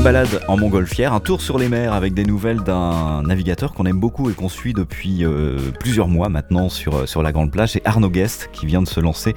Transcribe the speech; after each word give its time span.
Bonne 0.00 0.14
balade 0.14 0.40
en 0.48 0.56
montgolfière, 0.56 1.12
un 1.12 1.20
tour 1.20 1.42
sur 1.42 1.58
les 1.58 1.68
mers 1.68 1.92
avec 1.92 2.14
des 2.14 2.24
nouvelles 2.24 2.60
d'un 2.60 3.22
navigateur 3.22 3.74
qu'on 3.74 3.84
aime 3.84 4.00
beaucoup 4.00 4.30
et 4.30 4.32
qu'on 4.32 4.48
suit 4.48 4.72
depuis 4.72 5.26
euh, 5.26 5.58
plusieurs 5.78 6.08
mois 6.08 6.30
maintenant 6.30 6.70
sur, 6.70 6.96
euh, 6.96 7.06
sur 7.06 7.22
la 7.22 7.32
Grande 7.32 7.50
Plage. 7.50 7.72
C'est 7.72 7.86
Arnaud 7.86 8.08
Guest 8.08 8.48
qui 8.50 8.64
vient 8.64 8.80
de 8.80 8.88
se 8.88 8.98
lancer 8.98 9.34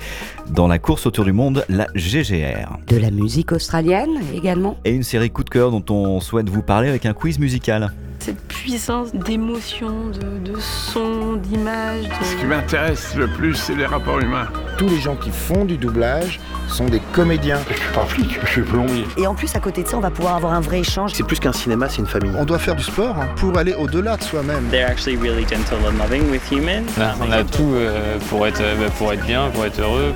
dans 0.52 0.70
la 0.70 0.80
course 0.80 1.06
autour 1.06 1.26
du 1.26 1.34
monde, 1.34 1.66
la 1.68 1.88
GGR. 1.96 2.78
De 2.88 2.96
la 2.96 3.12
musique 3.12 3.52
australienne 3.52 4.22
également. 4.34 4.78
Et 4.86 4.92
une 4.92 5.04
série 5.04 5.32
coup 5.32 5.44
de 5.44 5.50
cœur 5.50 5.70
dont 5.70 5.84
on 5.94 6.22
souhaite 6.22 6.48
vous 6.48 6.64
parler 6.64 6.88
avec 6.88 7.06
un 7.06 7.14
quiz 7.14 7.40
musical. 7.40 7.92
Cette 8.26 8.40
puissance 8.48 9.14
d'émotion, 9.14 9.90
de, 10.14 10.52
de 10.54 10.58
son, 10.62 11.34
d'image. 11.34 12.04
de- 12.08 12.26
Ce 12.26 12.36
qui 12.38 12.46
m'intéresse 12.46 13.16
le 13.18 13.28
plus, 13.28 13.54
c'est 13.54 13.76
les 13.76 13.86
rapports 13.86 14.20
humains. 14.22 14.48
Tous 14.78 14.88
les 14.88 14.98
gens 15.02 15.16
qui 15.18 15.30
font 15.30 15.66
du 15.66 15.76
doublage 15.76 16.40
sont 16.70 16.86
des 16.86 17.02
comédiens. 17.12 17.60
Je 17.70 17.74
suis 17.76 17.92
pas 17.94 18.06
flic, 18.06 18.40
je 18.42 18.48
suis 18.50 18.62
plombier. 18.62 19.06
Et 19.18 19.28
en 19.28 19.36
plus, 19.36 19.54
à 19.58 19.60
côté 19.60 19.84
de 19.84 19.90
ça, 19.90 19.98
on 19.98 20.00
va 20.00 20.10
pouvoir 20.10 20.36
avoir 20.38 20.54
un 20.54 20.62
vrai 20.62 20.80
échange. 20.80 21.12
C'est 21.16 21.24
plus 21.28 21.38
qu'un 21.42 21.52
cinéma, 21.52 21.90
c'est 21.90 21.98
une 21.98 22.08
famille. 22.08 22.32
On 22.38 22.46
doit 22.46 22.60
faire 22.60 22.78
du 22.78 22.84
sport 22.84 23.18
hein, 23.20 23.28
pour 23.36 23.58
aller 23.58 23.74
au-delà 23.74 24.16
de 24.16 24.24
soi-même. 24.24 24.64
They're 24.72 24.88
actually 24.90 25.18
really 25.18 25.44
gentle 25.46 25.80
and 25.86 25.98
loving 26.02 26.32
with 26.32 26.50
humans. 26.50 26.86
On 27.22 27.30
a 27.30 27.44
tout 27.44 27.74
euh, 27.74 28.18
pour, 28.30 28.48
être, 28.48 28.62
euh, 28.62 28.88
pour 28.98 29.12
être 29.12 29.26
bien, 29.26 29.50
pour 29.54 29.66
être 29.66 29.82
heureux. 29.82 30.14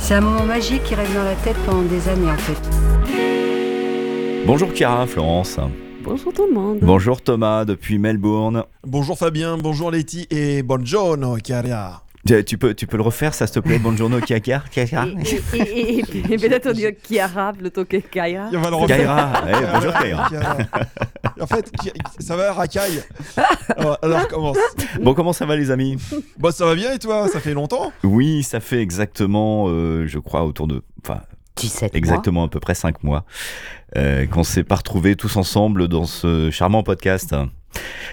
C'est 0.00 0.14
un 0.14 0.22
moment 0.22 0.44
magique 0.44 0.82
qui 0.84 0.94
reste 0.94 1.12
dans 1.12 1.24
la 1.24 1.34
tête 1.34 1.56
pendant 1.66 1.82
des 1.82 2.08
années 2.08 2.30
en 2.30 2.38
fait. 2.38 2.56
Bonjour 4.46 4.70
Chiara, 4.74 5.06
Florence. 5.06 5.58
Bonjour 6.04 6.32
tout 6.32 6.46
le 6.46 6.52
monde. 6.52 6.78
Bonjour 6.82 7.20
Thomas 7.22 7.64
depuis 7.64 7.98
Melbourne. 7.98 8.64
Bonjour 8.84 9.18
Fabien, 9.18 9.56
bonjour 9.58 9.90
Letty 9.90 10.26
et 10.30 10.62
buongiorno 10.62 11.36
Chiara. 11.38 12.02
Tu 12.26 12.44
tu 12.44 12.56
peux, 12.56 12.72
tu 12.74 12.86
peux 12.86 12.96
le 12.96 13.02
refaire, 13.02 13.34
ça 13.34 13.46
s'il 13.48 13.54
te 13.56 13.60
plaît 13.60 13.78
Buongiorno 13.78 14.20
Chiara 14.20 14.62
Chiara 14.70 15.06
Et, 15.52 15.58
et- 15.58 15.98
et- 15.98 16.04
et 16.34 16.36
peut-être 16.38 16.68
on 16.68 16.72
dit 16.72 16.86
Kiara 17.02 17.52
plutôt 17.52 17.84
que 17.84 17.96
Kaira. 17.96 18.48
On 18.52 18.60
va 18.60 18.70
le 18.70 18.76
refaire. 18.76 18.96
Kaira, 18.96 19.32
eh, 19.48 19.52
bonjour 19.74 19.92
Kaira. 19.94 20.28
Chiara. 20.28 20.56
En 21.40 21.46
fait, 21.46 21.70
ça 22.20 22.36
va 22.36 22.52
racaille. 22.52 23.02
Alors, 23.76 23.98
alors 24.02 24.28
commence. 24.28 24.58
Bon, 25.00 25.14
comment 25.14 25.32
ça 25.32 25.46
va 25.46 25.56
les 25.56 25.70
amis? 25.70 25.96
Bon, 26.38 26.52
ça 26.52 26.64
va 26.66 26.74
bien 26.74 26.92
et 26.92 26.98
toi? 26.98 27.26
Ça 27.28 27.40
fait 27.40 27.54
longtemps? 27.54 27.92
Oui, 28.04 28.42
ça 28.44 28.60
fait 28.60 28.80
exactement, 28.80 29.66
euh, 29.68 30.06
je 30.06 30.18
crois, 30.18 30.44
autour 30.44 30.68
de... 30.68 30.82
Enfin, 31.04 31.20
17 31.56 31.92
mois. 31.92 31.98
exactement 31.98 32.44
à 32.44 32.48
peu 32.48 32.60
près 32.60 32.74
5 32.74 33.02
mois 33.02 33.24
euh, 33.96 34.26
qu'on 34.26 34.44
s'est 34.44 34.64
pas 34.64 34.76
retrouvés 34.76 35.16
tous 35.16 35.36
ensemble 35.36 35.88
dans 35.88 36.04
ce 36.04 36.50
charmant 36.50 36.82
podcast. 36.82 37.34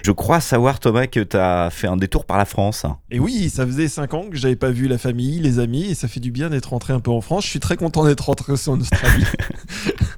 Je 0.02 0.12
crois 0.12 0.40
savoir 0.40 0.80
Thomas 0.80 1.06
que 1.06 1.20
tu 1.20 1.36
as 1.36 1.68
fait 1.70 1.86
un 1.86 1.96
détour 1.96 2.24
par 2.24 2.38
la 2.38 2.44
France. 2.46 2.86
Et 3.10 3.18
oui, 3.18 3.50
ça 3.50 3.66
faisait 3.66 3.88
5 3.88 4.14
ans 4.14 4.24
que 4.30 4.36
j'avais 4.36 4.56
pas 4.56 4.70
vu 4.70 4.88
la 4.88 4.98
famille, 4.98 5.40
les 5.40 5.58
amis, 5.58 5.90
et 5.90 5.94
ça 5.94 6.08
fait 6.08 6.20
du 6.20 6.30
bien 6.30 6.48
d'être 6.50 6.70
rentré 6.70 6.92
un 6.92 7.00
peu 7.00 7.10
en 7.10 7.20
France. 7.20 7.44
Je 7.44 7.50
suis 7.50 7.60
très 7.60 7.76
content 7.76 8.04
d'être 8.04 8.24
rentré 8.26 8.52
aussi 8.52 8.70
en 8.70 8.80
Australie. 8.80 9.24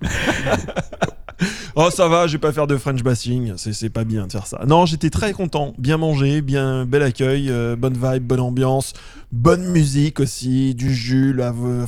oh, 1.77 1.89
ça 1.91 2.09
va, 2.09 2.27
je 2.27 2.33
vais 2.33 2.39
pas 2.39 2.53
faire 2.53 2.67
de 2.67 2.77
French 2.77 3.03
bashing, 3.03 3.53
c'est 3.57 3.73
c'est 3.73 3.91
pas 3.91 4.05
bien 4.05 4.27
de 4.27 4.33
faire 4.33 4.47
ça. 4.47 4.61
Non, 4.67 4.87
j'étais 4.87 5.11
très 5.11 5.33
content, 5.33 5.75
bien 5.79 5.97
mangé, 5.97 6.41
bien 6.43 6.85
bel 6.85 7.03
accueil, 7.03 7.49
euh, 7.51 7.77
bonne 7.77 7.95
vibe, 8.01 8.23
bonne 8.25 8.41
ambiance, 8.41 8.93
bonne 9.33 9.65
musique 9.69 10.21
aussi, 10.21 10.75
du 10.75 10.95
Fogo, 10.95 11.41
euh, 11.41 11.87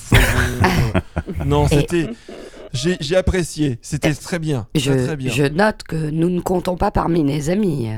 Non, 1.46 1.68
c'était. 1.68 2.08
J'ai 2.72 2.96
j'ai 2.98 3.14
apprécié, 3.16 3.78
c'était 3.82 4.12
très 4.14 4.40
bien. 4.40 4.66
Très, 4.74 4.80
Je, 4.82 4.92
très 5.06 5.16
bien. 5.16 5.32
je 5.32 5.44
note 5.44 5.84
que 5.84 6.10
nous 6.10 6.28
ne 6.28 6.40
comptons 6.40 6.76
pas 6.76 6.90
parmi 6.90 7.22
les 7.22 7.48
amis. 7.48 7.88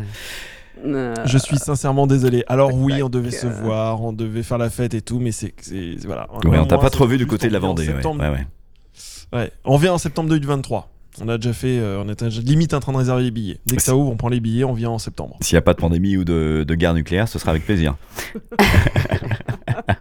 Euh, 0.85 1.15
Je 1.25 1.39
suis 1.39 1.57
sincèrement 1.57 2.07
désolé. 2.07 2.45
Alors 2.47 2.75
oui, 2.75 3.03
on 3.03 3.09
devait 3.09 3.31
se 3.31 3.47
voir, 3.47 4.03
on 4.03 4.13
devait 4.13 4.43
faire 4.43 4.59
la 4.59 4.69
fête 4.69 4.93
et 4.93 5.01
tout, 5.01 5.19
mais 5.19 5.33
c'est 5.33 5.55
c'est- 5.63 5.97
voilà. 6.05 6.29
Ouais, 6.45 6.59
on 6.59 6.67
t'a 6.67 6.77
pas 6.77 6.91
trop 6.91 7.07
vu 7.07 7.17
du 7.17 7.27
côté 7.27 7.49
de 7.49 7.55
la 7.55 7.59
Vendée. 7.59 7.87
ouais. 7.87 7.95
septembre. 7.95 8.21
Ouais, 8.23 8.29
ouais. 8.31 8.47
Ouais, 9.33 9.51
on 9.65 9.79
vient 9.79 9.95
en 9.95 9.99
septembre 9.99 10.29
2023. 10.29 10.91
On 11.21 11.29
a 11.29 11.39
déjà 11.39 11.53
fait, 11.53 11.79
euh, 11.79 12.03
on 12.05 12.09
était 12.11 12.29
limite 12.29 12.75
en 12.75 12.81
train 12.81 12.93
de 12.93 12.99
réserver 12.99 13.23
les 13.23 13.31
billets. 13.31 13.59
Dès 13.67 13.77
que 13.77 13.83
ça 13.83 13.97
ouvre, 13.97 14.11
on 14.11 14.17
prend 14.17 14.29
les 14.29 14.41
billets, 14.41 14.65
on 14.65 14.75
vient 14.75 14.91
en 14.91 14.99
septembre. 14.99 15.37
S'il 15.41 15.55
n'y 15.57 15.59
a 15.59 15.63
pas 15.63 15.73
de 15.73 15.79
pandémie 15.79 16.17
ou 16.17 16.25
de, 16.25 16.65
de 16.67 16.75
guerre 16.75 16.95
nucléaire, 16.95 17.27
ce 17.29 17.39
sera 17.39 17.51
avec 17.53 17.65
plaisir. 17.65 17.97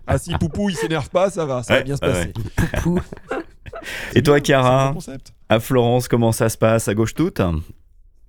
Ah 0.07 0.17
si 0.19 0.31
Poupou 0.37 0.69
il 0.69 0.75
s'énerve 0.75 1.09
pas, 1.09 1.29
ça 1.29 1.45
va, 1.45 1.61
ça 1.63 1.73
Ouais, 1.73 1.79
va 1.79 1.83
bien 1.83 1.97
se 1.97 2.05
ouais, 2.05 2.11
passer. 2.11 2.33
Poupou. 2.83 3.01
Et 4.13 4.23
toi, 4.23 4.39
Chiara, 4.39 4.93
à 5.49 5.59
Florence, 5.59 6.07
comment 6.07 6.31
ça 6.31 6.47
se 6.47 6.57
passe? 6.57 6.87
À 6.87 6.93
gauche 6.93 7.13
toute? 7.15 7.41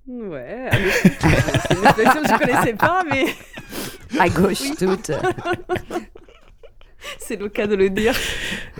Ouais, 0.09 0.69
allez. 0.71 0.91
c'est 0.91 1.75
une 1.77 1.85
expression 1.85 2.23
que 2.23 2.29
je 2.29 2.39
connaissais 2.39 2.75
pas, 2.75 3.03
mais 3.09 3.27
À 4.19 4.29
gauche 4.29 4.63
toute. 4.79 5.11
c'est 7.19 7.37
le 7.39 7.49
cas 7.49 7.67
de 7.67 7.75
le 7.75 7.91
dire. 7.91 8.15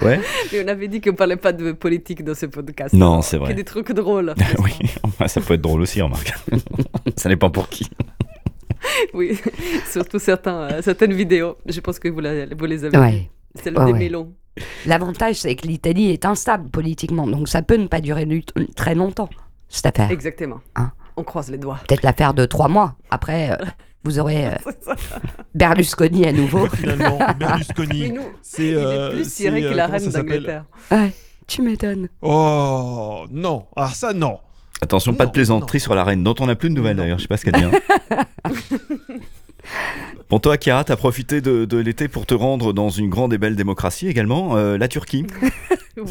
Ouais. 0.03 0.21
Mais 0.53 0.65
on 0.65 0.69
avait 0.69 0.89
dit 0.89 1.01
qu'on 1.01 1.15
parlait 1.15 1.37
pas 1.37 1.53
de 1.53 1.73
politique 1.73 2.25
dans 2.25 2.35
ce 2.35 2.47
podcast. 2.47 2.95
Non, 2.95 3.23
c'est 3.23 3.37
vrai. 3.39 3.53
Que 3.53 3.57
des 3.57 3.65
trucs 3.65 3.93
drôles. 3.93 4.35
oui, 4.59 4.73
enfin, 5.03 5.27
ça 5.29 5.41
peut 5.41 5.55
être 5.55 5.61
drôle 5.63 5.81
aussi, 5.83 6.01
remarque. 6.03 6.33
ça 7.17 7.29
dépend 7.29 7.51
pour 7.51 7.69
qui. 7.69 7.89
Oui, 9.15 9.39
surtout 9.91 10.19
certains, 10.19 10.69
euh, 10.71 10.83
certaines 10.83 11.13
vidéos. 11.13 11.57
Je 11.67 11.81
pense 11.81 11.99
que 11.99 12.09
vous, 12.09 12.21
la- 12.21 12.47
vous 12.47 12.65
les 12.67 12.85
avez 12.85 12.97
vues. 12.97 13.03
Ouais. 13.03 13.31
Celle 13.63 13.77
Ouais, 13.79 13.87
des 13.87 13.93
ouais. 13.93 13.99
mélons. 13.99 14.33
L'avantage, 14.87 15.37
c'est 15.37 15.55
que 15.57 15.67
l'Italie 15.67 16.11
est 16.11 16.25
instable 16.25 16.71
politiquement, 16.71 17.27
donc 17.27 17.49
ça 17.49 17.63
peut 17.63 17.77
ne 17.77 17.87
pas 17.89 18.01
durer 18.01 18.25
du- 18.27 18.43
très 18.75 18.95
longtemps, 18.95 19.29
cette 19.69 19.87
affaire. 19.87 20.11
Exactement. 20.11 20.61
Hein. 20.77 20.93
On 21.17 21.25
croise 21.25 21.51
les 21.51 21.59
doigts. 21.59 21.79
Peut-être 21.89 22.03
l'affaire 22.03 22.33
de 22.35 22.45
trois 22.47 22.69
mois. 22.69 22.95
Après, 23.11 23.51
euh, 23.51 23.57
vous 24.07 24.19
aurez 24.21 24.47
euh. 24.47 24.51
Berlusconi 25.55 26.27
à 26.27 26.33
nouveau. 26.33 26.69
Finalement, 26.69 27.19
Mais 27.29 27.35
Berlusconi. 27.35 28.13
nous, 28.13 28.23
C'est 28.41 28.69
il 28.69 28.77
euh, 28.77 29.11
est 29.11 29.15
plus 29.15 29.25
c'est, 29.25 29.45
tiré 29.45 29.65
euh, 29.65 29.71
que 29.71 29.75
la 29.75 29.87
comment 29.87 29.99
ça 29.99 30.05
reine 30.05 30.13
s'appelle 30.13 30.43
d'Angleterre. 30.45 30.65
Ouais, 30.93 31.13
tu 31.47 31.63
m'étonnes. 31.63 32.09
Oh 32.23 33.27
non, 33.31 33.67
ah 33.75 33.89
ça 33.89 34.13
non. 34.13 34.39
Attention, 34.81 35.15
pas 35.15 35.27
de 35.27 35.33
plaisanterie 35.33 35.81
sur 35.81 35.95
la 35.95 36.05
reine, 36.05 36.23
dont 36.23 36.35
on 36.39 36.47
n'a 36.47 36.55
plus 36.55 36.69
de 36.69 36.75
nouvelles 36.75 36.97
d'ailleurs, 36.97 37.19
je 37.19 37.23
sais 37.23 37.29
pas 37.29 37.37
ce 37.37 37.45
qu'elle 37.45 37.55
devient. 37.55 37.71
Bon, 40.29 40.41
toi, 40.41 40.57
Chiara, 40.59 40.83
t'as 40.83 40.97
profité 40.97 41.41
de, 41.41 41.65
de 41.67 41.79
l'été 41.79 42.09
pour 42.09 42.27
te 42.27 42.35
rendre 42.35 42.73
dans 42.73 42.89
une 42.89 43.09
grande 43.09 43.33
et 43.33 43.39
belle 43.39 43.55
démocratie 43.55 44.09
également, 44.09 44.57
euh, 44.57 44.77
la 44.79 44.89
Turquie. 44.89 45.27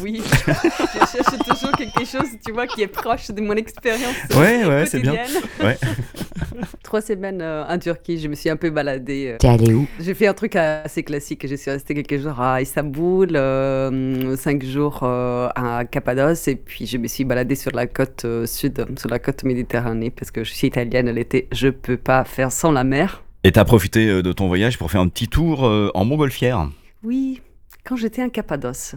Oui, 0.02 0.20
je 0.20 0.52
cherche 0.52 1.38
toujours 1.48 1.70
quelque 1.78 2.04
chose, 2.04 2.26
tu 2.44 2.50
vois, 2.50 2.66
qui 2.66 2.82
est 2.82 2.88
proche 2.88 3.30
de 3.30 3.40
mon 3.40 3.52
expérience 3.54 4.16
Ouais, 4.34 4.64
ouais, 4.64 4.84
c'est 4.84 4.98
bien. 4.98 5.14
Ouais. 5.62 5.78
Trois 6.82 7.00
semaines 7.00 7.40
euh, 7.40 7.62
en 7.68 7.78
Turquie, 7.78 8.18
je 8.18 8.26
me 8.26 8.34
suis 8.34 8.50
un 8.50 8.56
peu 8.56 8.70
baladée. 8.70 9.28
euh. 9.34 9.36
T'es 9.38 9.46
allé 9.46 9.72
où? 9.72 9.86
J'ai 10.00 10.14
fait 10.14 10.26
un 10.26 10.34
truc 10.34 10.56
assez 10.56 11.04
classique. 11.04 11.46
Je 11.46 11.54
suis 11.54 11.70
restée 11.70 11.94
quelques 11.94 12.20
jours 12.20 12.40
à 12.40 12.60
Istanbul, 12.60 13.28
euh, 13.36 14.36
cinq 14.36 14.64
jours 14.64 15.00
euh, 15.04 15.48
à 15.54 15.84
Cappadoce, 15.84 16.48
et 16.48 16.56
puis 16.56 16.86
je 16.86 16.98
me 16.98 17.06
suis 17.06 17.24
baladée 17.24 17.54
sur 17.54 17.70
la 17.70 17.86
côte 17.86 18.24
euh, 18.24 18.44
sud, 18.44 18.84
sur 18.98 19.08
la 19.08 19.20
côte 19.20 19.44
méditerranée, 19.44 20.10
parce 20.10 20.32
que 20.32 20.42
je 20.42 20.52
suis 20.52 20.66
italienne. 20.66 21.08
L'été, 21.10 21.46
je 21.52 21.68
peux 21.68 21.96
pas 21.96 22.24
faire 22.24 22.50
sans 22.50 22.72
la 22.72 22.82
mer. 22.82 23.22
Et 23.46 23.52
t'as 23.52 23.64
profité 23.64 24.08
euh, 24.08 24.22
de 24.22 24.32
ton 24.32 24.48
voyage 24.48 24.76
pour 24.76 24.90
faire 24.90 25.00
un 25.00 25.06
petit 25.06 25.28
tour 25.28 25.64
euh, 25.68 25.88
en 25.94 26.04
montgolfière. 26.04 26.68
Oui, 27.04 27.40
quand 27.84 27.94
j'étais 27.94 28.20
en 28.20 28.28
Cappadoce. 28.28 28.96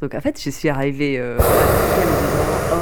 Donc 0.00 0.12
en 0.16 0.20
fait, 0.20 0.42
je 0.42 0.50
suis 0.50 0.68
arrivée 0.68 1.20
euh, 1.20 1.38
Oh, 2.72 2.74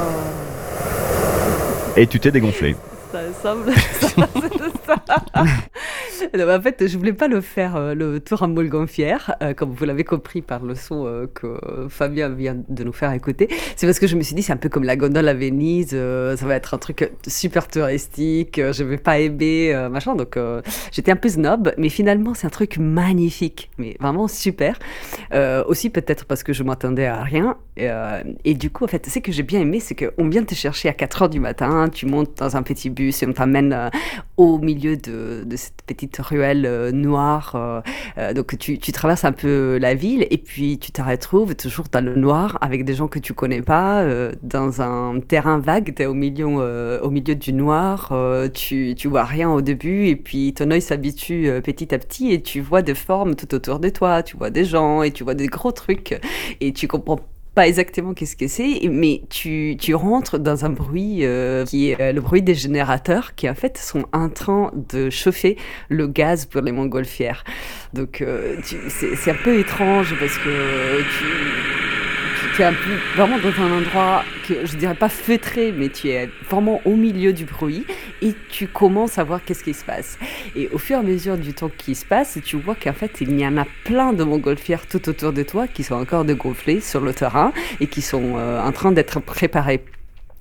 Et 1.95 2.07
tu 2.07 2.19
t'es 2.19 2.31
dégonflé. 2.31 2.75
Ça 3.13 3.21
semble. 3.35 3.71
ça, 4.01 4.09
c'est 4.41 4.58
en 6.35 6.61
fait, 6.61 6.87
je 6.87 6.99
voulais 6.99 7.13
pas 7.13 7.29
le 7.29 7.41
faire 7.41 7.77
euh, 7.77 7.95
le 7.95 8.21
tour 8.21 8.43
en 8.43 8.49
montgolfière, 8.49 9.35
euh, 9.43 9.55
comme 9.55 9.71
vous 9.71 9.85
l'avez 9.85 10.05
compris 10.05 10.43
par 10.43 10.65
le 10.65 10.75
son 10.75 11.07
euh, 11.07 11.27
que 11.33 11.59
Fabien 11.89 12.29
vient 12.29 12.57
de 12.69 12.85
nous 12.85 12.93
faire 12.93 13.13
écouter. 13.13 13.49
C'est 13.77 13.87
parce 13.87 13.99
que 13.99 14.07
je 14.07 14.17
me 14.17 14.23
suis 14.23 14.35
dit, 14.35 14.43
c'est 14.43 14.53
un 14.53 14.57
peu 14.57 14.69
comme 14.69 14.85
la 14.85 14.97
gondole 14.97 15.29
à 15.29 15.35
Venise, 15.35 15.91
ça 15.91 16.47
va 16.47 16.55
être 16.55 16.75
un 16.75 16.79
truc 16.79 17.11
super 17.27 17.69
touristique, 17.69 18.61
je 18.73 18.85
vais 18.85 18.99
pas 18.99 19.19
aimer, 19.19 19.89
machin. 19.91 20.15
Donc 20.15 20.39
j'étais 20.93 21.13
un 21.13 21.17
peu 21.17 21.29
snob, 21.29 21.73
mais 21.79 21.89
finalement, 21.89 22.35
c'est 22.35 22.47
un 22.47 22.51
truc 22.51 22.79
magnifique, 22.79 23.71
mais 23.79 23.97
vraiment 24.01 24.29
super. 24.29 24.79
Aussi, 25.67 25.91
peut-être 25.91 26.25
parce 26.25 26.43
que 26.43 26.53
je 26.53 26.63
m'attendais 26.63 27.07
à 27.07 27.23
rien. 27.23 27.57
Et, 27.77 27.89
et 28.45 28.55
du 28.55 28.71
coup, 28.71 28.85
en 28.85 28.89
fait, 28.89 29.07
ce 29.09 29.19
que 29.19 29.33
j'ai 29.33 29.43
bien 29.43 29.61
aimé, 29.61 29.81
c'est 29.81 29.95
qu'on 29.95 30.29
vient 30.29 30.45
te 30.45 30.55
chercher 30.55 30.89
à 30.89 30.93
4 30.93 31.23
heures 31.23 31.29
du 31.29 31.41
matin, 31.41 31.89
tu 31.93 32.07
montes 32.07 32.39
dans 32.39 32.57
un 32.57 32.63
petit 32.63 32.91
bus 32.91 33.23
et 33.23 33.27
on 33.27 33.33
t'amène 33.33 33.91
au 34.37 34.59
milieu 34.59 34.78
de, 34.79 35.45
de 35.45 35.57
cette 35.57 35.83
petite 35.87 36.17
ruelle 36.19 36.65
euh, 36.67 36.93
noire. 36.93 37.53
euh, 37.55 37.81
euh, 38.19 38.33
donc, 38.33 38.57
tu, 38.59 38.79
tu 38.79 38.93
traverses 38.93 39.25
un 39.25 39.33
peu 39.33 39.79
la 39.81 39.95
ville 39.95 40.27
et 40.31 40.39
puis 40.39 40.79
tu 40.79 40.93
te 40.93 41.03
retrouves 41.03 41.55
toujours 41.55 41.87
dans 41.91 42.05
le 42.05 42.15
noir 42.15 42.59
avec 42.61 42.85
des 42.85 42.95
gens 42.95 43.09
que 43.09 43.19
tu 43.19 43.35
connais 43.35 43.63
pas, 43.63 44.05
dans 44.43 44.83
un 44.83 45.21
terrain 45.21 45.59
vague. 45.59 45.95
Tu 45.95 46.03
es 46.03 46.07
au 46.07 46.15
milieu, 46.15 47.01
au 47.03 47.11
milieu 47.11 47.35
du 47.35 47.53
noir, 47.53 48.13
tu, 48.55 48.95
tu 48.97 49.09
vois 49.09 49.25
rien 49.25 49.51
au 49.51 49.61
début 49.61 50.07
et 50.07 50.17
puis 50.17 50.55
ton 50.55 50.71
œil 50.71 50.83
s'habitue 50.83 51.51
petit 51.63 51.95
à 51.95 51.99
petit 51.99 52.33
et 52.33 52.43
tu 52.43 52.61
vois 52.61 52.83
des 52.83 52.95
formes 52.95 53.35
tout 53.35 53.55
autour 53.55 53.79
de 53.81 53.89
toi, 53.89 54.23
tu 54.23 54.37
vois 54.37 54.51
des 54.51 54.65
gens 54.65 55.03
et 55.03 55.11
tu 55.11 55.25
vois 55.25 55.35
des 55.35 55.47
gros 55.47 55.73
trucs 55.73 56.19
et 56.61 56.73
tu 56.73 56.89
comprends 56.89 57.21
pas 57.59 57.67
exactement 57.67 58.15
qu'est-ce 58.15 58.37
que 58.37 58.47
c'est, 58.47 58.83
mais 58.89 59.23
tu, 59.31 59.77
tu 59.81 59.93
rentres 59.97 60.39
dans 60.39 60.65
un 60.65 60.71
bruit 60.71 61.25
euh, 61.25 61.65
qui 61.65 61.91
est 61.91 62.01
euh, 62.01 62.13
le 62.13 62.21
bruit 62.21 62.41
des 62.41 62.55
générateurs 62.55 63.35
qui 63.35 63.51
en 63.51 63.57
fait 63.57 63.77
sont 63.79 64.05
en 64.13 64.29
train 64.29 64.71
de 64.93 65.11
chauffer 65.11 65.57
le 65.89 66.07
gaz 66.07 66.47
pour 66.47 66.61
les 66.61 66.71
montgolfières. 66.71 67.43
Donc 67.95 68.21
euh, 68.21 68.55
c'est 68.63 69.33
un 69.33 69.43
peu 69.43 69.59
étrange 69.59 70.15
parce 70.21 70.39
que 70.39 71.01
tu, 71.01 71.88
tu 72.59 72.63
es 72.63 72.67
un 72.67 72.75
vraiment 73.15 73.39
dans 73.39 73.63
un 73.63 73.79
endroit 73.79 74.25
que 74.49 74.67
je 74.67 74.77
dirais 74.77 74.97
pas 74.97 75.09
feutré, 75.09 75.71
mais 75.71 75.91
tu 75.91 76.09
es 76.09 76.29
vraiment 76.51 76.81
au 76.85 76.97
milieu 76.97 77.33
du 77.33 77.45
bruit 77.45 77.87
et 78.21 78.35
tu 78.49 78.67
commences 78.67 79.17
à 79.17 79.23
voir 79.23 79.45
qu'est-ce 79.45 79.63
qui 79.63 79.75
se 79.75 79.85
passe. 79.85 80.19
Et 80.57 80.69
au 80.73 80.79
fur 80.79 80.97
et 80.97 80.99
à 80.99 81.03
mesure 81.05 81.39
du 81.39 81.55
temps 81.55 81.71
qui 81.79 81.95
se 81.95 82.05
passe, 82.05 82.37
tu 82.45 82.57
vois 82.57 82.75
qu'en 82.75 82.95
fait, 82.95 83.21
il 83.21 83.39
y 83.39 83.47
en 83.47 83.59
a 83.59 83.65
plein 83.85 84.13
de 84.13 84.25
montgolfières 84.25 84.89
tout 84.89 85.09
autour 85.09 85.33
de 85.33 85.45
toi 85.45 85.69
qui 85.69 85.85
sont 85.85 85.95
encore 85.95 86.25
dégonflées 86.25 86.81
sur 86.81 87.01
le 87.01 87.15
terrain 87.15 87.53
et 87.79 87.87
qui 87.87 88.03
sont 88.03 88.35
euh, 88.37 88.61
en 88.61 88.73
train 88.73 88.91
d'être 88.91 89.21
préparées 89.21 89.85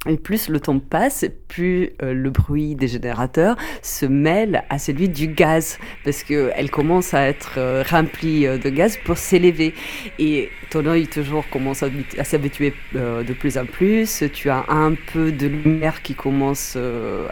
et 0.05 0.17
plus 0.17 0.49
le 0.49 0.59
temps 0.59 0.79
passe, 0.79 1.25
plus 1.47 1.91
euh, 2.01 2.13
le 2.13 2.29
bruit 2.29 2.75
des 2.75 2.87
générateurs 2.87 3.57
se 3.81 4.05
mêle 4.05 4.63
à 4.69 4.79
celui 4.79 5.09
du 5.09 5.27
gaz, 5.27 5.79
parce 6.03 6.23
qu'elle 6.23 6.69
commence 6.71 7.13
à 7.13 7.27
être 7.27 7.55
euh, 7.57 7.83
remplie 7.89 8.45
euh, 8.45 8.57
de 8.57 8.69
gaz 8.69 8.97
pour 9.03 9.17
s'élever. 9.17 9.73
Et 10.19 10.49
ton 10.69 10.85
œil 10.85 11.07
toujours 11.07 11.49
commence 11.49 11.83
à, 11.83 11.89
s'habituer 12.23 12.73
de 12.93 13.33
plus 13.33 13.57
en 13.57 13.65
plus. 13.65 14.23
Tu 14.33 14.49
as 14.49 14.65
un 14.69 14.93
peu 15.13 15.31
de 15.31 15.47
lumière 15.47 16.01
qui 16.01 16.13
commence 16.13 16.77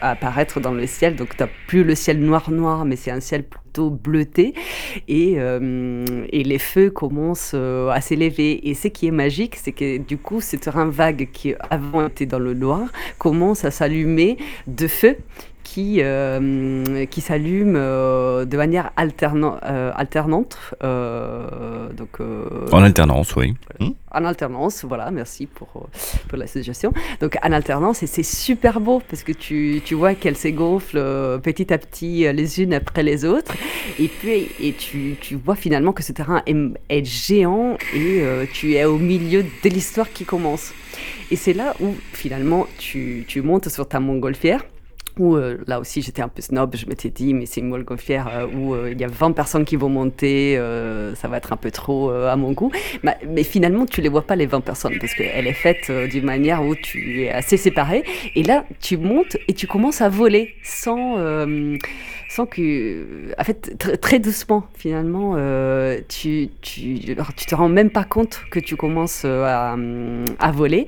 à 0.01 0.11
apparaître 0.11 0.59
dans 0.59 0.73
le 0.73 0.87
ciel, 0.87 1.15
donc 1.15 1.35
tu 1.35 1.43
n'as 1.43 1.49
plus 1.67 1.83
le 1.83 1.95
ciel 1.95 2.19
noir-noir, 2.19 2.85
mais 2.85 2.95
c'est 2.95 3.11
un 3.11 3.19
ciel 3.19 3.43
bleuté. 3.83 4.53
Et, 5.07 5.33
et 5.33 6.43
les 6.43 6.59
feux 6.59 6.89
commencent 6.89 7.53
à 7.53 8.01
s'élever. 8.01 8.69
Et 8.69 8.73
ce 8.73 8.87
qui 8.87 9.07
est 9.07 9.11
magique, 9.11 9.55
c'est 9.55 9.71
que 9.71 9.97
du 9.97 10.17
coup, 10.17 10.41
ce 10.41 10.55
terrain 10.55 10.85
vague 10.85 11.29
qui 11.31 11.53
avant 11.69 12.07
était 12.07 12.25
dans 12.25 12.39
le 12.39 12.53
noir 12.53 12.87
commence 13.17 13.65
à 13.65 13.71
s'allumer 13.71 14.37
de 14.67 14.87
feu 14.87 15.17
qui, 15.75 15.97
euh, 15.99 17.05
qui 17.07 17.19
s'allume 17.19 17.75
euh, 17.75 18.45
de 18.45 18.55
manière 18.55 18.91
alterna 18.95 19.59
euh, 19.65 19.91
alternante. 19.93 20.57
donc, 20.81 22.21
en 22.71 22.81
alternance, 22.81 23.35
oui. 23.35 23.55
En 24.11 24.23
alternance, 24.23 24.85
voilà, 24.85 25.11
merci 25.11 25.47
pour, 25.47 25.89
pour 26.29 26.37
la 26.37 26.47
suggestion. 26.47 26.93
Donc 27.19 27.37
en 27.43 27.51
alternance, 27.51 28.03
et 28.03 28.07
c'est 28.07 28.23
super 28.23 28.79
beau 28.79 29.01
parce 29.09 29.23
que 29.23 29.33
tu, 29.33 29.81
tu 29.83 29.95
vois 29.95 30.13
qu'elles 30.15 30.37
s'égonflent 30.37 31.41
petit 31.43 31.73
à 31.73 31.77
petit 31.77 32.25
les 32.31 32.61
unes 32.61 32.73
après 32.73 33.03
les 33.03 33.25
autres. 33.25 33.53
Et 33.99 34.07
puis 34.07 34.47
et 34.61 34.71
tu, 34.71 35.17
tu 35.19 35.35
vois 35.35 35.57
finalement 35.57 35.91
que 35.91 36.03
ce 36.03 36.13
terrain 36.13 36.41
est, 36.45 36.55
est 36.87 37.03
géant 37.03 37.77
et 37.93 38.23
tu 38.53 38.75
es 38.75 38.85
au 38.85 38.97
milieu 38.97 39.43
de 39.43 39.69
l'histoire 39.69 40.09
qui 40.09 40.23
commence. 40.23 40.71
Et 41.31 41.35
c'est 41.35 41.53
là 41.53 41.73
où 41.81 41.93
finalement 42.13 42.65
tu, 42.77 43.25
tu 43.27 43.41
montes 43.41 43.67
sur 43.67 43.85
ta 43.89 43.99
montgolfière 43.99 44.63
où 45.19 45.35
euh, 45.35 45.57
là 45.67 45.79
aussi 45.79 46.01
j'étais 46.01 46.21
un 46.21 46.27
peu 46.27 46.41
snob, 46.41 46.75
je 46.75 46.85
m'étais 46.85 47.09
dit 47.09 47.33
mais 47.33 47.45
c'est 47.45 47.61
une 47.61 47.69
montgolfière 47.69 48.27
euh, 48.27 48.47
où 48.47 48.73
euh, 48.73 48.91
il 48.91 48.99
y 48.99 49.03
a 49.03 49.07
20 49.07 49.31
personnes 49.31 49.65
qui 49.65 49.75
vont 49.75 49.89
monter, 49.89 50.55
ça 51.15 51.27
va 51.27 51.37
être 51.37 51.53
un 51.53 51.57
peu 51.57 51.71
trop 51.71 52.09
à 52.09 52.35
mon 52.35 52.51
goût. 52.51 52.71
Mais, 53.03 53.17
mais, 53.27 53.43
finalement 53.43 53.85
tu 53.85 54.01
les 54.01 54.09
vois 54.09 54.23
pas 54.23 54.35
les 54.35 54.45
20 54.45 54.61
personnes 54.61 54.97
parce 54.99 55.13
qu'elle 55.13 55.47
est 55.47 55.53
faite 55.53 55.91
d'une 56.09 56.25
manière 56.25 56.63
où 56.63 56.75
tu 56.75 57.23
es 57.23 57.29
assez 57.29 57.57
séparé 57.57 58.03
et 58.35 58.43
là 58.43 58.65
tu 58.81 58.97
montes 58.97 59.37
et 59.47 59.53
tu 59.53 59.67
commences 59.67 60.01
à 60.01 60.09
voler 60.09 60.55
sans 60.63 61.17
sans 62.35 62.45
que, 62.45 63.33
en 63.39 63.43
fait, 63.45 63.77
très 64.01 64.19
doucement, 64.19 64.67
finalement, 64.77 65.35
euh, 65.37 66.01
tu, 66.09 66.49
tu, 66.61 66.99
tu, 66.99 67.45
te 67.45 67.55
rends 67.55 67.69
même 67.69 67.89
pas 67.89 68.03
compte 68.03 68.41
que 68.51 68.59
tu 68.59 68.75
commences 68.75 69.23
euh, 69.23 69.45
à, 69.45 69.77
à 70.45 70.51
voler. 70.51 70.85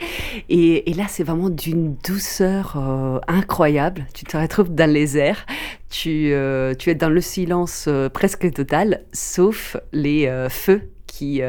Et, 0.49 0.89
et 0.89 0.93
là, 0.93 1.05
c'est 1.07 1.23
vraiment 1.23 1.49
d'une 1.49 1.95
douceur 2.05 2.75
euh, 2.75 3.19
incroyable. 3.29 4.05
Tu 4.17 4.25
te 4.25 4.35
retrouves 4.35 4.73
dans 4.73 4.89
les 4.89 5.15
airs. 5.15 5.45
Tu, 5.91 6.33
tu 6.79 6.89
es 6.89 6.95
dans 6.95 7.09
le 7.09 7.21
silence 7.21 7.87
presque 8.13 8.51
total, 8.51 9.03
sauf 9.13 9.77
les 9.93 10.27
feux 10.49 10.89
qui, 11.05 11.41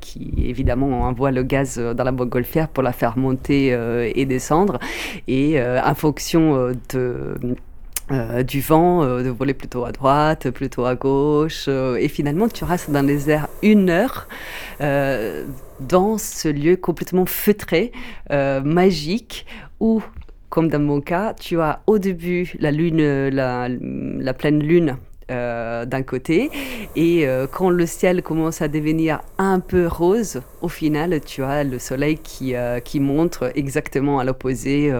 qui 0.00 0.32
évidemment 0.38 1.02
envoie 1.02 1.32
le 1.32 1.42
gaz 1.42 1.78
dans 1.78 2.04
la 2.04 2.12
montgolfière 2.12 2.68
pour 2.68 2.82
la 2.82 2.92
faire 2.92 3.18
monter 3.18 3.76
et 4.14 4.24
descendre. 4.24 4.78
Et 5.28 5.60
en 5.62 5.94
fonction 5.94 6.72
euh, 8.10 8.42
du 8.42 8.62
vent, 8.62 9.02
euh, 9.02 9.22
de 9.22 9.28
voler 9.28 9.52
plutôt 9.52 9.84
à 9.84 9.92
droite, 9.92 10.50
plutôt 10.50 10.86
à 10.86 10.94
gauche. 10.94 11.66
Euh, 11.68 11.96
et 11.96 12.08
finalement, 12.08 12.48
tu 12.48 12.64
restes 12.64 12.90
dans 12.90 13.04
les 13.04 13.28
airs 13.28 13.48
une 13.62 13.90
heure 13.90 14.28
dans 15.80 16.18
ce 16.18 16.48
lieu 16.48 16.76
complètement 16.76 17.26
feutré, 17.26 17.92
magique, 18.30 19.46
où, 19.80 20.02
comme 20.48 20.68
dans 20.68 20.80
mon 20.80 21.00
cas, 21.00 21.34
tu 21.34 21.60
as 21.60 21.82
au 21.86 21.98
début 21.98 22.54
la 22.58 22.70
lune, 22.70 23.28
la, 23.28 24.34
pleine 24.34 24.62
lune 24.62 24.96
euh, 25.30 25.84
d'un 25.84 26.02
côté. 26.02 26.50
Et 26.96 27.28
euh, 27.28 27.46
quand 27.46 27.70
le 27.70 27.86
ciel 27.86 28.22
commence 28.22 28.62
à 28.62 28.68
devenir 28.68 29.20
un 29.36 29.60
peu 29.60 29.86
rose, 29.86 30.40
au 30.62 30.68
final, 30.68 31.20
tu 31.20 31.42
as 31.42 31.64
le 31.64 31.78
soleil 31.78 32.18
qui, 32.18 32.54
euh, 32.54 32.80
qui 32.80 33.00
montre 33.00 33.52
exactement 33.54 34.18
à 34.18 34.24
l'opposé, 34.24 34.90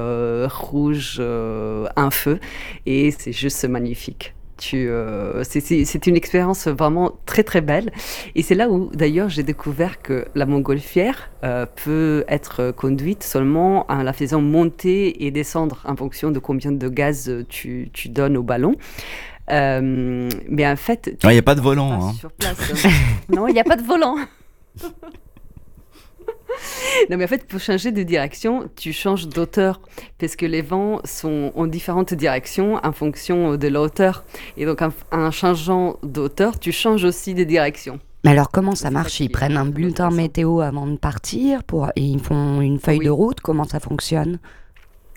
rouge, 0.47 1.21
un 1.21 2.11
feu. 2.11 2.39
Et 2.85 3.11
c'est 3.11 3.33
juste 3.33 3.65
magnifique. 3.67 4.35
C'est 4.61 6.07
une 6.07 6.17
expérience 6.17 6.69
vraiment 6.69 7.13
très 7.27 7.43
très 7.43 7.61
belle. 7.61 7.93
Et 8.35 8.43
c'est 8.43 8.55
là 8.55 8.69
où 8.69 8.91
d'ailleurs 8.93 9.29
j'ai 9.29 9.43
découvert 9.43 10.03
que 10.03 10.27
la 10.35 10.47
montgolfière 10.47 11.31
peut 11.85 12.25
être 12.29 12.73
conduite 12.73 13.23
seulement 13.23 13.91
en 13.91 14.03
la 14.03 14.13
faisant 14.13 14.41
monter 14.41 15.25
et 15.25 15.31
descendre 15.31 15.83
en 15.85 15.97
fonction 15.97 16.31
de 16.31 16.39
combien 16.39 16.73
de 16.73 16.89
gaz 16.89 17.33
tu, 17.49 17.91
tu 17.93 18.09
donnes 18.09 18.37
au 18.37 18.43
ballon. 18.43 18.75
Euh, 19.51 20.29
mais 20.49 20.67
en 20.67 20.77
fait. 20.77 21.17
Il 21.25 21.31
n'y 21.31 21.39
a 21.39 21.43
pas 21.43 21.55
de 21.55 21.61
volant. 21.61 22.09
Hein. 22.09 22.13
non, 23.29 23.49
il 23.49 23.55
n'y 23.55 23.61
a 23.61 23.65
pas 23.65 23.77
de 23.77 23.83
volant. 23.83 24.17
non, 27.11 27.17
mais 27.17 27.25
en 27.25 27.29
fait, 27.29 27.47
pour 27.47 27.61
changer 27.61 27.93
de 27.93 28.03
direction, 28.03 28.69
tu 28.77 28.93
changes 28.93 29.29
d'auteur. 29.29 29.81
Parce 30.19 30.37
que 30.37 30.47
les 30.47 30.63
vents 30.63 31.01
sont 31.05 31.53
en 31.55 31.67
différentes 31.67 32.15
directions 32.15 32.81
en 32.83 32.93
fonction 32.93 33.57
de 33.57 33.69
la 33.69 33.81
hauteur. 33.81 34.25
Et 34.57 34.65
donc, 34.65 34.81
en, 35.13 35.31
changeant 35.31 35.97
d'auteur, 36.03 36.59
tu 36.59 36.73
changes 36.73 37.05
aussi 37.05 37.35
de 37.35 37.45
direction. 37.45 38.01
Mais 38.25 38.33
alors, 38.33 38.51
comment 38.51 38.75
ça 38.75 38.91
marche? 38.91 39.21
Ils 39.21 39.29
prennent 39.29 39.57
un 39.57 39.67
bulletin 39.67 40.11
météo 40.11 40.61
avant 40.61 40.87
de 40.87 40.97
partir 40.97 41.63
pour... 41.63 41.89
et 41.95 42.03
ils 42.03 42.21
font 42.21 42.61
une 42.61 42.81
feuille 42.81 42.99
de 42.99 43.11
route? 43.11 43.41
Comment 43.41 43.65
ça 43.65 43.79
fonctionne? 43.79 44.39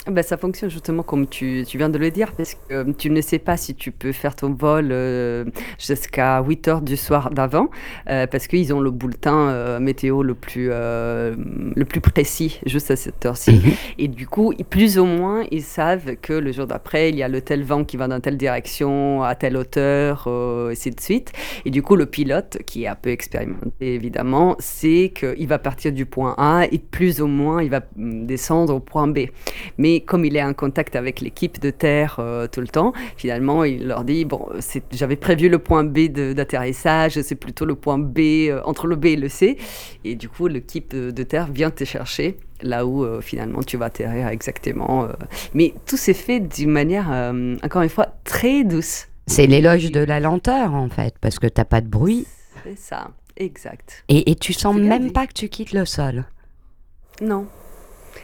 Ben, 0.07 0.23
ça 0.23 0.37
fonctionne 0.37 0.69
justement 0.69 1.03
comme 1.03 1.27
tu, 1.27 1.63
tu, 1.67 1.77
viens 1.77 1.89
de 1.89 1.97
le 1.97 2.09
dire, 2.09 2.31
parce 2.31 2.55
que 2.55 2.73
euh, 2.73 2.93
tu 2.97 3.09
ne 3.09 3.21
sais 3.21 3.39
pas 3.39 3.57
si 3.57 3.75
tu 3.75 3.91
peux 3.91 4.11
faire 4.11 4.35
ton 4.35 4.51
vol 4.51 4.89
euh, 4.91 5.45
jusqu'à 5.77 6.41
8 6.41 6.67
heures 6.67 6.81
du 6.81 6.97
soir 6.97 7.29
d'avant, 7.29 7.69
euh, 8.09 8.25
parce 8.25 8.47
qu'ils 8.47 8.73
ont 8.73 8.79
le 8.79 8.91
bulletin 8.91 9.79
météo 9.79 10.23
le 10.23 10.33
plus, 10.33 10.69
le 10.69 11.83
plus 11.83 12.01
précis 12.01 12.59
juste 12.65 12.91
à 12.91 12.95
cette 12.95 13.25
heure-ci. 13.25 13.53
Mhm. 13.53 13.71
Et 13.99 14.07
du 14.07 14.27
coup, 14.27 14.53
plus 14.69 14.97
ou 14.97 15.05
moins, 15.05 15.43
ils 15.51 15.63
savent 15.63 16.15
que 16.15 16.33
le 16.33 16.51
jour 16.51 16.67
d'après, 16.67 17.09
il 17.09 17.15
y 17.15 17.23
a 17.23 17.27
le 17.27 17.41
tel 17.41 17.63
vent 17.63 17.83
qui 17.83 17.97
va 17.97 18.07
dans 18.07 18.19
telle 18.19 18.37
direction, 18.37 19.23
à 19.23 19.35
telle 19.35 19.57
hauteur, 19.57 20.27
et 20.27 20.71
ainsi 20.71 20.91
de 20.91 20.99
suite. 20.99 21.31
Et 21.65 21.69
du 21.69 21.81
coup, 21.83 21.95
le 21.95 22.05
pilote, 22.05 22.59
qui 22.65 22.83
est 22.83 22.87
un 22.87 22.95
peu 22.95 23.09
expérimenté 23.09 23.93
évidemment, 23.93 24.55
sait 24.59 25.11
qu'il 25.15 25.47
va 25.47 25.59
partir 25.59 25.91
du 25.91 26.05
point 26.05 26.35
A 26.37 26.65
et 26.71 26.79
plus 26.79 27.21
ou 27.21 27.27
moins, 27.27 27.61
il 27.61 27.69
va 27.69 27.81
mm, 27.95 28.25
descendre 28.25 28.75
au 28.75 28.79
point 28.79 29.07
B. 29.07 29.19
Mais 29.77 29.90
comme 29.99 30.25
il 30.25 30.35
est 30.37 30.43
en 30.43 30.53
contact 30.53 30.95
avec 30.95 31.21
l'équipe 31.21 31.59
de 31.59 31.69
terre 31.69 32.17
euh, 32.19 32.47
tout 32.47 32.61
le 32.61 32.67
temps, 32.67 32.93
finalement, 33.17 33.63
il 33.63 33.87
leur 33.87 34.03
dit 34.03 34.25
bon, 34.25 34.47
j'avais 34.91 35.15
prévu 35.15 35.49
le 35.49 35.59
point 35.59 35.83
B 35.83 36.07
d'atterrissage, 36.07 37.21
c'est 37.21 37.35
plutôt 37.35 37.65
le 37.65 37.75
point 37.75 37.97
B 37.97 38.19
euh, 38.19 38.61
entre 38.63 38.87
le 38.87 38.95
B 38.95 39.07
et 39.07 39.15
le 39.15 39.29
C, 39.29 39.57
et 40.03 40.15
du 40.15 40.29
coup, 40.29 40.47
l'équipe 40.47 40.95
de, 40.95 41.23
terre 41.23 41.47
vient 41.51 41.69
te 41.69 41.83
chercher 41.83 42.37
là 42.61 42.85
où 42.85 43.03
euh, 43.03 43.21
finalement 43.21 43.61
tu 43.61 43.77
vas 43.77 43.85
atterrir 43.85 44.27
exactement. 44.27 45.07
Mais 45.53 45.73
tout 45.85 45.97
s'est 45.97 46.13
fait 46.13 46.39
d'une 46.39 46.71
manière, 46.71 47.09
encore 47.63 47.81
une 47.81 47.89
fois, 47.89 48.07
très 48.23 48.63
douce. 48.63 49.07
C'est 49.27 49.47
l'éloge 49.47 49.91
de 49.91 49.99
la 49.99 50.19
lenteur 50.19 50.73
en 50.73 50.89
fait, 50.89 51.15
parce 51.21 51.39
que 51.39 51.47
t'as 51.47 51.65
pas 51.65 51.81
de 51.81 51.87
bruit. 51.87 52.25
C'est 52.63 52.77
ça, 52.77 53.11
exact. 53.37 54.03
Et, 54.09 54.31
et 54.31 54.35
tu 54.35 54.53
sens 54.53 54.75
même 54.75 55.11
pas 55.11 55.27
que 55.27 55.33
tu 55.33 55.49
quittes 55.49 55.73
le 55.73 55.85
sol. 55.85 56.25
Non, 57.21 57.45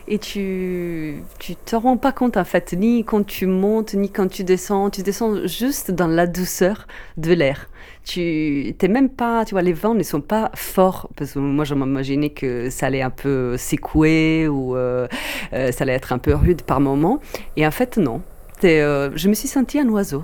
et 0.08 0.20
tu 0.20 1.22
tu 1.40 1.56
te 1.56 1.76
rends 1.76 1.98
pas 1.98 2.12
compte 2.12 2.38
en 2.38 2.46
fait 2.46 2.74
ni 2.74 3.04
quand 3.04 3.26
tu 3.26 3.46
montes 3.46 3.94
ni 3.94 4.10
quand 4.10 4.28
tu 4.28 4.44
descends. 4.44 4.90
Tu 4.90 5.02
descends 5.04 5.46
juste 5.46 5.92
dans 5.92 6.08
la 6.08 6.28
douceur 6.28 6.88
de 7.18 7.34
l'air. 7.34 7.70
Tu 8.04 8.74
t'es 8.78 8.88
même 8.88 9.10
pas 9.10 9.46
tu 9.46 9.54
vois 9.54 9.62
les 9.62 9.74
vents 9.74 9.94
ne 9.94 10.04
sont 10.04 10.22
pas 10.22 10.52
forts. 10.56 11.10
Parce 11.16 11.34
que 11.34 11.40
moi 11.40 11.66
je 11.66 11.76
m'imaginais 11.76 12.30
que 12.30 12.70
ça 12.70 12.88
allait 12.88 13.02
un 13.02 13.10
peu 13.10 13.58
secouer 13.58 14.48
ou 14.48 14.76
euh, 14.76 15.08
euh, 15.54 15.72
ça 15.72 15.84
allait 15.84 15.94
être 15.94 16.14
un 16.14 16.20
peu 16.20 16.34
rude 16.34 16.62
par 16.62 16.80
moment. 16.80 17.20
Et 17.56 17.66
en 17.68 17.72
fait 17.72 17.98
non. 17.98 18.22
Euh, 18.64 19.12
je 19.16 19.30
me 19.30 19.34
suis 19.34 19.48
senti 19.48 19.80
un 19.80 19.88
oiseau 19.90 20.24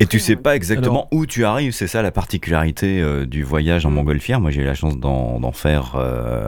et 0.00 0.06
tu 0.06 0.18
sais 0.18 0.36
pas 0.36 0.56
exactement 0.56 1.08
où 1.12 1.26
tu 1.26 1.44
arrives, 1.44 1.72
c'est 1.72 1.86
ça 1.86 2.02
la 2.02 2.10
particularité 2.10 3.02
du 3.26 3.42
voyage 3.42 3.86
en 3.86 3.90
montgolfière. 3.90 4.40
Moi 4.40 4.50
j'ai 4.50 4.62
eu 4.62 4.64
la 4.64 4.74
chance 4.74 4.98
d'en 4.98 5.52
faire 5.52 5.96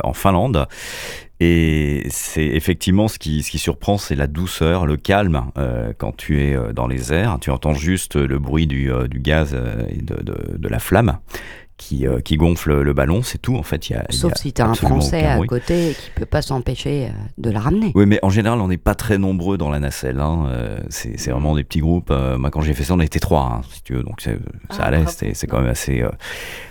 en 0.02 0.12
Finlande 0.12 0.66
et 1.40 2.06
c'est 2.10 2.46
effectivement 2.46 3.08
ce 3.08 3.18
qui, 3.18 3.42
ce 3.42 3.50
qui 3.50 3.58
surprend, 3.58 3.98
c'est 3.98 4.14
la 4.14 4.28
douceur, 4.28 4.86
le 4.86 4.96
calme 4.96 5.50
euh, 5.58 5.92
quand 5.96 6.16
tu 6.16 6.40
es 6.42 6.54
euh, 6.54 6.72
dans 6.72 6.86
les 6.86 7.12
airs. 7.12 7.38
Tu 7.40 7.50
entends 7.50 7.74
juste 7.74 8.14
le 8.16 8.38
bruit 8.38 8.66
du, 8.66 8.90
euh, 8.90 9.08
du 9.08 9.18
gaz 9.18 9.54
et 9.90 10.00
de, 10.00 10.22
de, 10.22 10.56
de, 10.56 10.68
la 10.68 10.78
flamme 10.78 11.18
qui, 11.76 12.06
euh, 12.06 12.20
qui 12.20 12.36
gonfle 12.36 12.80
le 12.82 12.92
ballon, 12.92 13.22
c'est 13.22 13.38
tout. 13.38 13.56
En 13.56 13.62
fait, 13.64 13.88
il 13.90 13.94
y 13.94 13.96
a, 13.96 14.04
il 14.08 14.14
y 14.14 14.18
Sauf 14.18 14.32
a 14.32 14.36
si 14.36 14.52
t'as 14.52 14.66
un 14.66 14.70
absolument 14.70 15.00
Français 15.00 15.24
à 15.26 15.36
bruit. 15.36 15.48
côté 15.48 15.94
qui 15.98 16.10
peut 16.14 16.24
pas 16.26 16.40
s'empêcher 16.42 17.06
euh, 17.06 17.12
de 17.38 17.50
la 17.50 17.58
ramener. 17.60 17.90
Oui, 17.94 18.06
mais 18.06 18.18
en 18.22 18.30
général, 18.30 18.60
on 18.60 18.68
n'est 18.68 18.76
pas 18.78 18.94
très 18.94 19.18
nombreux 19.18 19.58
dans 19.58 19.70
la 19.70 19.80
nacelle. 19.80 20.20
hein. 20.20 20.46
Euh, 20.50 20.78
c'est 20.88 21.18
c'est 21.18 21.30
vraiment 21.32 21.54
des 21.56 21.64
petits 21.64 21.80
groupes. 21.80 22.10
Moi, 22.10 22.50
quand 22.50 22.60
j'ai 22.60 22.74
fait 22.74 22.84
ça, 22.84 22.94
on 22.94 23.00
était 23.00 23.18
trois, 23.18 23.58
hein, 23.58 23.60
si 23.72 23.82
tu 23.82 23.94
veux. 23.94 24.02
Donc, 24.02 24.20
c'est- 24.20 24.38
ça 24.70 24.78
Ah, 24.80 24.84
allait. 24.86 25.04
C'est 25.06 25.46
quand 25.46 25.60
même 25.60 25.70
assez, 25.70 26.00
euh, 26.02 26.10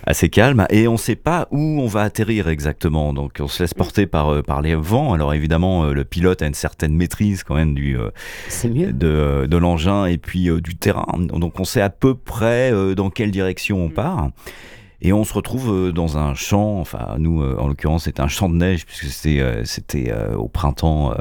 assez 0.08 0.30
calme. 0.30 0.66
Et 0.70 0.88
on 0.88 0.94
ne 0.94 0.98
sait 0.98 1.16
pas 1.16 1.48
où 1.52 1.60
on 1.82 1.88
va 1.88 2.02
atterrir 2.04 2.48
exactement. 2.48 3.14
Donc, 3.14 3.38
on 3.40 3.48
se 3.48 3.62
laisse 3.64 3.74
porter 3.74 4.06
par, 4.08 4.42
par 4.44 4.62
les 4.62 4.76
vents. 4.76 5.14
Alors, 5.14 5.34
évidemment, 5.34 5.86
le 5.86 6.04
pilote 6.06 6.42
a 6.42 6.48
une 6.48 6.54
certaine 6.54 6.96
maîtrise 6.96 7.44
quand 7.44 7.56
même 7.56 7.74
du, 7.76 7.98
C'est 8.48 8.70
mieux. 8.70 8.94
de, 8.94 9.48
de 9.50 9.58
l'engin 9.58 10.06
et 10.06 10.18
puis 10.18 10.50
euh, 10.50 10.62
du 10.62 10.76
terrain. 10.76 11.06
Donc 11.20 11.60
on 11.60 11.64
sait 11.66 11.82
à 11.82 11.90
peu 11.90 12.16
près 12.16 12.72
dans 12.96 13.10
quelle 13.10 13.32
direction 13.32 13.84
on 13.84 13.90
part. 13.90 14.30
Et 15.04 15.14
on 15.14 15.24
se 15.24 15.34
retrouve 15.34 15.72
euh, 15.72 15.92
dans 15.92 16.18
un 16.18 16.34
champ, 16.34 16.80
enfin 16.80 17.16
nous 17.20 17.44
euh, 17.44 17.58
en 17.60 17.68
l'occurrence 17.68 18.06
c'était 18.06 18.22
un 18.22 18.28
champ 18.28 18.50
de 18.50 18.56
neige 18.56 18.86
puisque 18.86 19.06
c'était 19.06 20.12
euh, 20.12 20.36
au 20.36 20.48
printemps 20.48 21.14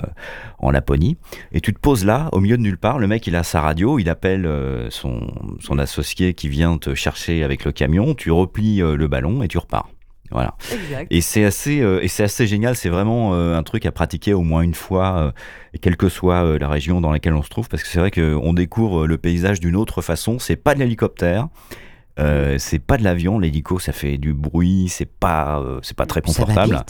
en 0.58 0.70
Laponie. 0.70 1.18
Et 1.52 1.60
tu 1.60 1.74
te 1.74 1.78
poses 1.78 2.04
là, 2.04 2.28
au 2.32 2.40
milieu 2.40 2.56
de 2.56 2.62
nulle 2.62 2.78
part, 2.78 2.98
le 2.98 3.06
mec 3.06 3.26
il 3.26 3.36
a 3.36 3.42
sa 3.42 3.60
radio, 3.60 3.98
il 3.98 4.08
appelle 4.08 4.48
son, 4.90 5.32
son 5.60 5.78
associé 5.78 6.34
qui 6.34 6.48
vient 6.48 6.78
te 6.78 6.94
chercher 6.94 7.44
avec 7.44 7.64
le 7.64 7.72
camion, 7.72 8.14
tu 8.14 8.30
replies 8.30 8.78
le 8.78 9.08
ballon 9.08 9.42
et 9.42 9.48
tu 9.48 9.58
repars. 9.58 9.88
Voilà. 10.32 10.54
Exact. 10.72 11.06
Et 11.10 11.20
c'est 11.20 11.44
assez, 11.44 11.80
euh, 11.80 12.02
et 12.02 12.08
c'est 12.08 12.24
assez 12.24 12.46
génial. 12.46 12.74
C'est 12.74 12.88
vraiment 12.88 13.34
euh, 13.34 13.54
un 13.54 13.62
truc 13.62 13.86
à 13.86 13.92
pratiquer 13.92 14.32
au 14.32 14.42
moins 14.42 14.62
une 14.62 14.74
fois, 14.74 15.16
euh, 15.18 15.78
quelle 15.80 15.96
que 15.96 16.08
soit 16.08 16.58
la 16.58 16.68
région 16.68 17.00
dans 17.00 17.12
laquelle 17.12 17.34
on 17.34 17.42
se 17.42 17.50
trouve, 17.50 17.68
parce 17.68 17.82
que 17.82 17.88
c'est 17.88 17.98
vrai 17.98 18.10
qu'on 18.10 18.52
découvre 18.52 19.06
le 19.06 19.18
paysage 19.18 19.60
d'une 19.60 19.76
autre 19.76 20.00
façon. 20.00 20.38
C'est 20.38 20.56
pas 20.56 20.74
de 20.74 20.80
l'hélicoptère. 20.80 21.48
Euh, 22.18 22.56
c'est 22.58 22.78
pas 22.78 22.98
de 22.98 23.04
l'avion, 23.04 23.38
l'hélico 23.38 23.78
ça 23.78 23.92
fait 23.92 24.18
du 24.18 24.34
bruit, 24.34 24.88
c'est 24.90 25.08
pas, 25.10 25.60
euh, 25.60 25.78
c'est 25.82 25.96
pas 25.96 26.06
très 26.06 26.20
Ça 26.26 26.32
va 26.32 26.44
confortable. 26.46 26.84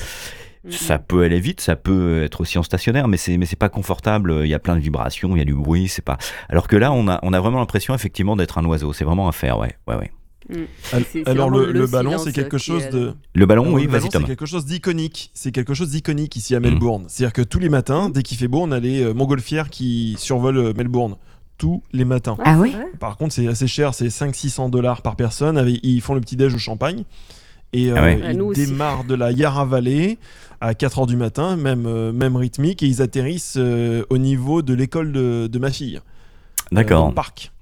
vite. 0.65 0.73
Ça 0.79 0.99
peut 1.01 1.23
aller 1.23 1.41
vite, 1.41 1.61
ça 1.61 1.75
peut 1.75 2.23
être 2.23 2.41
aussi 2.41 2.57
en 2.57 2.63
stationnaire, 2.63 3.09
mais 3.09 3.17
c'est 3.17 3.37
mais 3.37 3.47
c'est 3.47 3.57
pas 3.57 3.69
confortable. 3.69 4.43
Il 4.45 4.49
y 4.49 4.55
a 4.55 4.61
plein 4.61 4.77
de 4.77 4.81
vibrations, 4.81 5.35
il 5.35 5.39
y 5.39 5.43
a 5.43 5.45
du 5.45 5.55
bruit, 5.55 5.89
c'est 5.89 6.03
pas. 6.05 6.19
Alors 6.49 6.69
que 6.69 6.77
là, 6.77 6.93
on 6.93 7.09
a 7.09 7.19
on 7.23 7.33
a 7.33 7.41
vraiment 7.41 7.59
l'impression 7.59 7.95
effectivement 7.95 8.37
d'être 8.37 8.59
un 8.59 8.65
oiseau. 8.65 8.93
C'est 8.93 9.05
vraiment 9.05 9.29
à 9.29 9.33
faire, 9.33 9.59
ouais, 9.59 9.77
ouais, 9.89 9.97
ouais. 9.97 10.13
Mm. 10.51 11.23
Alors 11.27 11.51
le, 11.51 11.71
le 11.73 11.87
ballon, 11.87 12.19
c'est 12.19 12.33
quelque 12.33 12.59
chose 12.59 12.89
de. 12.91 13.15
Le 13.35 13.47
ballon, 13.47 13.63
Alors, 13.63 13.75
oui, 13.75 13.87
vas-y 13.87 14.09
c'est 14.13 14.23
quelque 14.25 14.47
chose 14.47 14.65
d'iconique. 14.67 15.31
C'est 15.35 15.51
quelque 15.53 15.75
chose 15.75 15.91
d'iconique 15.91 16.37
ici 16.37 16.55
à 16.55 16.61
Mm. 16.61 16.63
Melbourne. 16.65 17.05
C'est-à-dire 17.09 17.33
que 17.33 17.43
tous 17.43 17.59
les 17.59 17.69
matins, 17.69 18.09
dès 18.11 18.23
qu'il 18.23 18.39
fait 18.39 18.49
beau, 18.49 18.61
on 18.63 18.71
a 18.71 18.79
les 18.81 19.03
euh, 19.03 19.15
montgolfières 19.15 19.69
qui 19.71 20.15
survolent 20.19 20.59
euh, 20.59 20.73
Melbourne. 20.77 21.17
Tous 21.59 21.83
les 21.93 22.05
matins. 22.05 22.37
Ah 22.45 22.59
oui 22.59 22.75
Par 22.99 23.17
contre, 23.17 23.35
c'est 23.35 23.47
assez 23.47 23.67
cher, 23.69 23.95
c'est 23.95 24.09
500-600 24.09 24.71
dollars 24.71 25.03
par 25.03 25.15
personne. 25.17 25.57
Avec, 25.57 25.79
ils 25.85 26.01
font 26.01 26.15
le 26.15 26.21
petit-déj 26.21 26.55
au 26.55 26.59
champagne. 26.59 27.05
Et 27.73 27.91
euh, 27.91 27.95
Ah 27.97 28.03
ouais. 28.03 28.21
Ah, 28.25 28.33
ils 28.33 28.39
nous 28.39 28.47
aussi. 28.47 28.67
démarrent 28.67 29.05
de 29.05 29.15
la 29.15 29.31
Yarra 29.33 29.65
Valley 29.65 30.19
à 30.61 30.73
4h 30.75 31.07
du 31.07 31.17
matin, 31.17 31.57
même, 31.57 31.87
euh, 31.87 32.13
même 32.13 32.37
rythmique, 32.37 32.83
et 32.83 32.87
ils 32.87 33.01
atterrissent 33.01 33.55
euh, 33.59 34.05
au 34.11 34.19
niveau 34.19 34.63
de 34.63 34.75
l'école 34.75 35.13
de, 35.13 35.47
de 35.51 35.59
ma 35.59 35.71
fille. 35.71 36.01
D'accord. 36.73 37.09
au 37.09 37.13
parc. 37.13 37.53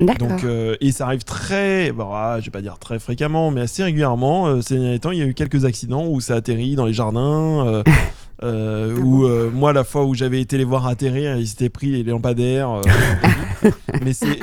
Donc, 0.00 0.42
euh, 0.44 0.74
et 0.80 0.90
ça 0.90 1.06
arrive 1.06 1.22
très, 1.22 1.92
bon, 1.92 2.08
ah, 2.12 2.38
je 2.40 2.46
vais 2.46 2.50
pas 2.50 2.60
dire 2.60 2.78
très 2.78 2.98
fréquemment, 2.98 3.50
mais 3.50 3.60
assez 3.62 3.84
régulièrement. 3.84 4.46
Euh, 4.48 4.60
ces 4.60 4.76
derniers 4.76 4.98
temps, 4.98 5.12
il 5.12 5.18
y 5.18 5.22
a 5.22 5.26
eu 5.26 5.34
quelques 5.34 5.64
accidents 5.64 6.06
où 6.06 6.20
ça 6.20 6.34
atterrit 6.34 6.74
dans 6.74 6.84
les 6.86 6.92
jardins. 6.92 7.64
euh, 7.66 7.82
euh, 8.42 8.96
où 8.98 9.24
euh, 9.24 9.50
moi, 9.52 9.72
la 9.72 9.84
fois 9.84 10.04
où 10.04 10.14
j'avais 10.14 10.40
été 10.40 10.58
les 10.58 10.64
voir 10.64 10.86
atterrir, 10.88 11.36
ils 11.36 11.46
s'étaient 11.46 11.68
pris 11.68 11.90
les 11.90 12.02
lampadaires. 12.02 12.70
euh, 12.70 13.70
mais 14.04 14.12
c'est 14.12 14.40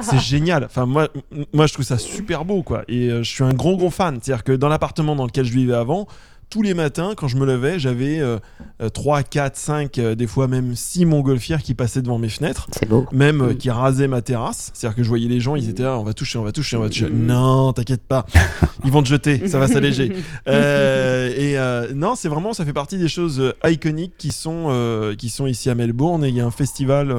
c'est 0.00 0.20
génial. 0.20 0.64
Enfin, 0.64 0.86
moi, 0.86 1.08
moi, 1.52 1.66
je 1.66 1.72
trouve 1.74 1.84
ça 1.84 1.98
super 1.98 2.44
beau, 2.44 2.62
quoi. 2.62 2.84
Et 2.88 3.08
je 3.10 3.22
suis 3.22 3.42
un 3.42 3.52
gros, 3.52 3.76
gros 3.76 3.90
fan. 3.90 4.18
C'est-à-dire 4.22 4.44
que 4.44 4.52
dans 4.52 4.68
l'appartement 4.68 5.16
dans 5.16 5.26
lequel 5.26 5.44
je 5.44 5.52
vivais 5.52 5.74
avant, 5.74 6.06
tous 6.52 6.60
les 6.60 6.74
matins, 6.74 7.14
quand 7.16 7.28
je 7.28 7.38
me 7.38 7.46
levais, 7.46 7.78
j'avais 7.78 8.20
euh, 8.20 8.38
euh, 8.82 8.90
3, 8.90 9.22
4, 9.22 9.56
5, 9.56 9.96
euh, 9.98 10.14
des 10.14 10.26
fois 10.26 10.48
même 10.48 10.76
6 10.76 11.06
montgolfières 11.06 11.62
qui 11.62 11.72
passaient 11.72 12.02
devant 12.02 12.18
mes 12.18 12.28
fenêtres 12.28 12.66
C'est 12.78 12.86
beau. 12.86 13.06
même 13.10 13.40
euh, 13.40 13.52
Mm. 13.54 13.56
qui 13.56 13.70
rasaient 13.70 14.06
ma 14.06 14.20
terrasse. 14.20 14.70
C'est-à-dire 14.74 14.96
que 14.96 15.02
je 15.02 15.08
voyais 15.08 15.28
les 15.28 15.40
gens, 15.40 15.56
ils 15.56 15.70
étaient 15.70 15.82
là, 15.82 15.98
on 15.98 16.04
va 16.04 16.12
toucher, 16.12 16.36
on 16.38 16.42
va 16.44 16.52
toucher, 16.52 16.76
on 16.76 16.80
va 16.80 16.90
toucher. 16.90 17.06
Mm. 17.08 17.24
Non, 17.24 17.72
t'inquiète 17.72 18.02
pas, 18.06 18.26
ils 18.84 18.90
vont 18.90 19.02
te 19.02 19.08
jeter, 19.08 19.48
ça 19.48 19.58
va 19.58 19.66
s'alléger. 19.66 20.12
Euh, 20.48 21.28
et 21.36 21.56
euh, 21.56 21.92
non, 21.94 22.14
c'est 22.16 22.28
vraiment, 22.28 22.52
ça 22.52 22.64
fait 22.64 22.72
partie 22.72 22.98
des 22.98 23.08
choses 23.08 23.54
iconiques 23.64 24.14
qui 24.18 24.30
sont, 24.32 25.14
qui 25.16 25.30
sont 25.30 25.46
ici 25.46 25.70
à 25.70 25.74
Melbourne. 25.74 26.24
Et 26.24 26.28
il 26.28 26.34
y 26.34 26.40
a 26.40 26.44
un 26.46 26.50
festival, 26.50 27.14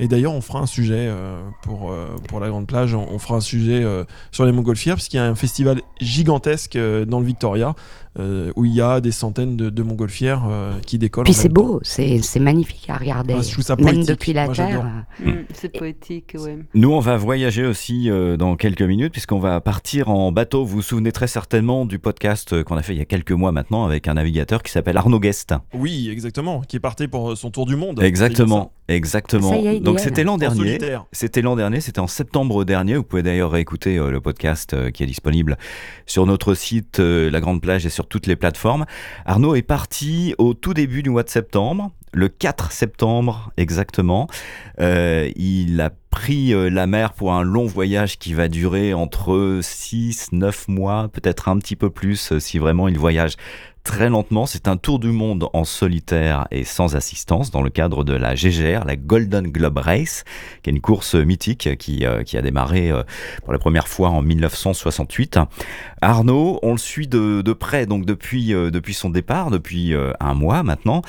et 0.00 0.08
d'ailleurs, 0.08 0.32
on 0.32 0.40
fera 0.40 0.58
un 0.60 0.66
sujet 0.66 1.10
pour, 1.62 1.94
pour 2.28 2.40
la 2.40 2.48
Grande 2.48 2.66
Plage, 2.66 2.94
on, 2.94 3.06
on 3.08 3.18
fera 3.18 3.36
un 3.36 3.40
sujet 3.40 3.84
sur 4.32 4.44
les 4.46 4.52
montgolfières, 4.52 4.94
puisqu'il 4.96 5.18
y 5.18 5.20
a 5.20 5.24
un 5.26 5.34
festival 5.34 5.80
gigantesque 6.00 6.76
dans 7.06 7.20
le 7.20 7.26
Victoria. 7.26 7.74
Euh, 8.18 8.52
où 8.56 8.64
il 8.64 8.74
y 8.74 8.80
a 8.80 9.00
des 9.00 9.12
centaines 9.12 9.56
de, 9.56 9.70
de 9.70 9.82
montgolfières 9.82 10.42
euh, 10.48 10.72
qui 10.86 10.98
décollent. 10.98 11.24
Puis 11.24 11.32
c'est 11.34 11.48
même 11.48 11.54
beau, 11.54 11.80
c'est 11.82 12.20
c'est 12.20 12.40
magnifique 12.40 12.88
à 12.88 12.96
regarder. 12.96 13.34
Ah, 13.38 13.42
je 13.42 13.52
trouve 13.52 13.64
ça 13.64 13.76
Même 13.76 13.86
poétique. 13.86 14.08
depuis 14.08 14.32
la 14.32 14.46
Moi. 14.46 14.54
Terre. 14.54 14.84
Mm, 15.20 15.30
C'est 15.54 15.76
poétique, 15.76 16.36
ouais. 16.38 16.58
Nous, 16.74 16.90
on 16.90 17.00
va 17.00 17.16
voyager 17.16 17.64
aussi 17.64 18.10
euh, 18.10 18.36
dans 18.36 18.56
quelques 18.56 18.82
minutes, 18.82 19.12
puisqu'on 19.12 19.38
va 19.38 19.60
partir 19.60 20.10
en 20.10 20.32
bateau. 20.32 20.64
Vous 20.64 20.76
vous 20.76 20.82
souvenez 20.82 21.12
très 21.12 21.26
certainement 21.26 21.86
du 21.86 21.98
podcast 21.98 22.62
qu'on 22.64 22.76
a 22.76 22.82
fait 22.82 22.92
il 22.94 22.98
y 22.98 23.02
a 23.02 23.06
quelques 23.06 23.32
mois 23.32 23.52
maintenant 23.52 23.84
avec 23.84 24.08
un 24.08 24.14
navigateur 24.14 24.62
qui 24.62 24.72
s'appelle 24.72 24.96
Arnaud 24.96 25.20
Guest. 25.20 25.54
Oui, 25.74 26.08
exactement, 26.10 26.60
qui 26.62 26.76
est 26.76 26.80
parti 26.80 27.08
pour 27.08 27.36
son 27.36 27.50
tour 27.50 27.66
du 27.66 27.76
monde. 27.76 28.02
Exactement, 28.02 28.72
exactement. 28.88 29.54
Y 29.54 29.80
Donc 29.80 30.00
c'était 30.00 30.24
l'an 30.24 30.38
dernier. 30.38 30.78
C'était 31.12 31.42
l'an 31.42 31.56
dernier, 31.56 31.80
c'était 31.80 32.00
en 32.00 32.06
septembre 32.06 32.64
dernier. 32.64 32.96
Vous 32.96 33.02
pouvez 33.04 33.22
d'ailleurs 33.22 33.52
réécouter 33.52 33.96
euh, 33.98 34.10
le 34.10 34.20
podcast 34.20 34.74
euh, 34.74 34.90
qui 34.90 35.02
est 35.02 35.06
disponible 35.06 35.56
sur 36.06 36.26
notre 36.26 36.54
site 36.54 37.00
euh, 37.00 37.30
La 37.30 37.40
Grande 37.40 37.60
Plage 37.60 37.86
et 37.86 37.90
sur 37.90 38.01
toutes 38.06 38.26
les 38.26 38.36
plateformes. 38.36 38.86
Arnaud 39.24 39.54
est 39.54 39.62
parti 39.62 40.34
au 40.38 40.54
tout 40.54 40.74
début 40.74 41.02
du 41.02 41.10
mois 41.10 41.22
de 41.22 41.28
septembre, 41.28 41.90
le 42.12 42.28
4 42.28 42.72
septembre 42.72 43.50
exactement. 43.56 44.28
Euh, 44.80 45.30
il 45.36 45.80
a 45.80 45.90
pris 46.10 46.52
euh, 46.52 46.68
la 46.68 46.86
mer 46.86 47.14
pour 47.14 47.32
un 47.32 47.42
long 47.42 47.66
voyage 47.66 48.18
qui 48.18 48.34
va 48.34 48.48
durer 48.48 48.92
entre 48.92 49.60
6, 49.62 50.32
9 50.32 50.68
mois, 50.68 51.08
peut-être 51.08 51.48
un 51.48 51.58
petit 51.58 51.76
peu 51.76 51.88
plus 51.90 52.32
euh, 52.32 52.38
si 52.38 52.58
vraiment 52.58 52.86
il 52.88 52.98
voyage 52.98 53.36
très 53.84 54.08
lentement. 54.08 54.46
C'est 54.46 54.68
un 54.68 54.76
tour 54.76 54.98
du 54.98 55.08
monde 55.08 55.48
en 55.52 55.64
solitaire 55.64 56.46
et 56.50 56.64
sans 56.64 56.94
assistance 56.96 57.50
dans 57.50 57.62
le 57.62 57.70
cadre 57.70 58.04
de 58.04 58.12
la 58.14 58.34
GGR, 58.34 58.84
la 58.84 58.96
Golden 58.96 59.48
Globe 59.48 59.78
Race, 59.78 60.24
qui 60.62 60.70
est 60.70 60.72
une 60.72 60.80
course 60.80 61.14
mythique 61.14 61.76
qui, 61.78 62.06
euh, 62.06 62.22
qui 62.22 62.36
a 62.36 62.42
démarré 62.42 62.90
euh, 62.90 63.02
pour 63.42 63.52
la 63.52 63.58
première 63.58 63.88
fois 63.88 64.10
en 64.10 64.22
1968. 64.22 65.38
Arnaud, 66.00 66.58
on 66.62 66.72
le 66.72 66.78
suit 66.78 67.08
de, 67.08 67.42
de 67.42 67.52
près, 67.52 67.86
donc 67.86 68.04
depuis, 68.06 68.54
euh, 68.54 68.70
depuis 68.70 68.94
son 68.94 69.10
départ, 69.10 69.50
depuis 69.50 69.94
un 70.20 70.34
mois 70.34 70.62
maintenant. 70.62 71.02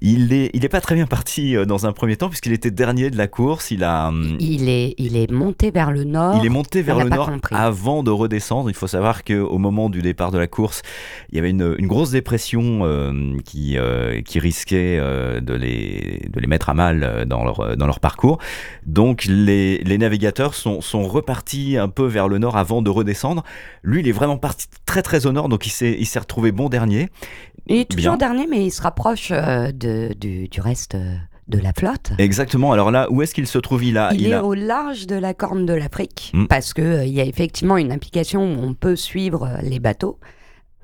Il 0.00 0.32
est, 0.32 0.50
il 0.54 0.64
est 0.64 0.68
pas 0.68 0.80
très 0.80 0.94
bien 0.94 1.06
parti 1.06 1.54
dans 1.66 1.86
un 1.86 1.92
premier 1.92 2.16
temps 2.16 2.28
puisqu'il 2.28 2.52
était 2.52 2.70
dernier 2.70 3.10
de 3.10 3.16
la 3.16 3.28
course. 3.28 3.70
Il 3.70 3.84
a, 3.84 4.08
hum, 4.08 4.36
Il 4.40 4.68
est, 4.68 4.94
il 4.98 5.16
est 5.16 5.30
monté 5.30 5.70
vers 5.70 5.90
le 5.90 6.04
nord. 6.04 6.38
il 6.40 6.46
est 6.46 6.50
monté 6.50 6.82
vers 6.82 6.98
on 6.98 7.04
le 7.04 7.08
nord 7.10 7.30
compris. 7.30 7.54
avant 7.56 8.02
de 8.02 8.10
redescendre. 8.10 8.70
Il 8.70 8.74
faut 8.74 8.86
savoir 8.86 9.24
qu'au 9.24 9.58
moment 9.58 9.88
du 9.88 10.02
départ 10.02 10.30
de 10.30 10.38
la 10.38 10.46
course, 10.46 10.82
il 11.30 11.36
y 11.36 11.38
avait 11.38 11.50
une, 11.50 11.74
une 11.78 11.86
grosse 11.86 12.09
dépression 12.12 12.80
euh, 12.84 13.36
qui, 13.44 13.76
euh, 13.78 14.20
qui 14.22 14.38
risquait 14.38 14.98
euh, 15.00 15.40
de, 15.40 15.54
les, 15.54 16.26
de 16.32 16.40
les 16.40 16.46
mettre 16.46 16.68
à 16.70 16.74
mal 16.74 17.02
euh, 17.02 17.24
dans 17.24 17.44
leur, 17.44 17.76
dans 17.76 17.86
leur 17.86 18.00
parcours. 18.00 18.38
Donc 18.86 19.24
les, 19.28 19.78
les 19.78 19.98
navigateurs 19.98 20.54
sont, 20.54 20.80
sont 20.80 21.02
repartis 21.04 21.76
un 21.76 21.88
peu 21.88 22.06
vers 22.06 22.28
le 22.28 22.38
nord 22.38 22.56
avant 22.56 22.82
de 22.82 22.90
redescendre. 22.90 23.42
Lui, 23.82 24.00
il 24.00 24.08
est 24.08 24.12
vraiment 24.12 24.38
parti 24.38 24.66
très 24.86 25.02
très 25.02 25.26
au 25.26 25.32
nord, 25.32 25.48
donc 25.48 25.66
il 25.66 25.70
s'est 25.70 25.96
il 25.98 26.06
s'est 26.06 26.18
retrouvé 26.20 26.52
bon 26.52 26.68
dernier. 26.68 27.08
Il 27.66 27.76
est 27.78 27.84
toujours 27.90 28.16
Bien. 28.16 28.28
dernier, 28.28 28.46
mais 28.48 28.64
il 28.66 28.70
se 28.70 28.82
rapproche 28.82 29.30
de, 29.30 30.12
du, 30.14 30.48
du 30.48 30.60
reste 30.60 30.96
de 31.48 31.58
la 31.58 31.72
flotte. 31.72 32.12
Exactement. 32.18 32.72
Alors 32.72 32.90
là, 32.92 33.08
où 33.10 33.22
est-ce 33.22 33.34
qu'il 33.34 33.46
se 33.46 33.58
trouve? 33.58 33.82
Il 33.84 33.98
a, 33.98 34.12
il, 34.14 34.20
il 34.22 34.26
est 34.28 34.34
a- 34.34 34.44
au 34.44 34.54
large 34.54 35.06
de 35.08 35.16
la 35.16 35.34
Corne 35.34 35.66
de 35.66 35.72
l'Afrique, 35.74 36.30
Mm. 36.32 36.46
parce 36.46 36.72
que 36.72 36.82
euh, 36.82 37.04
il 37.04 37.12
y 37.12 37.20
a 37.20 37.24
effectivement 37.24 37.76
une 37.76 37.90
application 37.92 38.42
où 38.44 38.62
on 38.62 38.72
peut 38.74 38.94
suivre 38.96 39.50
les 39.62 39.80
bateaux. 39.80 40.18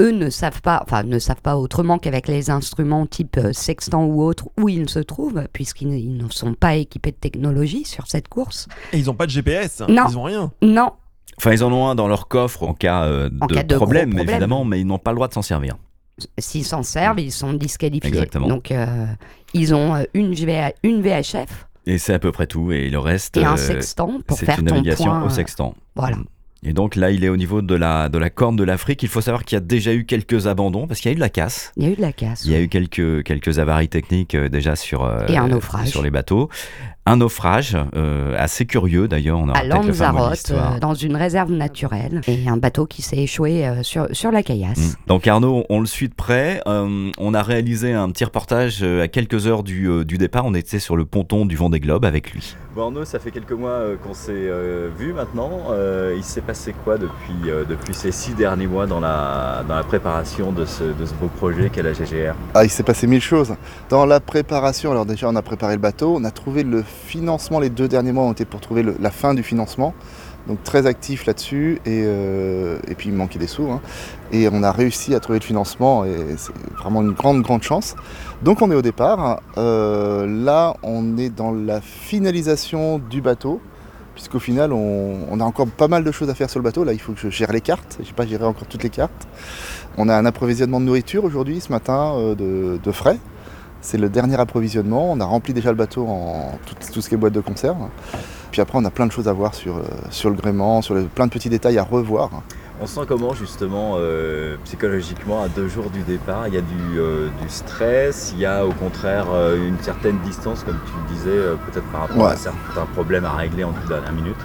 Eux 0.00 0.10
ne 0.10 0.28
savent 0.28 0.60
pas, 0.60 0.82
enfin 0.82 1.02
ne 1.04 1.18
savent 1.18 1.40
pas 1.40 1.56
autrement 1.56 1.98
qu'avec 1.98 2.28
les 2.28 2.50
instruments 2.50 3.06
type 3.06 3.38
euh, 3.38 3.52
sextant 3.52 4.04
ou 4.04 4.22
autre 4.22 4.48
où 4.60 4.68
ils 4.68 4.88
se 4.90 4.98
trouvent, 4.98 5.44
puisqu'ils 5.52 5.88
ne- 5.88 5.96
ils 5.96 6.16
ne 6.16 6.28
sont 6.30 6.52
pas 6.54 6.74
équipés 6.76 7.12
de 7.12 7.16
technologie 7.16 7.84
sur 7.84 8.06
cette 8.06 8.28
course. 8.28 8.68
Et 8.92 8.98
ils 8.98 9.08
ont 9.10 9.14
pas 9.14 9.24
de 9.26 9.30
GPS, 9.30 9.82
Non. 9.88 10.04
ils 10.10 10.18
ont 10.18 10.22
rien. 10.24 10.52
Non, 10.62 10.92
Enfin, 11.38 11.52
ils 11.52 11.62
en 11.62 11.70
ont 11.72 11.86
un 11.88 11.94
dans 11.94 12.08
leur 12.08 12.28
coffre 12.28 12.62
en 12.62 12.72
cas, 12.72 13.04
euh, 13.04 13.28
En 13.42 13.46
de, 13.46 13.54
cas 13.54 13.62
de 13.62 13.68
gros 13.74 13.84
problème, 13.84 14.08
problème. 14.10 14.28
évidemment, 14.30 14.64
mais 14.64 14.80
ils 14.80 14.86
n'ont 14.86 14.98
pas 14.98 15.10
le 15.10 15.16
droit 15.16 15.28
de 15.28 15.34
s'en 15.34 15.42
servir. 15.42 15.76
s'ils 16.38 16.64
s'en 16.64 16.82
servent, 16.82 17.20
ils 17.20 17.32
sont 17.32 17.52
disqualifiés. 17.52 18.08
Exactement. 18.08 18.48
Donc 18.48 18.70
euh, 18.70 19.04
ils 19.52 19.74
ont 19.74 20.02
une, 20.14 20.32
VH 20.34 20.72
une 20.82 21.02
VHF 21.02 21.66
Et 21.86 21.98
c'est 21.98 22.14
à 22.14 22.18
peu 22.18 22.32
près 22.32 22.46
tout. 22.46 22.72
Et 22.72 22.88
le 22.88 22.98
reste, 22.98 23.36
et 23.36 23.44
un 23.44 23.58
sextant 23.58 24.20
pour 24.26 24.38
c'est 24.38 24.46
faire 24.46 24.58
une 24.60 24.66
ton 24.66 24.74
navigation 24.76 25.04
point. 25.10 25.24
au 25.24 25.28
sextant. 25.28 25.74
Voilà. 25.94 26.16
Et 26.64 26.72
donc 26.72 26.96
là, 26.96 27.10
il 27.10 27.24
est 27.24 27.28
au 27.28 27.36
niveau 27.36 27.62
de 27.62 27.74
la, 27.74 28.08
de 28.08 28.18
la 28.18 28.30
corne 28.30 28.56
de 28.56 28.64
l'Afrique. 28.64 29.02
Il 29.02 29.08
faut 29.08 29.20
savoir 29.20 29.44
qu'il 29.44 29.56
y 29.56 29.58
a 29.58 29.60
déjà 29.60 29.92
eu 29.92 30.04
quelques 30.04 30.46
abandons 30.46 30.86
parce 30.86 31.00
qu'il 31.00 31.10
y 31.10 31.12
a 31.12 31.12
eu 31.12 31.16
de 31.16 31.20
la 31.20 31.28
casse. 31.28 31.72
Il 31.76 31.84
y 31.84 31.86
a 31.86 31.90
eu 31.90 31.96
de 31.96 32.00
la 32.00 32.12
casse. 32.12 32.44
Il 32.44 32.52
y 32.52 32.54
a 32.54 32.60
eu 32.60 32.68
quelques, 32.68 33.22
quelques 33.24 33.58
avaries 33.58 33.88
techniques 33.88 34.34
euh, 34.34 34.48
déjà 34.48 34.74
sur, 34.74 35.04
euh, 35.04 35.26
Et 35.28 35.36
un 35.36 35.48
naufrage. 35.48 35.88
sur 35.88 36.02
les 36.02 36.10
bateaux. 36.10 36.48
Un 37.04 37.18
naufrage 37.18 37.76
euh, 37.94 38.34
assez 38.36 38.66
curieux 38.66 39.06
d'ailleurs. 39.06 39.38
On 39.38 39.48
aura 39.48 39.60
à 39.60 39.64
Lanzarote, 39.64 40.52
dans 40.80 40.94
une 40.94 41.14
réserve 41.14 41.52
naturelle, 41.52 42.20
et 42.26 42.48
un 42.48 42.56
bateau 42.56 42.86
qui 42.86 43.00
s'est 43.02 43.18
échoué 43.18 43.64
sur, 43.82 44.08
sur 44.10 44.32
la 44.32 44.42
caillasse. 44.42 44.78
Mm. 44.78 44.94
Donc 45.06 45.26
Arnaud, 45.28 45.64
on 45.68 45.78
le 45.78 45.86
suit 45.86 46.08
de 46.08 46.14
près. 46.14 46.60
On 46.66 47.34
a 47.34 47.42
réalisé 47.44 47.92
un 47.92 48.10
petit 48.10 48.24
reportage 48.24 48.82
à 48.82 49.06
quelques 49.06 49.46
heures 49.46 49.62
du, 49.62 50.04
du 50.04 50.18
départ. 50.18 50.46
On 50.46 50.54
était 50.54 50.80
sur 50.80 50.96
le 50.96 51.04
ponton 51.04 51.46
du 51.46 51.54
Vendée 51.54 51.78
Globe 51.78 52.04
avec 52.04 52.32
lui. 52.32 52.56
Bon 52.76 52.82
Arnaud, 52.82 53.06
ça 53.06 53.18
fait 53.18 53.30
quelques 53.30 53.52
mois 53.52 53.70
euh, 53.70 53.96
qu'on 53.96 54.12
s'est 54.12 54.32
euh, 54.34 54.90
vu 54.98 55.14
maintenant. 55.14 55.68
Euh, 55.70 56.12
il 56.14 56.22
s'est 56.22 56.42
passé 56.42 56.74
quoi 56.84 56.98
depuis, 56.98 57.48
euh, 57.50 57.64
depuis 57.64 57.94
ces 57.94 58.12
six 58.12 58.34
derniers 58.34 58.66
mois 58.66 58.86
dans 58.86 59.00
la, 59.00 59.64
préparation 59.88 60.52
de 60.52 60.66
ce, 60.66 60.84
beau 61.18 61.28
projet 61.38 61.70
qu'est 61.70 61.82
la 61.82 61.94
GGR 61.94 62.34
Ah, 62.52 62.64
il 62.64 62.68
s'est 62.68 62.82
passé 62.82 63.06
mille 63.06 63.22
choses. 63.22 63.54
Dans 63.88 64.04
la 64.04 64.20
préparation, 64.20 64.90
alors 64.90 65.06
déjà 65.06 65.26
on 65.26 65.36
a 65.36 65.40
préparé 65.40 65.72
le 65.72 65.80
bateau, 65.80 66.16
on 66.18 66.24
a 66.24 66.30
trouvé 66.30 66.64
le 66.64 66.82
financement, 66.82 67.60
les 67.60 67.70
deux 67.70 67.88
derniers 67.88 68.12
mois 68.12 68.24
ont 68.24 68.32
été 68.32 68.44
pour 68.44 68.60
trouver 68.60 68.84
la 69.00 69.10
fin 69.10 69.32
du 69.32 69.42
financement. 69.42 69.94
Donc 70.46 70.62
très 70.62 70.86
actif 70.86 71.26
là-dessus 71.26 71.80
et, 71.84 72.04
euh, 72.06 72.78
et 72.86 72.94
puis 72.94 73.08
il 73.08 73.14
manquait 73.14 73.38
des 73.38 73.48
sous. 73.48 73.68
hein. 73.70 73.80
Et 74.30 74.48
on 74.52 74.62
a 74.62 74.70
réussi 74.70 75.14
à 75.14 75.20
trouver 75.20 75.40
le 75.40 75.44
financement 75.44 76.04
et 76.04 76.14
c'est 76.36 76.52
vraiment 76.78 77.02
une 77.02 77.12
grande 77.12 77.42
grande 77.42 77.62
chance. 77.64 77.96
Donc 78.42 78.62
on 78.62 78.70
est 78.70 78.76
au 78.76 78.82
départ. 78.82 79.40
Euh, 79.58 80.26
là 80.26 80.76
on 80.84 81.18
est 81.18 81.30
dans 81.30 81.52
la 81.52 81.80
finalisation 81.80 82.98
du 82.98 83.20
bateau 83.20 83.60
puisqu'au 84.14 84.38
final 84.38 84.72
on, 84.72 85.26
on 85.30 85.40
a 85.40 85.44
encore 85.44 85.66
pas 85.66 85.88
mal 85.88 86.04
de 86.04 86.12
choses 86.12 86.30
à 86.30 86.34
faire 86.34 86.48
sur 86.48 86.60
le 86.60 86.64
bateau. 86.64 86.84
Là 86.84 86.92
il 86.92 87.00
faut 87.00 87.12
que 87.12 87.18
je 87.20 87.28
gère 87.28 87.52
les 87.52 87.60
cartes. 87.60 87.98
Je 88.00 88.06
n'ai 88.06 88.12
pas 88.12 88.24
géré 88.26 88.44
encore 88.44 88.68
toutes 88.68 88.84
les 88.84 88.90
cartes. 88.90 89.26
On 89.98 90.08
a 90.08 90.16
un 90.16 90.26
approvisionnement 90.26 90.78
de 90.78 90.84
nourriture 90.84 91.24
aujourd'hui, 91.24 91.60
ce 91.60 91.72
matin, 91.72 92.14
euh, 92.16 92.34
de, 92.36 92.78
de 92.82 92.92
frais. 92.92 93.18
C'est 93.80 93.98
le 93.98 94.08
dernier 94.08 94.38
approvisionnement. 94.38 95.10
On 95.10 95.20
a 95.20 95.24
rempli 95.24 95.54
déjà 95.54 95.70
le 95.70 95.76
bateau 95.76 96.06
en 96.06 96.58
tout, 96.66 96.74
tout 96.92 97.00
ce 97.00 97.08
qui 97.08 97.14
est 97.14 97.18
boîte 97.18 97.32
de 97.32 97.40
conserve. 97.40 97.78
Puis 98.52 98.60
après, 98.60 98.78
on 98.78 98.84
a 98.84 98.90
plein 98.90 99.06
de 99.06 99.12
choses 99.12 99.28
à 99.28 99.32
voir 99.32 99.54
sur, 99.54 99.76
euh, 99.76 99.82
sur 100.10 100.30
le 100.30 100.36
gréement, 100.36 100.82
sur 100.82 100.94
le- 100.94 101.04
plein 101.04 101.26
de 101.26 101.30
petits 101.32 101.48
détails 101.48 101.78
à 101.78 101.82
revoir. 101.82 102.30
On 102.80 102.86
sent 102.86 103.00
comment 103.08 103.32
justement 103.34 103.94
euh, 103.96 104.56
psychologiquement 104.64 105.42
à 105.42 105.48
deux 105.48 105.66
jours 105.68 105.88
du 105.90 106.02
départ 106.02 106.46
Il 106.48 106.54
y 106.54 106.58
a 106.58 106.60
du, 106.60 106.98
euh, 106.98 107.28
du 107.42 107.48
stress, 107.48 108.32
il 108.34 108.40
y 108.40 108.46
a 108.46 108.66
au 108.66 108.72
contraire 108.72 109.26
euh, 109.32 109.56
une 109.68 109.78
certaine 109.80 110.18
distance, 110.20 110.62
comme 110.62 110.78
tu 110.86 110.92
le 110.92 111.14
disais, 111.14 111.38
peut-être 111.66 111.86
par 111.90 112.02
rapport 112.02 112.18
Ouais. 112.18 112.32
à 112.32 112.36
certains 112.36 112.84
problèmes 112.94 113.24
à 113.24 113.32
régler 113.32 113.64
en 113.64 113.72
toute 113.72 113.88
dernière 113.88 114.12
minute. 114.12 114.36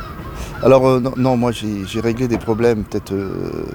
Alors 0.63 1.01
non, 1.01 1.11
non, 1.17 1.35
moi 1.37 1.51
j'ai 1.51 1.99
réglé 1.99 2.27
des 2.29 2.37
problèmes, 2.37 2.83
peut-être 2.85 3.11
euh, 3.13 3.65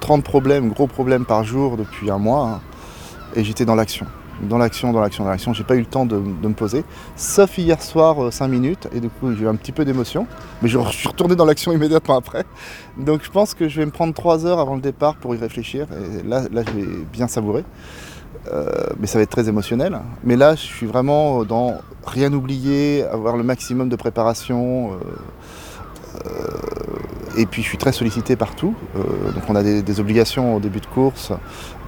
30 0.00 0.24
problèmes, 0.24 0.70
gros 0.70 0.86
problèmes 0.86 1.24
par 1.26 1.44
jour 1.44 1.76
depuis 1.76 2.10
un 2.10 2.18
mois. 2.18 2.48
hein. 2.48 2.60
et 3.34 3.44
j'étais 3.44 3.64
dans 3.66 3.74
l'action. 3.74 4.06
Dans 4.42 4.58
l'action, 4.58 4.92
dans 4.92 5.00
l'action, 5.00 5.24
dans 5.24 5.30
l'action. 5.30 5.52
J'ai 5.54 5.64
pas 5.64 5.76
eu 5.76 5.80
le 5.80 5.86
temps 5.86 6.06
de, 6.06 6.16
me 6.16 6.52
poser. 6.52 6.84
Sauf 7.16 7.56
hier 7.58 7.80
soir, 7.82 8.32
5 8.32 8.48
minutes. 8.48 8.88
Et 8.94 9.00
du 9.00 9.08
coup, 9.08 9.32
j'ai 9.34 9.44
eu 9.44 9.48
un 9.48 9.54
petit 9.54 9.72
peu 9.72 9.84
d'émotion. 9.84 10.26
Mais 10.62 10.68
je 10.68 10.78
suis 10.90 11.08
retourné 11.08 11.36
dans 11.36 11.44
l'action 11.44 11.72
immédiatement 11.72 12.16
après. 12.16 12.44
Donc 12.98 13.22
je 13.24 13.30
pense 13.30 13.54
que 13.54 13.68
je 13.68 13.78
vais 13.80 13.86
me 13.86 13.90
prendre 13.90 14.14
3 14.14 14.46
heures 14.46 14.60
avant 14.60 14.74
le 14.74 14.80
départ 14.80 15.16
pour 15.16 15.34
y 15.34 15.38
réfléchir. 15.38 15.86
Et 15.92 16.26
là, 16.26 16.42
là 16.50 16.62
je 16.66 16.72
vais 16.72 16.86
bien 17.12 17.28
savourer. 17.28 17.64
Euh, 18.52 18.70
mais 19.00 19.06
ça 19.06 19.18
va 19.18 19.22
être 19.22 19.30
très 19.30 19.48
émotionnel. 19.48 19.98
Mais 20.22 20.36
là, 20.36 20.54
je 20.54 20.62
suis 20.62 20.86
vraiment 20.86 21.44
dans 21.44 21.74
rien 22.06 22.32
oublier, 22.32 23.04
avoir 23.04 23.36
le 23.36 23.42
maximum 23.42 23.88
de 23.88 23.96
préparation. 23.96 24.92
euh, 24.92 24.96
euh, 26.26 26.30
et 27.36 27.46
puis 27.46 27.62
je 27.62 27.68
suis 27.68 27.78
très 27.78 27.92
sollicité 27.92 28.36
partout. 28.36 28.74
Euh, 28.96 29.32
donc 29.32 29.44
on 29.48 29.54
a 29.54 29.62
des, 29.62 30.00
obligations 30.00 30.56
au 30.56 30.60
début 30.60 30.80
de 30.80 30.86
course, 30.86 31.32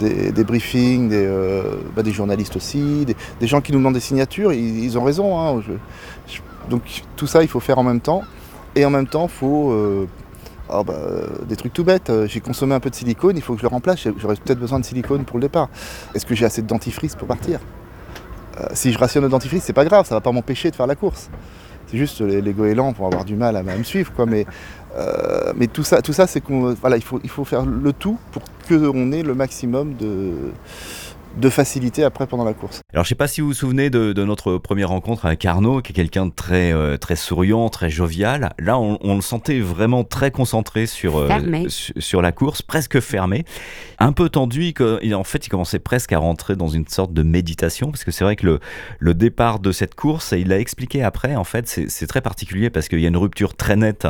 des, 0.00 0.44
briefings, 0.44 1.08
des, 1.08 1.26
euh, 1.26 1.76
bah, 1.96 2.02
des 2.02 2.12
journalistes 2.12 2.56
aussi, 2.56 3.06
des, 3.06 3.46
gens 3.46 3.60
qui 3.60 3.72
nous 3.72 3.78
demandent 3.78 3.94
des 3.94 4.00
signatures. 4.00 4.52
Ils, 4.52 4.98
ont 4.98 5.04
raison. 5.04 5.38
hein. 5.38 5.62
Donc 6.68 6.82
tout 7.16 7.26
ça, 7.26 7.42
il 7.42 7.48
faut 7.48 7.60
faire 7.60 7.78
en 7.78 7.84
même 7.84 8.00
temps. 8.00 8.22
Et 8.76 8.84
en 8.84 8.90
même 8.90 9.06
temps, 9.06 9.24
il 9.24 9.36
faut 9.36 9.72
euh, 9.72 10.06
ah 10.68 10.82
bah, 10.82 10.98
des 11.48 11.56
trucs 11.56 11.72
tout 11.72 11.84
bêtes. 11.84 12.12
J'ai 12.26 12.40
consommé 12.40 12.74
un 12.74 12.80
peu 12.80 12.90
de 12.90 12.94
silicone, 12.94 13.36
il 13.36 13.42
faut 13.42 13.54
que 13.54 13.60
je 13.60 13.64
le 13.64 13.68
remplace. 13.68 14.06
J'aurais 14.18 14.36
peut-être 14.36 14.60
besoin 14.60 14.78
de 14.78 14.84
silicone 14.84 15.24
pour 15.24 15.38
le 15.38 15.42
départ. 15.42 15.68
Est-ce 16.14 16.26
que 16.26 16.34
j'ai 16.34 16.44
assez 16.44 16.62
de 16.62 16.66
dentifrice 16.66 17.14
pour 17.16 17.26
partir? 17.26 17.60
Si 18.72 18.92
je 18.92 18.98
rationne 18.98 19.22
le 19.22 19.28
dentifrice, 19.28 19.62
c'est 19.62 19.72
pas 19.72 19.84
grave, 19.84 20.04
ça 20.04 20.16
va 20.16 20.20
pas 20.20 20.32
m'empêcher 20.32 20.70
de 20.70 20.76
faire 20.76 20.88
la 20.88 20.96
course. 20.96 21.30
C'est 21.90 21.96
juste 21.96 22.20
les, 22.20 22.42
les 22.42 22.52
goélands 22.52 22.92
vont 22.92 23.06
avoir 23.06 23.24
du 23.24 23.34
mal 23.34 23.56
à, 23.56 23.60
à 23.60 23.62
me 23.62 23.82
suivre, 23.82 24.12
quoi. 24.12 24.26
Mais, 24.26 24.46
euh, 24.98 25.52
mais 25.56 25.66
tout 25.66 25.84
ça, 25.84 26.02
tout 26.02 26.12
ça 26.12 26.26
c'est 26.26 26.40
qu'on 26.40 26.74
voilà, 26.74 26.96
il 26.96 27.02
faut, 27.04 27.20
il 27.22 27.30
faut 27.30 27.44
faire 27.44 27.64
le 27.64 27.92
tout 27.92 28.18
pour 28.32 28.42
qu'on 28.68 29.12
ait 29.12 29.22
le 29.22 29.34
maximum 29.34 29.94
de, 29.94 30.32
de 31.38 31.48
facilité 31.50 32.04
après 32.04 32.26
pendant 32.26 32.44
la 32.44 32.52
course. 32.54 32.80
Alors 32.92 33.04
je 33.04 33.08
sais 33.10 33.14
pas 33.14 33.28
si 33.28 33.40
vous 33.40 33.48
vous 33.48 33.54
souvenez 33.54 33.90
de, 33.90 34.12
de 34.12 34.24
notre 34.24 34.58
première 34.58 34.88
rencontre 34.88 35.26
avec 35.26 35.44
Arnaud, 35.44 35.80
qui 35.82 35.92
est 35.92 35.94
quelqu'un 35.94 36.26
de 36.26 36.32
très, 36.32 36.72
euh, 36.72 36.96
très 36.96 37.16
souriant, 37.16 37.68
très 37.68 37.90
jovial. 37.90 38.52
Là, 38.58 38.78
on, 38.78 38.98
on 39.02 39.14
le 39.14 39.20
sentait 39.20 39.60
vraiment 39.60 40.04
très 40.04 40.30
concentré 40.30 40.86
sur, 40.86 41.16
euh, 41.18 41.28
sur 41.98 42.22
la 42.22 42.32
course, 42.32 42.62
presque 42.62 43.00
fermé, 43.00 43.44
un 43.98 44.12
peu 44.12 44.28
tendu. 44.28 44.72
il 45.02 45.14
en 45.14 45.24
fait, 45.24 45.46
il 45.46 45.48
commençait 45.48 45.78
presque 45.78 46.12
à 46.12 46.18
rentrer 46.18 46.56
dans 46.56 46.68
une 46.68 46.86
sorte 46.88 47.12
de 47.12 47.22
méditation, 47.22 47.90
parce 47.90 48.04
que 48.04 48.10
c'est 48.10 48.24
vrai 48.24 48.36
que 48.36 48.46
le, 48.46 48.60
le 48.98 49.14
départ 49.14 49.58
de 49.60 49.72
cette 49.72 49.94
course, 49.94 50.32
et 50.32 50.40
il 50.40 50.48
l'a 50.48 50.58
expliqué 50.58 51.02
après, 51.02 51.36
en 51.36 51.44
fait, 51.44 51.66
c'est 51.68 52.06
très 52.06 52.20
particulier 52.20 52.70
parce 52.70 52.88
qu'il 52.88 53.00
y 53.00 53.04
a 53.04 53.08
une 53.08 53.16
rupture 53.16 53.54
très 53.54 53.76
nette 53.76 54.06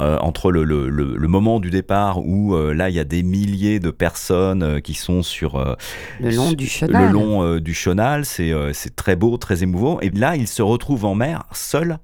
euh, 0.00 0.18
entre 0.18 0.50
le, 0.50 0.64
le- 0.64 0.88
le- 0.88 1.16
le 1.16 1.28
moment 1.28 1.60
du 1.60 1.70
départ 1.70 2.20
où 2.24 2.54
euh, 2.54 2.72
là, 2.72 2.88
il 2.88 2.94
y 2.94 3.00
a 3.00 3.04
des 3.04 3.22
milliers 3.22 3.80
de 3.80 3.90
personnes 3.90 4.62
euh, 4.62 4.80
qui 4.80 4.94
sont 4.94 5.22
sur... 5.22 5.56
euh, 5.56 5.74
Le 6.20 6.30
long 6.30 6.48
sur- 6.48 6.56
du 6.62 6.68
chenal. 6.68 7.06
Le 7.06 7.12
long 7.12 7.42
euh, 7.42 7.60
du 7.60 7.74
chenal, 7.74 8.24
c'est 8.24 8.52
euh, 8.52 8.72
c'est 8.72 8.94
très 8.96 9.16
beau, 9.16 9.36
très 9.36 9.62
émouvant. 9.62 10.00
Et 10.00 10.10
là, 10.10 10.36
ils 10.36 10.48
se 10.48 10.62
retrouvent 10.62 11.04
en 11.04 11.14
mer, 11.14 11.44
seuls, 11.52 11.98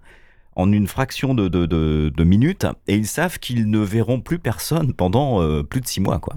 en 0.57 0.73
une 0.73 0.87
fraction 0.89 1.35
de, 1.35 1.49
de, 1.49 1.67
de- 1.67 2.13
de 2.15 2.25
minutes, 2.25 2.67
et 2.89 2.97
ils 2.97 3.07
savent 3.07 3.39
qu'ils 3.39 3.71
ne 3.71 3.79
verront 3.79 4.21
plus 4.21 4.39
personne 4.39 4.93
pendant 4.93 5.41
euh, 5.41 5.63
plus 5.63 5.81
de 5.81 5.87
six 5.87 6.01
mois, 6.01 6.19
quoi. 6.19 6.35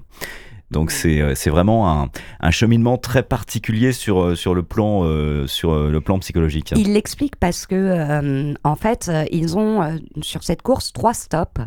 Donc 0.69 0.91
c'est 0.91 1.49
vraiment 1.49 2.01
un, 2.03 2.07
un 2.39 2.51
cheminement 2.51 2.97
très 2.97 3.23
particulier 3.23 3.91
sur, 3.91 4.37
sur, 4.37 4.55
le, 4.55 4.63
plan, 4.63 5.01
euh, 5.03 5.45
sur 5.45 5.75
le 5.75 5.99
plan 5.99 6.17
psychologique. 6.19 6.73
Il 6.77 6.93
l'explique 6.93 7.35
parce 7.35 7.65
que, 7.65 7.75
euh, 7.75 8.53
en 8.63 8.75
fait, 8.77 9.11
ils 9.33 9.57
ont 9.57 9.99
sur 10.21 10.43
cette 10.43 10.61
course 10.61 10.93
trois 10.93 11.13
stops 11.13 11.59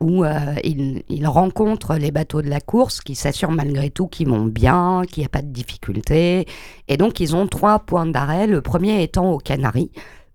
où 0.00 0.24
euh, 0.24 0.54
ils 0.64 1.26
rencontrent 1.26 1.96
les 1.96 2.10
bateaux 2.10 2.42
de 2.42 2.50
la 2.50 2.60
course 2.60 3.00
qui 3.00 3.14
s'assurent 3.14 3.52
malgré 3.52 3.90
tout 3.90 4.06
qu'ils 4.06 4.28
vont 4.28 4.44
bien, 4.44 5.02
qu'il 5.10 5.22
n'y 5.22 5.26
a 5.26 5.30
pas 5.30 5.42
de 5.42 5.48
difficultés. 5.48 6.46
Et 6.88 6.96
donc, 6.96 7.20
ils 7.20 7.34
ont 7.34 7.46
trois 7.46 7.78
points 7.78 8.06
d'arrêt. 8.06 8.46
Le 8.46 8.60
premier 8.60 9.02
étant 9.02 9.30
aux 9.32 9.38
Canaries, 9.38 9.90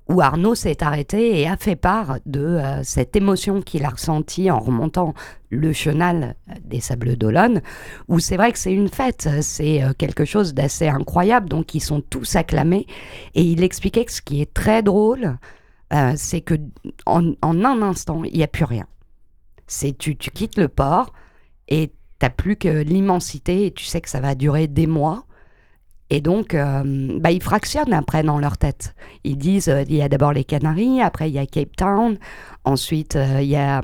où 0.09 0.21
Arnaud 0.21 0.55
s'est 0.55 0.83
arrêté 0.83 1.39
et 1.39 1.47
a 1.47 1.55
fait 1.55 1.75
part 1.75 2.17
de 2.25 2.39
euh, 2.41 2.83
cette 2.83 3.15
émotion 3.15 3.61
qu'il 3.61 3.85
a 3.85 3.89
ressentie 3.89 4.49
en 4.49 4.59
remontant 4.59 5.13
le 5.51 5.71
chenal 5.71 6.35
des 6.65 6.79
Sables 6.79 7.15
d'Olonne, 7.15 7.61
où 8.07 8.19
c'est 8.19 8.35
vrai 8.35 8.51
que 8.51 8.57
c'est 8.57 8.73
une 8.73 8.89
fête, 8.89 9.29
c'est 9.41 9.83
euh, 9.83 9.93
quelque 9.95 10.25
chose 10.25 10.55
d'assez 10.55 10.87
incroyable, 10.87 11.47
donc 11.47 11.75
ils 11.75 11.79
sont 11.79 12.01
tous 12.01 12.35
acclamés. 12.35 12.87
Et 13.35 13.43
il 13.43 13.63
expliquait 13.63 14.05
que 14.05 14.11
ce 14.11 14.23
qui 14.23 14.41
est 14.41 14.51
très 14.51 14.81
drôle, 14.81 15.37
euh, 15.93 16.13
c'est 16.15 16.41
que 16.41 16.55
en 17.05 17.33
un 17.43 17.81
instant, 17.81 18.23
il 18.23 18.35
n'y 18.35 18.43
a 18.43 18.47
plus 18.47 18.65
rien. 18.65 18.87
C'est 19.69 19.97
tu, 19.97 20.17
tu 20.17 20.31
quittes 20.31 20.57
le 20.57 20.67
port 20.67 21.13
et 21.69 21.93
t'as 22.17 22.29
plus 22.29 22.57
que 22.57 22.67
l'immensité 22.67 23.67
et 23.67 23.71
tu 23.71 23.85
sais 23.85 24.01
que 24.01 24.09
ça 24.09 24.19
va 24.19 24.35
durer 24.35 24.67
des 24.67 24.87
mois. 24.87 25.25
Et 26.09 26.21
donc, 26.21 26.55
euh, 26.55 27.19
bah, 27.19 27.31
ils 27.31 27.41
fractionnent 27.41 27.93
après 27.93 28.23
dans 28.23 28.39
leur 28.39 28.57
tête. 28.57 28.95
Ils 29.23 29.37
disent, 29.37 29.69
euh, 29.69 29.83
il 29.87 29.95
y 29.95 30.01
a 30.01 30.09
d'abord 30.09 30.33
les 30.33 30.43
Canaries, 30.43 31.01
après 31.01 31.29
il 31.29 31.35
y 31.35 31.39
a 31.39 31.45
Cape 31.45 31.75
Town, 31.77 32.17
ensuite 32.65 33.15
euh, 33.15 33.41
il 33.41 33.47
y 33.47 33.55
a 33.55 33.83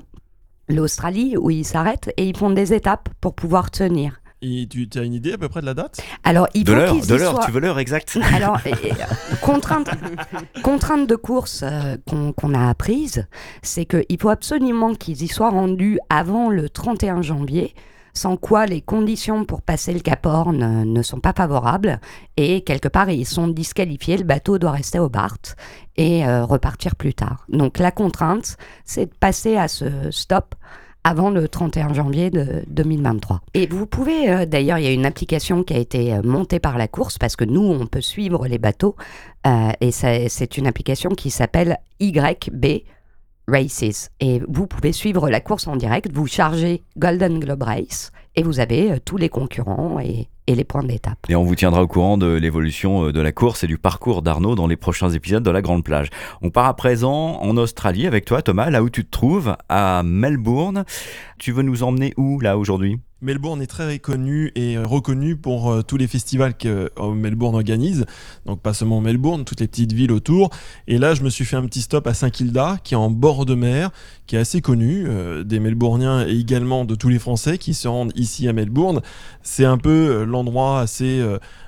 l'Australie 0.68 1.38
où 1.38 1.52
ils 1.52 1.66
s'arrêtent 1.66 2.12
et 2.18 2.28
ils 2.28 2.36
font 2.36 2.50
des 2.50 2.74
étapes 2.74 3.10
pour 3.22 3.36
pouvoir 3.36 3.70
tenir. 3.70 4.20
Et 4.48 4.68
tu 4.68 4.88
as 4.98 5.02
une 5.02 5.14
idée 5.14 5.34
à 5.34 5.38
peu 5.38 5.50
près 5.50 5.62
de 5.62 5.66
la 5.66 5.74
date? 5.74 6.00
Alors, 6.24 6.48
il 6.54 6.64
De 6.64 6.72
faut 6.72 6.78
l'heure, 6.78 6.92
qu'ils 6.94 7.08
de 7.08 7.16
y 7.16 7.18
l'heure, 7.18 7.32
soient- 7.34 7.46
tu 7.46 7.52
veux 7.52 7.60
l'heure 7.60 7.80
exacte? 7.80 8.18
Alors, 8.34 8.60
contrainte, 9.42 9.90
contrainte 10.64 11.08
de 11.08 11.16
course 11.16 11.62
euh, 11.64 11.98
qu'on 12.08 12.32
qu'on 12.34 12.54
a 12.54 12.70
apprise, 12.70 13.26
c'est 13.62 13.86
qu'il 13.86 14.20
faut 14.22 14.30
absolument 14.30 14.94
qu'ils 14.94 15.24
y 15.24 15.28
soient 15.28 15.50
rendus 15.50 16.00
avant 16.10 16.50
le 16.50 16.70
31 16.70 17.22
janvier, 17.22 17.74
sans 18.14 18.38
quoi 18.38 18.66
les 18.66 18.82
conditions 18.82 19.46
pour 19.46 19.62
passer 19.62 19.94
le 19.94 20.00
Cap 20.00 20.26
Horn 20.26 20.62
euh, 20.62 20.86
ne 20.86 21.02
sont 21.02 21.20
pas 21.20 21.34
favorables, 21.36 22.00
et 22.38 22.62
quelque 22.62 22.88
part 22.88 23.10
ils 23.10 23.26
sont 23.26 23.48
disqualifiés, 23.48 24.18
le 24.18 24.24
bateau 24.24 24.58
doit 24.60 24.72
rester 24.72 25.00
au 25.00 25.10
BART 25.10 25.38
et 25.98 26.26
euh, 26.28 26.46
repartir 26.46 26.96
plus 26.96 27.14
tard. 27.14 27.46
Donc 27.50 27.80
la 27.80 27.92
contrainte, 27.92 28.58
c'est 28.84 29.08
de 29.08 29.16
passer 29.20 29.58
à 29.58 29.68
ce 29.68 30.12
stop 30.12 30.56
avant 31.06 31.30
le 31.30 31.48
31 31.48 31.94
janvier 31.94 32.32
de 32.32 32.64
2023. 32.68 33.42
Et 33.54 33.68
vous 33.68 33.86
pouvez, 33.86 34.30
euh, 34.32 34.46
d'ailleurs, 34.48 34.80
il 34.80 34.86
y 34.86 34.88
a 34.88 34.92
une 34.92 35.06
application 35.06 35.64
qui 35.64 35.76
a 35.76 35.78
été 35.78 36.14
euh, 36.14 36.24
montée 36.24 36.60
par 36.60 36.80
la 36.80 36.88
course 36.88 37.20
parce 37.20 37.36
que 37.36 37.46
nous, 37.46 37.62
on 37.62 37.86
peut 37.86 38.02
suivre 38.02 38.48
les 38.48 38.58
bateaux 38.58 38.96
euh, 39.46 39.70
et 39.82 39.92
c'est 39.92 40.58
une 40.58 40.66
application 40.66 41.12
qui 41.12 41.30
s'appelle 41.30 41.78
YB 42.00 42.82
Races. 43.48 44.10
Et 44.20 44.42
vous 44.50 44.66
pouvez 44.66 44.92
suivre 44.92 45.30
la 45.30 45.42
course 45.42 45.68
en 45.68 45.76
direct, 45.76 46.12
vous 46.12 46.26
chargez 46.26 46.84
Golden 46.98 47.40
Globe 47.40 47.62
Race 47.62 48.12
et 48.36 48.42
vous 48.42 48.60
avez 48.60 49.00
tous 49.06 49.18
les 49.18 49.30
concurrents 49.30 50.00
et, 50.00 50.28
et 50.48 50.56
les 50.56 50.64
points 50.64 50.84
d'étape. 50.84 51.18
Et 51.30 51.36
on 51.36 51.44
vous 51.44 51.56
tiendra 51.56 51.82
au 51.82 51.88
courant 51.88 52.18
de 52.18 52.28
l'évolution 52.28 53.08
euh, 53.08 53.12
de 53.12 53.20
la 53.22 53.32
course 53.32 53.64
et 53.64 53.68
du 53.68 53.78
parcours 53.78 54.22
d'Arnaud 54.22 54.56
dans 54.56 54.68
les 54.68 54.76
prochains 54.76 55.10
épisodes 55.10 55.44
de 55.44 55.52
la 55.52 55.62
Grande 55.62 55.84
Plage. 55.84 56.10
On 56.42 56.50
part 56.50 56.66
à 56.66 56.76
présent 56.76 57.40
en 57.42 57.58
Australie 57.58 58.08
avec 58.08 58.26
toi 58.26 58.42
Thomas, 58.42 58.70
là 58.70 58.84
où 58.84 58.90
tu 58.90 59.06
te 59.06 59.12
trouves, 59.12 59.56
à 59.70 60.04
Melbourne. 60.04 60.86
Tu 61.40 61.52
veux 61.52 61.64
nous 61.64 61.84
emmener 61.84 62.14
où 62.18 62.40
là 62.40 62.58
aujourd'hui? 62.58 63.00
Melbourne 63.22 63.62
est 63.62 63.68
très 63.68 63.98
connu 63.98 64.52
et 64.56 64.78
reconnu 64.78 65.36
pour 65.36 65.72
euh, 65.72 65.82
tous 65.82 65.98
les 65.98 66.06
festivals 66.06 66.56
que 66.56 66.92
euh, 67.00 67.12
Melbourne 67.14 67.56
organise. 67.56 68.06
Donc 68.46 68.62
pas 68.62 68.74
seulement 68.74 69.02
Melbourne, 69.02 69.46
toutes 69.46 69.62
les 69.62 69.68
petites 69.68 69.94
villes 69.94 70.12
autour. 70.12 70.52
Et 70.88 71.00
là, 71.00 71.16
je 71.16 71.24
me 71.24 71.30
suis 71.30 71.44
fait 71.44 71.56
un 71.56 71.66
petit 71.66 71.82
stop 71.82 72.06
à 72.08 72.14
Saint-Kilda, 72.14 72.78
qui 72.84 72.94
est 72.94 72.98
en 72.98 73.10
bord 73.10 73.46
de 73.46 73.56
mer, 73.56 73.90
qui 74.28 74.36
est 74.36 74.40
assez 74.40 74.62
connu 74.62 75.06
euh, 75.08 75.44
des 75.44 75.60
Melbourniens 75.60 76.28
et 76.28 76.38
également 76.38 76.86
de 76.86 76.94
tous 76.94 77.10
les 77.10 77.18
Français 77.18 77.58
qui 77.58 77.74
se 77.74 77.88
rendent 77.88 78.12
ici 78.16 78.48
à 78.48 78.54
Melbourne. 78.54 79.02
C'est 79.42 79.66
un 79.66 79.78
peu 79.78 80.26
l'endroit 80.36 80.80
assez 80.80 81.24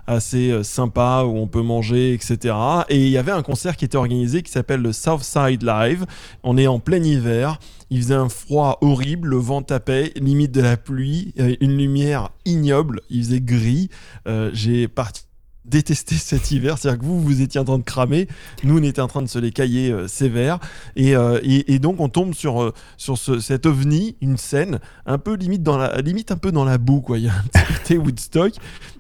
assez 0.06 0.64
sympa 0.64 1.24
où 1.26 1.38
on 1.38 1.48
peut 1.48 1.62
manger, 1.62 2.14
etc. 2.14 2.56
Et 2.88 3.06
il 3.06 3.10
y 3.10 3.18
avait 3.18 3.32
un 3.32 3.44
concert 3.44 3.76
qui 3.76 3.84
était 3.84 3.98
organisé 3.98 4.42
qui 4.42 4.52
s'appelle 4.52 4.82
le 4.82 4.94
Southside 4.94 5.64
Live. 5.64 6.06
On 6.44 6.58
est 6.58 6.68
en 6.68 6.80
plein 6.80 7.04
hiver. 7.04 7.60
Il 7.90 8.02
faisait 8.02 8.16
un 8.16 8.30
froid 8.30 8.78
horrible, 8.82 9.30
le 9.30 9.38
vent 9.38 9.62
tapait, 9.62 10.12
limite 10.18 10.52
de 10.52 10.62
la 10.62 10.76
pluie, 10.76 11.34
une 11.38 11.78
lumière 11.78 12.30
ignoble, 12.46 13.02
il 13.10 13.24
faisait 13.24 13.42
gris. 13.42 13.90
Euh, 14.28 14.50
j'ai 14.54 14.88
parti 14.88 15.27
détesté 15.68 16.16
cet 16.16 16.52
hiver. 16.52 16.78
C'est-à-dire 16.78 17.00
que 17.00 17.06
vous, 17.06 17.22
vous 17.22 17.42
étiez 17.42 17.60
en 17.60 17.66
train 17.66 17.78
de 17.78 17.84
cramer, 17.84 18.28
nous, 18.64 18.80
on 18.80 18.84
était 18.84 19.02
en 19.02 19.08
train 19.08 19.22
de 19.22 19.28
se 19.28 19.40
les 19.40 19.52
cailler 19.52 19.92
euh, 19.92 20.08
sévère. 20.08 20.60
Euh, 20.98 21.40
et, 21.44 21.74
et, 21.74 21.80
donc, 21.80 22.00
on 22.00 22.10
tombe 22.10 22.34
sur, 22.34 22.62
euh, 22.62 22.74
sur 22.98 23.18
ce, 23.18 23.40
cet 23.40 23.66
ovni, 23.66 24.16
une 24.22 24.38
scène, 24.38 24.80
un 25.06 25.18
peu 25.18 25.36
limite, 25.36 25.64
dans 25.64 25.78
la, 25.78 26.02
limite 26.02 26.32
un 26.32 26.38
peu 26.38 26.52
dans 26.52 26.66
la 26.66 26.78
boue, 26.78 27.02
quoi. 27.02 27.18
Il 27.18 27.26
y 27.26 27.30
a 27.30 27.34
un 27.34 27.44
petit 27.44 27.74
côté 27.74 27.98
Woodstock. 27.98 28.54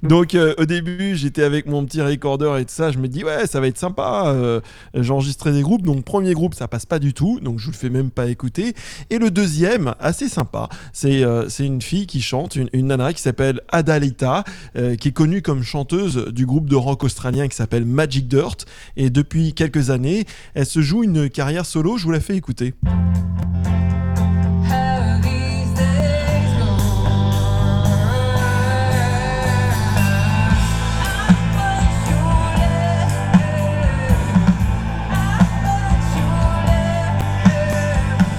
Donc, 0.04 0.38
au 0.58 0.66
début, 0.66 1.16
j'étais 1.16 1.44
avec 1.44 1.66
mon 1.66 1.86
petit 1.86 2.02
recorder 2.02 2.58
et 2.60 2.66
tout 2.66 2.74
ça. 2.74 2.92
Je 2.92 2.98
me 2.98 3.08
dis, 3.08 3.24
ouais, 3.24 3.48
ça 3.48 3.60
va 3.60 3.68
être 3.68 3.78
sympa. 3.78 4.62
J'enregistrais 4.94 5.52
des 5.52 5.62
groupes. 5.62 5.82
Donc, 5.82 6.06
premier 6.06 6.34
groupe, 6.34 6.54
ça 6.54 6.68
passe 6.68 6.86
pas 6.86 7.00
du 7.00 7.14
tout. 7.14 7.40
Donc, 7.40 7.60
je 7.60 7.66
vous 7.66 7.72
le 7.72 7.78
fais 7.78 7.90
même 7.90 8.12
pas 8.12 8.28
écouter. 8.28 8.76
Et 9.10 9.18
le 9.18 9.32
deuxième, 9.32 9.96
assez 10.00 10.30
sympa, 10.30 10.70
c'est 10.94 11.24
c'est 11.50 11.66
une 11.66 11.82
fille 11.82 12.06
qui 12.06 12.22
chante, 12.22 12.56
une, 12.56 12.70
une 12.74 12.88
nana 12.88 13.12
qui 13.14 13.22
s'appelle 13.22 13.62
Adalita, 13.70 14.44
qui 14.76 15.08
est 15.08 15.14
connue 15.14 15.42
comme 15.42 15.64
chanteuse 15.64 16.28
du 16.28 16.46
groupe 16.46 16.57
de 16.66 16.76
rock 16.76 17.04
australien 17.04 17.48
qui 17.48 17.56
s'appelle 17.56 17.86
Magic 17.86 18.28
Dirt. 18.28 18.66
Et 18.96 19.10
depuis 19.10 19.54
quelques 19.54 19.90
années, 19.90 20.26
elle 20.54 20.66
se 20.66 20.82
joue 20.82 21.04
une 21.04 21.30
carrière 21.30 21.66
solo. 21.66 21.98
Je 21.98 22.04
vous 22.04 22.12
la 22.12 22.20
fais 22.20 22.36
écouter. 22.36 22.74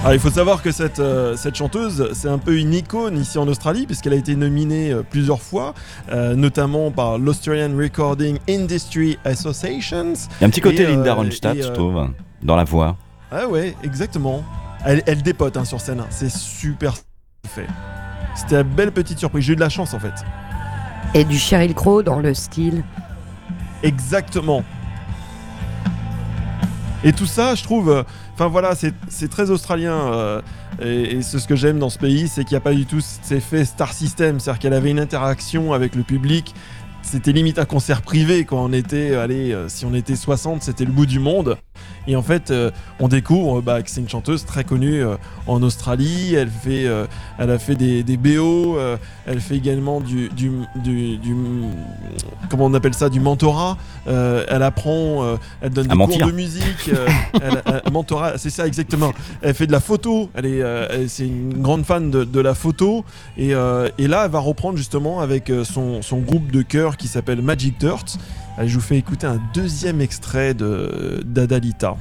Alors, 0.01 0.13
il 0.13 0.19
faut 0.21 0.29
savoir 0.29 0.61
que 0.61 0.71
cette, 0.71 1.01
euh, 1.01 1.35
cette 1.35 1.55
chanteuse, 1.55 2.11
c'est 2.13 2.29
un 2.29 2.37
peu 2.37 2.57
une 2.57 2.73
icône 2.73 3.17
ici 3.17 3.37
en 3.37 3.45
Australie, 3.49 3.85
puisqu'elle 3.85 4.13
a 4.13 4.15
été 4.15 4.37
nominée 4.37 4.93
euh, 4.93 5.03
plusieurs 5.03 5.41
fois, 5.41 5.73
euh, 6.09 6.35
notamment 6.35 6.89
par 6.89 7.17
l'Australian 7.17 7.75
Recording 7.77 8.37
Industry 8.49 9.19
Associations. 9.25 10.13
Il 10.13 10.41
y 10.41 10.43
a 10.45 10.47
un 10.47 10.49
petit 10.49 10.61
côté 10.61 10.85
Linda 10.85 11.13
Ronstadt, 11.13 11.61
je 11.61 11.67
trouve, 11.67 12.07
dans 12.41 12.55
la 12.55 12.63
voix. 12.63 12.95
Ah 13.29 13.47
ouais, 13.47 13.75
exactement. 13.83 14.41
Elle, 14.85 15.03
elle 15.05 15.21
dépote 15.21 15.57
hein, 15.57 15.65
sur 15.65 15.81
scène, 15.81 16.01
c'est 16.09 16.31
super 16.31 16.95
fait. 17.45 17.67
C'était 18.35 18.61
une 18.61 18.63
belle 18.63 18.93
petite 18.93 19.19
surprise, 19.19 19.43
j'ai 19.43 19.53
eu 19.53 19.57
de 19.57 19.61
la 19.61 19.67
chance 19.67 19.93
en 19.93 19.99
fait. 19.99 20.13
Et 21.13 21.25
du 21.25 21.37
Sheryl 21.37 21.73
Crow 21.73 22.03
dans 22.03 22.19
le 22.19 22.33
style. 22.33 22.85
Exactement. 23.83 24.63
Et 27.03 27.13
tout 27.13 27.25
ça, 27.25 27.55
je 27.55 27.63
trouve, 27.63 28.03
Enfin 28.39 28.47
voilà, 28.47 28.73
c'est 28.73 29.27
très 29.27 29.49
australien. 29.49 30.13
Euh, 30.13 30.41
et, 30.81 31.21
c'est 31.23 31.39
ce 31.39 31.45
que 31.45 31.57
j'aime 31.57 31.77
dans 31.77 31.89
ce 31.89 31.99
pays, 31.99 32.29
c'est 32.29 32.45
qu'il 32.45 32.53
n'y 32.53 32.59
a 32.59 32.61
pas 32.61 32.73
du 32.73 32.85
tout 32.85 33.01
cet 33.01 33.33
effet 33.33 33.65
star 33.65 33.91
system. 33.91 34.39
C'est-à-dire 34.39 34.59
qu'elle 34.59 34.73
avait 34.73 34.91
une 34.91 34.99
interaction 35.01 35.73
avec 35.73 35.93
le 35.93 36.03
public. 36.03 36.55
C'était 37.01 37.33
limite 37.33 37.59
un 37.59 37.65
concert 37.65 38.01
privé 38.01 38.45
quand 38.45 38.63
on 38.63 38.71
était, 38.71 39.13
allez, 39.15 39.51
euh, 39.51 39.67
si 39.67 39.83
on 39.83 39.93
était 39.93 40.15
60, 40.15 40.63
c'était 40.63 40.85
le 40.85 40.93
bout 40.93 41.05
du 41.05 41.19
monde. 41.19 41.57
Et 42.07 42.15
en 42.15 42.21
fait, 42.21 42.51
euh, 42.51 42.71
on 42.99 43.07
découvre 43.07 43.61
bah, 43.61 43.81
que 43.81 43.89
c'est 43.89 44.01
une 44.01 44.09
chanteuse 44.09 44.45
très 44.45 44.63
connue 44.63 45.03
euh, 45.03 45.15
en 45.47 45.61
Australie. 45.61 46.33
Elle, 46.33 46.49
fait, 46.49 46.85
euh, 46.85 47.05
elle 47.37 47.51
a 47.51 47.59
fait 47.59 47.75
des, 47.75 48.03
des 48.03 48.17
BO. 48.17 48.77
elle 49.25 49.39
fait 49.39 49.55
également 49.55 50.01
du, 50.01 50.29
du, 50.29 50.51
du, 50.75 51.19
Comment 52.49 52.65
on 52.65 52.73
appelle 52.73 52.93
ça 52.93 53.09
Du 53.09 53.19
mentorat. 53.19 53.77
elle 54.07 54.63
apprend. 54.63 55.37
elle 55.61 55.71
donne 55.71 55.87
des 55.87 55.95
cours 55.95 56.27
de 56.27 56.31
musique. 56.31 56.91
elle, 57.41 57.91
mentorat, 57.91 58.37
c'est 58.37 58.49
ça 58.49 58.65
exactement. 58.65 59.13
Elle 59.41 59.53
fait 59.53 59.67
de 59.67 59.71
la 59.71 59.79
photo. 59.79 60.29
Elle 60.33 60.45
est, 60.45 61.07
c'est 61.07 61.27
une 61.27 61.61
grande 61.61 61.85
fan 61.85 62.09
de, 62.09 62.23
de 62.23 62.39
la 62.39 62.55
photo. 62.55 63.05
Et, 63.37 63.49
et, 63.49 64.07
là, 64.07 64.25
elle 64.25 64.31
va 64.31 64.39
reprendre 64.39 64.77
justement 64.77 65.19
avec 65.19 65.51
son, 65.63 66.01
son 66.01 66.19
groupe 66.19 66.51
de 66.51 66.61
chœur 66.61 66.97
qui 66.97 67.07
s'appelle 67.07 67.41
Magic 67.41 67.79
Dirt. 67.79 68.17
Je 68.61 68.75
vous 68.75 68.81
fais 68.81 68.97
écouter 68.97 69.25
un 69.25 69.39
deuxième 69.53 70.01
extrait 70.01 70.53
de 70.53 71.23
d'Adalita. 71.25 71.95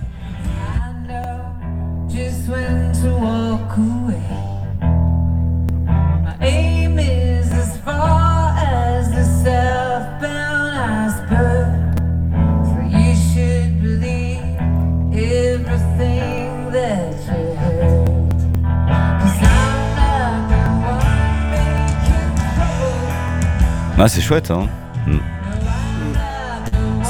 Ah, 24.01 24.07
c'est 24.07 24.21
chouette, 24.21 24.51
hein. 24.51 24.69
Mm. 25.07 25.38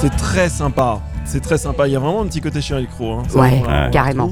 C'est 0.01 0.17
très 0.17 0.49
sympa. 0.49 1.01
C'est 1.25 1.41
très 1.41 1.59
sympa. 1.59 1.89
Il 1.89 1.93
y 1.93 1.97
a 1.97 1.99
vraiment 1.99 2.23
un 2.23 2.27
petit 2.27 2.41
côté 2.41 2.61
chien 2.61 2.85
Crow. 2.85 3.15
Hein. 3.15 3.23
ouais, 3.35 3.91
carrément. 3.91 4.31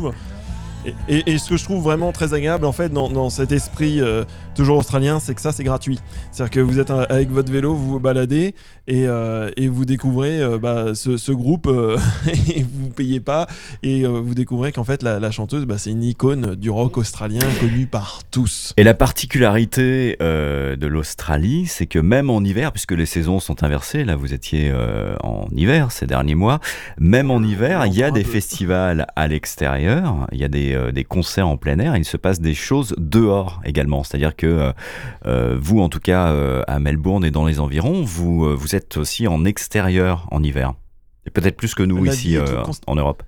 Et, 1.08 1.38
ce 1.38 1.48
que 1.48 1.56
je 1.56 1.64
trouve 1.64 1.82
vraiment 1.82 2.12
très 2.12 2.34
agréable 2.34 2.64
en 2.64 2.70
fait 2.70 2.92
dans, 2.92 3.30
cet 3.30 3.50
esprit 3.50 4.00
euh, 4.00 4.24
toujours 4.56 4.78
australien, 4.78 5.20
c'est 5.20 5.34
que 5.34 5.40
ça 5.40 5.52
c'est 5.52 5.64
gratuit. 5.64 5.98
C'est-à-dire 6.32 6.50
que 6.50 6.60
vous 6.60 6.78
êtes 6.78 6.90
avec 6.90 7.30
votre 7.30 7.52
vélo, 7.52 7.74
vous 7.74 7.92
vous 7.92 8.00
baladez 8.00 8.54
et, 8.86 9.06
euh, 9.06 9.50
vous 9.68 9.84
découvrez 9.84 10.40
euh, 10.40 10.58
bah, 10.58 10.94
ce, 10.94 11.32
groupe 11.32 11.68
et 12.28 12.62
vous 12.62 12.88
payez 12.90 13.20
pas 13.20 13.46
et 13.82 14.04
vous 14.06 14.34
découvrez 14.34 14.72
qu'en 14.72 14.84
fait 14.84 15.02
la, 15.02 15.30
chanteuse 15.30 15.66
bah, 15.66 15.76
c'est 15.78 15.90
une 15.90 16.04
icône 16.04 16.54
du 16.54 16.70
rock 16.70 16.96
australien 16.96 17.42
connue 17.60 17.86
par 17.86 18.20
tous. 18.30 18.72
Et 18.76 18.84
la 18.84 18.94
particularité 18.94 20.16
de 20.20 20.86
l'Australie, 20.86 21.66
c'est 21.66 21.86
que 21.86 21.98
même 21.98 22.30
en 22.30 22.40
hiver, 22.40 22.72
puisque 22.72 22.92
les 22.92 23.06
saisons 23.06 23.40
sont 23.40 23.62
inversées, 23.62 24.04
là 24.04 24.16
vous 24.16 24.32
étiez 24.32 24.72
en 25.22 25.48
hiver 25.54 25.92
ces 25.92 26.06
derniers 26.06 26.34
mois, 26.34 26.60
même 26.98 27.30
en 27.30 27.42
hiver, 27.42 27.86
il 27.86 27.94
y 27.94 28.02
a 28.02 28.10
des 28.10 28.24
festivals 28.24 29.06
à 29.16 29.28
l'extérieur, 29.28 30.26
il 30.32 30.38
y 30.38 30.44
a 30.44 30.48
des 30.48 30.66
euh, 30.74 30.92
des, 30.92 31.04
concerts 31.04 31.48
en 31.48 31.56
plein 31.56 31.78
air, 31.78 31.96
il 31.96 32.04
se 32.04 32.16
passe 32.16 32.40
des 32.40 32.54
choses 32.54 32.94
dehors 32.98 33.60
également. 33.64 34.02
C'est-à-dire 34.02 34.34
que 34.34 34.45
euh, 34.46 34.72
euh, 35.26 35.56
vous, 35.60 35.80
en 35.80 35.88
tout 35.88 36.00
cas, 36.00 36.34
à 36.66 36.78
Melbourne 36.78 37.24
et 37.24 37.30
dans 37.30 37.46
les 37.46 37.60
environs, 37.60 38.02
vous, 38.02 38.56
vous 38.56 38.74
êtes 38.74 38.96
aussi 38.96 39.26
en 39.26 39.44
extérieur 39.44 40.26
en 40.30 40.42
hiver. 40.42 40.74
Et 41.26 41.30
peut-être 41.30 41.56
plus 41.56 41.74
que 41.74 41.82
nous 41.82 42.04
ici 42.06 42.36
en 42.86 42.94
Europe. 42.94 43.22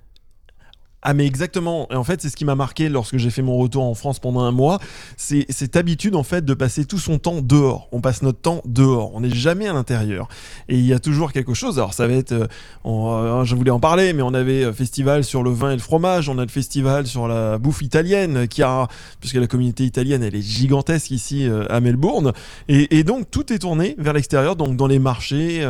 Ah 1.01 1.13
mais 1.13 1.25
exactement. 1.25 1.87
Et 1.91 1.95
en 1.95 2.03
fait, 2.03 2.21
c'est 2.21 2.27
ce 2.27 2.35
qui 2.35 2.43
m'a 2.43 2.55
marqué 2.55 2.89
lorsque 2.89 3.15
j'ai 3.15 3.29
fait 3.29 3.41
mon 3.41 3.57
retour 3.57 3.83
en 3.83 3.93
France 3.93 4.19
pendant 4.19 4.41
un 4.41 4.51
mois. 4.51 4.79
C'est 5.15 5.45
cette 5.49 5.77
habitude 5.77 6.13
en 6.13 6.23
fait 6.23 6.43
de 6.43 6.53
passer 6.53 6.83
tout 6.83 6.97
son 6.97 7.19
temps 7.19 7.41
dehors. 7.41 7.87
On 7.93 8.01
passe 8.01 8.21
notre 8.21 8.41
temps 8.41 8.61
dehors. 8.65 9.15
On 9.15 9.21
n'est 9.21 9.29
jamais 9.29 9.67
à 9.67 9.73
l'intérieur. 9.73 10.27
Et 10.67 10.77
il 10.77 10.85
y 10.85 10.91
a 10.91 10.99
toujours 10.99 11.31
quelque 11.31 11.53
chose. 11.53 11.77
Alors 11.77 11.93
ça 11.93 12.05
va 12.05 12.13
être, 12.15 12.33
euh, 12.33 12.47
euh, 12.85 13.45
je 13.45 13.55
voulais 13.55 13.71
en 13.71 13.79
parler, 13.79 14.11
mais 14.11 14.21
on 14.21 14.33
avait 14.33 14.65
un 14.65 14.73
festival 14.73 15.23
sur 15.23 15.41
le 15.41 15.51
vin 15.51 15.71
et 15.71 15.75
le 15.75 15.81
fromage. 15.81 16.27
On 16.27 16.37
a 16.37 16.43
le 16.43 16.51
festival 16.51 17.07
sur 17.07 17.29
la 17.29 17.57
bouffe 17.57 17.81
italienne 17.81 18.49
qui 18.49 18.61
a, 18.61 18.89
puisque 19.21 19.35
la 19.35 19.47
communauté 19.47 19.85
italienne 19.85 20.21
elle 20.21 20.35
est 20.35 20.41
gigantesque 20.41 21.11
ici 21.11 21.47
euh, 21.47 21.65
à 21.69 21.79
Melbourne. 21.79 22.33
Et, 22.67 23.03
donc 23.05 23.31
tout 23.31 23.53
est 23.53 23.59
tourné 23.59 23.95
vers 23.97 24.11
l'extérieur, 24.11 24.57
donc 24.57 24.75
dans 24.75 24.87
les 24.87 24.99
marchés, 24.99 25.65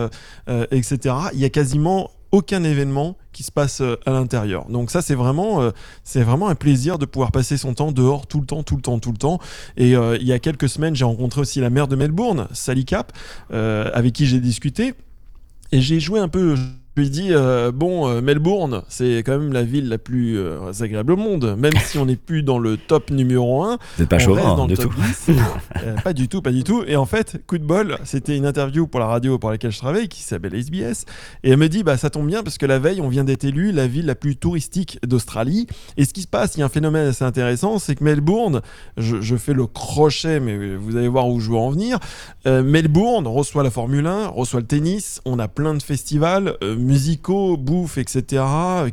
etc. 0.71 1.15
Il 1.33 1.39
y 1.39 1.45
a 1.45 1.49
quasiment 1.49 2.09
aucun 2.31 2.63
événement 2.63 3.17
qui 3.31 3.43
se 3.43 3.51
passe 3.51 3.81
euh, 3.81 3.95
à 4.05 4.11
l'intérieur. 4.11 4.65
Donc 4.69 4.91
ça 4.91 5.01
c'est 5.01 5.15
vraiment 5.15 5.61
euh, 5.61 5.71
c'est 6.03 6.23
vraiment 6.23 6.47
un 6.47 6.55
plaisir 6.55 6.97
de 6.97 7.05
pouvoir 7.05 7.31
passer 7.31 7.57
son 7.57 7.73
temps 7.73 7.91
dehors 7.91 8.27
tout 8.27 8.39
le 8.39 8.45
temps 8.45 8.63
tout 8.63 8.75
le 8.75 8.81
temps 8.81 8.99
tout 8.99 9.11
le 9.11 9.17
temps. 9.17 9.39
Et 9.77 9.95
euh, 9.95 10.17
il 10.19 10.27
y 10.27 10.33
a 10.33 10.39
quelques 10.39 10.69
semaines 10.69 10.95
j'ai 10.95 11.05
rencontré 11.05 11.41
aussi 11.41 11.59
la 11.59 11.69
maire 11.69 11.87
de 11.87 11.95
Melbourne, 11.95 12.47
Sally 12.51 12.85
Cap, 12.85 13.13
avec 13.49 14.13
qui 14.13 14.25
j'ai 14.25 14.39
discuté 14.39 14.93
et 15.71 15.81
j'ai 15.81 15.99
joué 15.99 16.19
un 16.19 16.27
peu 16.27 16.55
Lui 16.99 17.09
dis 17.09 17.29
euh, 17.31 17.71
bon, 17.71 18.09
euh, 18.09 18.19
Melbourne, 18.19 18.81
c'est 18.89 19.19
quand 19.19 19.39
même 19.39 19.53
la 19.53 19.63
ville 19.63 19.88
la 19.88 19.97
plus 19.97 20.38
euh, 20.38 20.69
agréable 20.81 21.13
au 21.13 21.15
monde, 21.15 21.55
même 21.57 21.71
si 21.85 21.97
on 21.97 22.05
n'est 22.05 22.17
plus 22.17 22.43
dans 22.43 22.59
le 22.59 22.75
top 22.75 23.09
numéro 23.09 23.63
1. 23.63 23.77
Vous 23.77 23.77
n'êtes 23.99 24.09
pas 24.09 24.19
chauvin 24.19 24.57
hein, 24.59 24.67
du 24.67 24.75
tout. 24.75 24.91
10. 25.25 25.38
Euh, 25.83 25.95
pas 26.03 26.12
du 26.12 26.27
tout, 26.27 26.41
pas 26.41 26.51
du 26.51 26.65
tout. 26.65 26.83
Et 26.88 26.97
en 26.97 27.05
fait, 27.05 27.41
coup 27.47 27.57
de 27.57 27.63
bol, 27.63 27.97
c'était 28.03 28.35
une 28.35 28.45
interview 28.45 28.85
pour 28.85 28.99
la 28.99 29.05
radio 29.05 29.39
pour 29.39 29.49
laquelle 29.49 29.71
je 29.71 29.77
travaille 29.77 30.09
qui 30.09 30.23
s'appelle 30.23 30.53
SBS. 30.53 31.05
Et 31.43 31.51
elle 31.51 31.57
me 31.57 31.69
dit 31.69 31.83
bah 31.83 31.95
ça 31.95 32.09
tombe 32.09 32.27
bien 32.27 32.43
parce 32.43 32.57
que 32.57 32.65
la 32.65 32.79
veille, 32.79 32.99
on 32.99 33.07
vient 33.07 33.23
d'être 33.23 33.45
élu 33.45 33.71
la 33.71 33.88
ville 33.88 34.05
la 34.05 34.15
plus 34.15 34.35
touristique 34.35 34.99
d'Australie. 35.07 35.67
Et 35.95 36.03
ce 36.03 36.13
qui 36.13 36.23
se 36.23 36.27
passe, 36.27 36.55
il 36.55 36.59
y 36.59 36.63
a 36.63 36.65
un 36.65 36.69
phénomène 36.69 37.07
assez 37.07 37.23
intéressant, 37.23 37.79
c'est 37.79 37.95
que 37.95 38.03
Melbourne, 38.03 38.62
je, 38.97 39.21
je 39.21 39.38
fais 39.38 39.53
le 39.53 39.67
crochet, 39.67 40.41
mais 40.41 40.75
vous 40.75 40.97
allez 40.97 41.07
voir 41.07 41.29
où 41.29 41.39
je 41.39 41.49
veux 41.49 41.57
en 41.57 41.69
venir. 41.69 41.99
Melbourne 42.45 43.25
reçoit 43.25 43.63
la 43.63 43.71
Formule 43.71 44.07
1, 44.07 44.27
reçoit 44.27 44.59
le 44.59 44.65
tennis. 44.65 45.21
On 45.23 45.39
a 45.39 45.47
plein 45.47 45.75
de 45.75 45.83
festivals 45.83 46.57
musicaux, 46.89 47.56
bouffe, 47.56 47.97
etc., 47.97 48.43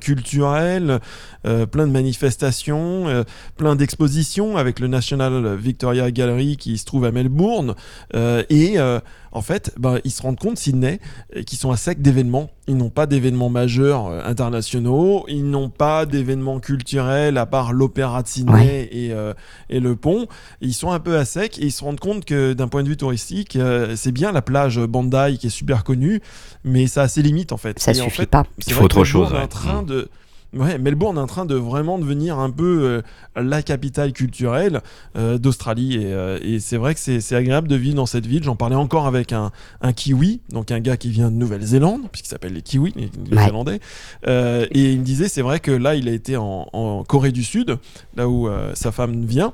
culturels, 0.01 1.01
euh, 1.47 1.65
plein 1.65 1.87
de 1.87 1.93
manifestations, 1.93 3.09
euh, 3.09 3.25
plein 3.57 3.75
d'expositions 3.75 4.57
avec 4.57 4.81
le 4.81 4.87
National 4.87 5.57
Victoria 5.57 6.11
Gallery 6.11 6.57
qui 6.57 6.77
se 6.77 6.85
trouve 6.85 7.07
à 7.07 7.11
Melbourne. 7.11 7.75
Euh, 8.15 8.43
et 8.51 8.79
euh, 8.79 9.01
en 9.33 9.43
fait, 9.43 9.73
ben, 9.79 9.99
ils 10.05 10.11
se 10.11 10.23
rendent 10.23 10.39
compte, 10.39 10.57
Sydney, 10.59 11.01
euh, 11.37 11.43
qu'ils 11.43 11.59
sont 11.59 11.71
à 11.71 11.77
sec 11.77 12.01
d'événements. 12.03 12.51
Ils 12.69 12.77
n'ont 12.77 12.91
pas 12.91 13.07
d'événements 13.07 13.49
majeurs 13.51 14.07
euh, 14.07 14.21
internationaux, 14.25 15.25
ils 15.29 15.49
n'ont 15.49 15.69
pas 15.71 16.07
d'événements 16.07 16.59
culturels 16.59 17.39
à 17.39 17.47
part 17.47 17.73
l'opéra 17.73 18.23
de 18.23 18.29
Sydney 18.29 18.89
et, 18.91 19.13
euh, 19.13 19.35
et 19.71 19.79
le 19.81 19.95
pont. 19.97 20.27
Ils 20.61 20.75
sont 20.75 20.91
un 20.91 20.99
peu 21.01 21.17
à 21.19 21.25
sec 21.25 21.59
et 21.59 21.67
ils 21.67 21.73
se 21.73 21.85
rendent 21.85 22.01
compte 22.01 22.25
que 22.25 22.53
d'un 22.55 22.69
point 22.69 22.83
de 22.83 22.89
vue 22.89 22.97
touristique, 22.97 23.57
euh, 23.57 23.95
c'est 23.97 24.13
bien 24.13 24.33
la 24.33 24.43
plage 24.43 24.79
Bandai 24.81 25.37
qui 25.39 25.47
est 25.49 25.51
super 25.51 25.85
connue, 25.85 26.21
mais 26.65 26.87
ça 26.87 27.03
a 27.03 27.09
ses 27.09 27.23
limites 27.23 27.53
en 27.53 27.57
fait. 27.57 27.79
Ça 27.79 27.93
Et 27.93 28.01
en 28.01 28.05
suffit 28.05 28.17
fait, 28.23 28.27
pas. 28.27 28.45
c'est 28.59 28.71
Il 28.71 28.75
faut 28.75 28.85
autre 28.85 29.05
chose, 29.05 29.33
en 29.33 29.47
train 29.47 29.83
Mm. 29.83 29.87
de 29.87 30.09
Ouais, 30.57 30.79
Melbourne 30.79 31.17
est 31.19 31.21
en 31.21 31.27
train 31.27 31.45
de 31.45 31.55
vraiment 31.55 31.99
devenir 31.99 32.39
un 32.39 32.51
peu 32.51 33.03
euh, 33.37 33.41
la 33.41 33.63
capitale 33.63 34.13
culturelle 34.13 34.81
euh, 35.17 35.39
d'Australie. 35.39 35.97
Et, 35.97 36.13
euh, 36.13 36.39
et 36.43 36.61
c'est 36.61 36.77
vrai 36.77 36.95
que 36.95 37.01
c'est 37.01 37.37
agréable 37.37 37.69
de 37.69 37.77
vivre 37.77 37.97
dans 37.97 38.07
cette 38.07 38.27
ville. 38.27 38.43
J'en 38.43 38.57
parlais 38.57 38.77
encore 38.77 39.07
avec 39.07 39.33
un, 39.33 39.53
un 39.83 39.93
Kiwi, 39.93 40.41
donc 40.51 40.71
un 40.71 40.81
gars 40.81 40.97
qui 40.97 41.11
vient 41.11 41.31
de 41.31 41.37
Nouvelle-Zélande, 41.37 42.03
puisqu'il 42.11 42.31
s'appelle 42.31 42.55
les 42.55 42.63
Kiwis, 42.63 42.93
les 42.97 43.11
Néo-Zélandais. 43.31 43.81
Et 44.27 44.93
il 44.93 45.01
me 45.01 45.05
disait, 45.05 45.29
c'est 45.29 45.43
vrai 45.43 45.61
que 45.61 45.71
là, 45.71 45.95
il 45.95 46.09
a 46.09 46.13
été 46.13 46.37
en, 46.37 46.69
en 46.73 47.05
Corée 47.05 47.33
du 47.33 47.45
Sud, 47.45 47.79
là 48.17 48.29
où 48.29 48.49
sa 48.75 48.93
femme 48.93 49.25
vient. 49.25 49.53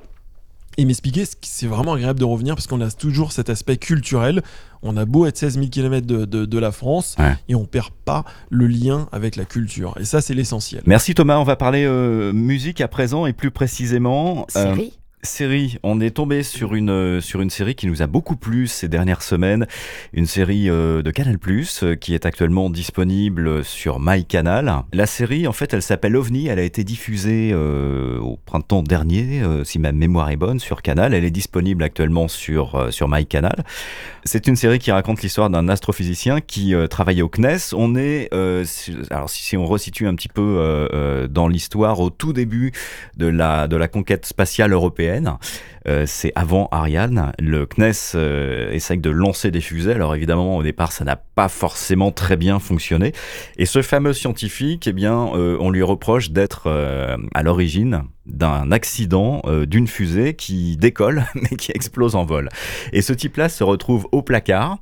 Il 0.78 0.86
m'expliquait 0.86 1.24
que 1.24 1.30
c'est 1.42 1.66
vraiment 1.66 1.92
agréable 1.94 2.18
de 2.20 2.24
revenir 2.24 2.54
parce 2.54 2.66
qu'on 2.66 2.80
a 2.80 2.90
toujours 2.90 3.32
cet 3.32 3.50
aspect 3.50 3.76
culturel. 3.76 4.42
On 4.82 4.96
a 4.96 5.04
beau 5.04 5.26
être 5.26 5.36
16 5.36 5.54
000 5.54 5.66
km 5.68 6.06
de, 6.06 6.24
de- 6.24 6.44
de 6.46 6.58
la 6.58 6.72
France 6.72 7.14
Ouais. 7.18 7.34
et 7.48 7.54
on 7.54 7.64
perd 7.66 7.90
pas 8.04 8.24
le 8.50 8.66
lien 8.66 9.08
avec 9.12 9.36
la 9.36 9.44
culture. 9.44 9.94
Et 10.00 10.04
ça, 10.04 10.20
c'est 10.20 10.34
l'essentiel. 10.34 10.82
Merci 10.86 11.14
Thomas, 11.14 11.36
on 11.38 11.44
va 11.44 11.56
parler 11.56 11.84
euh, 11.84 12.32
musique 12.32 12.80
à 12.80 12.88
présent 12.88 13.26
et 13.26 13.32
plus 13.32 13.50
précisément 13.50 14.46
euh, 14.56 14.74
Série 14.74 14.98
série. 15.24 15.78
On 15.84 16.00
est 16.00 16.10
tombé 16.10 16.42
sur 16.42 16.74
une 16.74 17.20
sur 17.20 17.40
une 17.42 17.50
série 17.50 17.76
qui 17.76 17.86
nous 17.86 18.02
a 18.02 18.08
beaucoup 18.08 18.34
plu 18.34 18.66
ces 18.66 18.88
dernières 18.88 19.22
semaines, 19.22 19.68
une 20.12 20.26
série 20.26 20.68
euh, 20.68 21.00
de 21.02 21.10
Canal+ 21.12 21.38
euh, 21.82 21.94
qui 21.94 22.14
est 22.14 22.26
actuellement 22.26 22.70
disponible 22.70 23.64
sur 23.64 24.00
MyCanal. 24.00 24.82
La 24.92 25.06
série 25.06 25.46
en 25.46 25.52
fait, 25.52 25.74
elle 25.74 25.82
s'appelle 25.82 26.16
OVNI, 26.16 26.48
elle 26.48 26.58
a 26.58 26.64
été 26.64 26.82
diffusée 26.82 27.50
euh, 27.52 28.18
au 28.18 28.36
printemps 28.36 28.82
dernier 28.82 29.42
si 29.64 29.78
ma 29.78 29.92
mémoire 29.92 30.30
est 30.30 30.36
bonne 30.36 30.58
sur 30.58 30.82
Canal, 30.82 31.14
elle 31.14 31.24
est 31.24 31.30
disponible 31.30 31.84
actuellement 31.84 32.26
sur 32.26 32.74
euh, 32.74 32.90
sur 32.90 33.08
MyCanal. 33.08 33.64
C'est 34.24 34.48
une 34.48 34.56
série 34.56 34.80
qui 34.80 34.90
raconte 34.90 35.22
l'histoire 35.22 35.50
d'un 35.50 35.68
astrophysicien 35.68 36.40
qui 36.40 36.74
travaillait 36.90 37.22
au 37.22 37.28
CNES. 37.28 37.74
On 37.74 37.96
est, 37.96 38.32
alors 39.10 39.28
si, 39.28 39.42
si 39.42 39.56
on 39.56 39.66
resitue 39.66 40.06
un 40.06 40.14
petit 40.14 40.28
peu 40.28 41.28
dans 41.28 41.48
l'histoire, 41.48 41.98
au 41.98 42.10
tout 42.10 42.32
début 42.32 42.70
de 43.16 43.26
la, 43.26 43.66
de 43.66 43.76
la 43.76 43.88
conquête 43.88 44.24
spatiale 44.24 44.72
européenne, 44.72 45.11
européenne 45.12 45.38
euh, 45.88 46.04
c'est 46.06 46.32
avant 46.34 46.68
Ariane. 46.70 47.32
Le 47.38 47.66
CNES 47.66 47.92
euh, 48.14 48.70
essaye 48.72 48.98
de 48.98 49.10
lancer 49.10 49.50
des 49.50 49.60
fusées. 49.60 49.92
Alors 49.92 50.14
évidemment, 50.14 50.56
au 50.56 50.62
départ, 50.62 50.92
ça 50.92 51.04
n'a 51.04 51.16
pas 51.16 51.48
forcément 51.48 52.12
très 52.12 52.36
bien 52.36 52.58
fonctionné. 52.58 53.12
Et 53.56 53.66
ce 53.66 53.82
fameux 53.82 54.12
scientifique, 54.12 54.86
eh 54.86 54.92
bien, 54.92 55.30
euh, 55.34 55.56
on 55.60 55.70
lui 55.70 55.82
reproche 55.82 56.30
d'être 56.30 56.64
euh, 56.66 57.16
à 57.34 57.42
l'origine 57.42 58.04
d'un 58.26 58.70
accident 58.70 59.42
euh, 59.46 59.66
d'une 59.66 59.88
fusée 59.88 60.34
qui 60.34 60.76
décolle 60.76 61.24
mais 61.34 61.56
qui 61.56 61.72
explose 61.72 62.14
en 62.14 62.24
vol. 62.24 62.48
Et 62.92 63.02
ce 63.02 63.12
type-là 63.12 63.48
se 63.48 63.64
retrouve 63.64 64.08
au 64.12 64.22
placard 64.22 64.78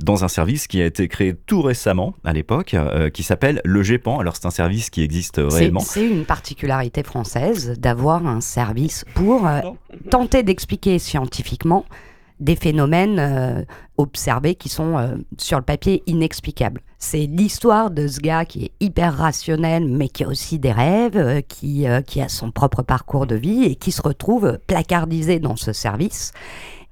dans 0.00 0.24
un 0.24 0.28
service 0.28 0.66
qui 0.66 0.82
a 0.82 0.86
été 0.86 1.06
créé 1.08 1.34
tout 1.34 1.62
récemment 1.62 2.14
à 2.24 2.32
l'époque, 2.32 2.74
euh, 2.74 3.10
qui 3.10 3.22
s'appelle 3.22 3.60
le 3.64 3.82
GEPAN. 3.82 4.18
Alors 4.18 4.36
c'est 4.36 4.46
un 4.46 4.50
service 4.50 4.90
qui 4.90 5.02
existe 5.02 5.40
réellement. 5.42 5.80
c'est 5.80 6.06
une 6.06 6.24
particularité 6.24 7.02
française 7.02 7.74
d'avoir 7.78 8.26
un 8.26 8.40
service 8.40 9.04
pour 9.14 9.46
euh, 9.46 9.60
d'expliquer 10.42 10.98
scientifiquement 10.98 11.84
des 12.40 12.56
phénomènes 12.56 13.18
euh, 13.18 13.62
observés 13.98 14.54
qui 14.54 14.68
sont 14.68 14.98
euh, 14.98 15.16
sur 15.38 15.58
le 15.58 15.64
papier 15.64 16.02
inexplicables. 16.06 16.80
C'est 16.98 17.26
l'histoire 17.26 17.90
de 17.90 18.08
ce 18.08 18.18
gars 18.18 18.44
qui 18.44 18.64
est 18.64 18.72
hyper 18.80 19.16
rationnel, 19.16 19.86
mais 19.86 20.08
qui 20.08 20.24
a 20.24 20.28
aussi 20.28 20.58
des 20.58 20.72
rêves, 20.72 21.16
euh, 21.16 21.40
qui, 21.42 21.86
a 21.86 22.28
son 22.28 22.50
propre 22.50 22.82
parcours 22.82 23.26
de 23.26 23.36
vie 23.36 23.64
et 23.64 23.74
qui 23.74 23.92
se 23.92 24.02
retrouve 24.02 24.58
placardisé 24.66 25.38
dans 25.38 25.56
ce 25.56 25.72
service. 25.72 26.32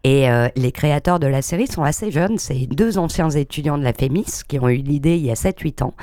Et 0.04 0.28
les 0.54 0.70
créateurs 0.70 1.18
de 1.18 1.26
la 1.26 1.42
série 1.42 1.66
sont 1.66 1.82
assez 1.82 2.12
jeunes. 2.12 2.38
C'est 2.38 2.66
deux 2.66 2.98
anciens 2.98 3.28
étudiants 3.30 3.76
de 3.76 3.82
la 3.82 3.92
FEMIS 3.92 4.44
qui 4.46 4.58
ont 4.60 4.68
eu 4.68 4.76
l'idée 4.76 5.16
il 5.16 5.26
y 5.26 5.30
a 5.30 5.34
7-8 5.34 5.82
ans. 5.82 5.94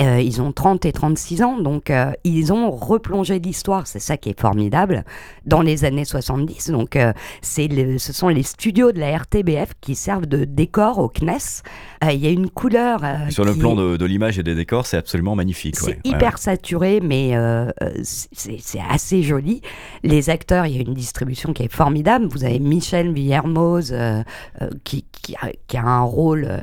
Euh, 0.00 0.20
ils 0.20 0.40
ont 0.40 0.52
30 0.52 0.84
et 0.86 0.92
36 0.92 1.42
ans, 1.42 1.58
donc 1.58 1.90
euh, 1.90 2.12
ils 2.22 2.52
ont 2.52 2.70
replongé 2.70 3.40
l'histoire, 3.40 3.86
c'est 3.88 3.98
ça 3.98 4.16
qui 4.16 4.30
est 4.30 4.40
formidable, 4.40 5.04
dans 5.44 5.60
les 5.60 5.84
années 5.84 6.04
70. 6.04 6.70
Donc 6.70 6.94
euh, 6.94 7.12
le- 7.58 7.98
ce 7.98 8.12
sont 8.12 8.28
les 8.28 8.44
studios 8.44 8.92
de 8.92 9.00
la 9.00 9.16
RTBF 9.18 9.72
qui 9.80 9.96
servent 9.96 10.26
de 10.26 10.44
décor 10.44 10.98
au 11.00 11.08
CNES. 11.08 11.62
Euh, 12.04 12.12
Il 12.12 12.20
y 12.24 12.28
a 12.28 12.30
une 12.30 12.48
couleur... 12.48 13.00
Sur 13.30 13.44
le 13.44 13.54
plan 13.54 13.72
est- 13.72 13.76
de, 13.76 13.96
de 13.96 14.04
l'image 14.06 14.38
et 14.38 14.44
des 14.44 14.54
décors, 14.54 14.86
c'est 14.86 14.96
absolument 14.96 15.34
magnifique. 15.34 15.76
c'est 15.76 15.86
ouais. 15.86 16.00
hyper 16.04 16.34
Ouais. 16.34 16.38
saturé, 16.38 17.00
mais 17.02 17.32
c'est 18.02 18.80
assez 18.88 19.22
joli. 19.22 19.62
Les 20.04 20.30
acteurs, 20.30 20.66
il 20.66 20.76
y 20.76 20.78
a 20.78 20.82
une 20.82 20.94
distribution 20.94 21.52
qui 21.52 21.64
est 21.64 21.72
formidable. 21.72 22.26
Vous 22.30 22.44
avez 22.44 22.58
Michel 22.60 23.12
Villermoz 23.12 23.94
qui, 24.84 25.04
qui 25.10 25.34
a, 25.36 25.50
qui 25.66 25.76
a 25.76 25.82
un 25.84 26.02
rôle 26.02 26.62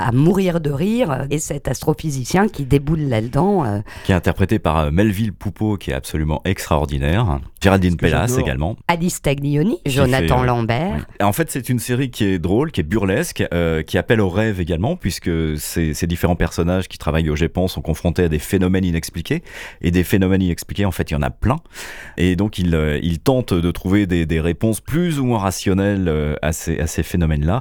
à 0.00 0.12
mourir 0.12 0.60
de 0.60 0.70
rire, 0.70 1.10
euh, 1.10 1.24
et 1.30 1.38
cet 1.38 1.68
astrophysicien 1.68 2.48
qui 2.48 2.64
déboule 2.64 3.00
là-dedans. 3.00 3.64
euh, 3.64 3.80
Qui 4.04 4.12
est 4.12 4.14
interprété 4.14 4.58
par 4.58 4.78
euh, 4.78 4.90
Melville 4.90 5.32
Poupeau, 5.32 5.76
qui 5.76 5.90
est 5.90 5.94
absolument 5.94 6.40
extraordinaire. 6.44 7.40
Géraldine 7.62 7.96
Pellas 7.96 8.36
également. 8.38 8.76
Alice 8.88 9.20
Taglioni, 9.20 9.78
Jonathan 9.86 10.38
fait, 10.38 10.42
euh, 10.42 10.46
Lambert. 10.46 11.06
Oui. 11.20 11.24
En 11.26 11.32
fait, 11.32 11.50
c'est 11.50 11.68
une 11.68 11.78
série 11.78 12.10
qui 12.10 12.24
est 12.24 12.38
drôle, 12.38 12.72
qui 12.72 12.80
est 12.80 12.84
burlesque, 12.84 13.44
euh, 13.52 13.82
qui 13.82 13.98
appelle 13.98 14.20
au 14.20 14.30
rêve 14.30 14.60
également, 14.60 14.96
puisque 14.96 15.30
ces, 15.58 15.92
ces 15.94 16.06
différents 16.06 16.36
personnages 16.36 16.88
qui 16.88 16.96
travaillent 16.96 17.28
au 17.30 17.36
GEPAN 17.36 17.68
sont 17.68 17.82
confrontés 17.82 18.24
à 18.24 18.28
des 18.28 18.38
phénomènes 18.38 18.84
inexpliqués. 18.84 19.42
Et 19.82 19.90
des 19.90 20.04
phénomènes 20.04 20.42
inexpliqués, 20.42 20.84
en 20.86 20.90
fait, 20.90 21.10
il 21.10 21.14
y 21.14 21.16
en 21.16 21.22
a 21.22 21.30
plein. 21.30 21.56
Et 22.16 22.34
donc, 22.36 22.58
ils, 22.58 22.74
euh, 22.74 22.98
ils 23.02 23.18
tentent 23.18 23.54
de 23.54 23.70
trouver 23.70 24.06
des, 24.06 24.24
des 24.24 24.40
réponses 24.40 24.80
plus 24.80 25.20
ou 25.20 25.26
moins 25.26 25.38
rationnelles 25.38 26.08
euh, 26.08 26.34
à 26.40 26.52
ces, 26.52 26.78
à 26.80 26.86
ces 26.86 27.02
phénomènes-là. 27.02 27.60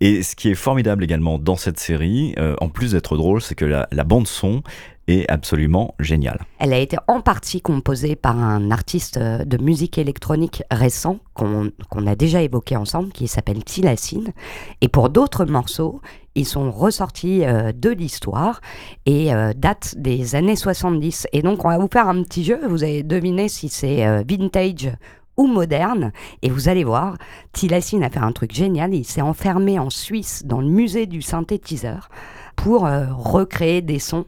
Et 0.00 0.22
ce 0.22 0.34
qui 0.34 0.48
est 0.48 0.54
formidable 0.54 1.04
également 1.04 1.38
dans 1.38 1.56
cette 1.56 1.75
série, 1.80 2.34
euh, 2.38 2.54
en 2.60 2.68
plus 2.68 2.92
d'être 2.92 3.16
drôle, 3.16 3.40
c'est 3.40 3.54
que 3.54 3.64
la, 3.64 3.88
la 3.92 4.04
bande-son 4.04 4.62
est 5.08 5.30
absolument 5.30 5.94
géniale. 6.00 6.40
Elle 6.58 6.72
a 6.72 6.78
été 6.78 6.96
en 7.06 7.20
partie 7.20 7.60
composée 7.60 8.16
par 8.16 8.38
un 8.38 8.70
artiste 8.70 9.18
euh, 9.18 9.44
de 9.44 9.56
musique 9.62 9.98
électronique 9.98 10.62
récent 10.70 11.18
qu'on 11.34 11.70
a 12.06 12.14
déjà 12.16 12.42
évoqué 12.42 12.76
ensemble, 12.76 13.12
qui 13.12 13.28
s'appelle 13.28 13.62
Tilacine. 13.62 14.32
Et 14.80 14.88
pour 14.88 15.10
d'autres 15.10 15.44
morceaux, 15.44 16.00
ils 16.34 16.46
sont 16.46 16.70
ressortis 16.70 17.44
euh, 17.44 17.72
de 17.72 17.90
l'histoire 17.90 18.60
et 19.04 19.30
datent 19.56 19.94
des 19.96 20.34
années 20.34 20.56
70. 20.56 21.28
Et 21.32 21.42
donc, 21.42 21.64
on 21.64 21.68
va 21.68 21.78
vous 21.78 21.88
faire 21.92 22.08
un 22.08 22.22
petit 22.22 22.44
jeu. 22.44 22.58
Vous 22.68 22.82
allez 22.82 23.02
deviner 23.02 23.48
si 23.48 23.68
c'est 23.68 24.04
vintage 24.24 24.90
ou 25.36 25.46
moderne. 25.46 26.12
Et 26.42 26.50
vous 26.50 26.68
allez 26.68 26.84
voir, 26.84 27.16
Tilacine 27.52 28.04
a 28.04 28.10
fait 28.10 28.18
un 28.18 28.32
truc 28.32 28.52
génial. 28.52 28.94
Il 28.94 29.04
s'est 29.04 29.22
enfermé 29.22 29.78
en 29.78 29.90
Suisse 29.90 30.44
dans 30.44 30.60
le 30.60 30.68
musée 30.68 31.06
du 31.06 31.22
synthétiseur 31.22 32.08
pour 32.56 32.86
euh, 32.86 33.06
recréer 33.10 33.82
des 33.82 33.98
sons 33.98 34.26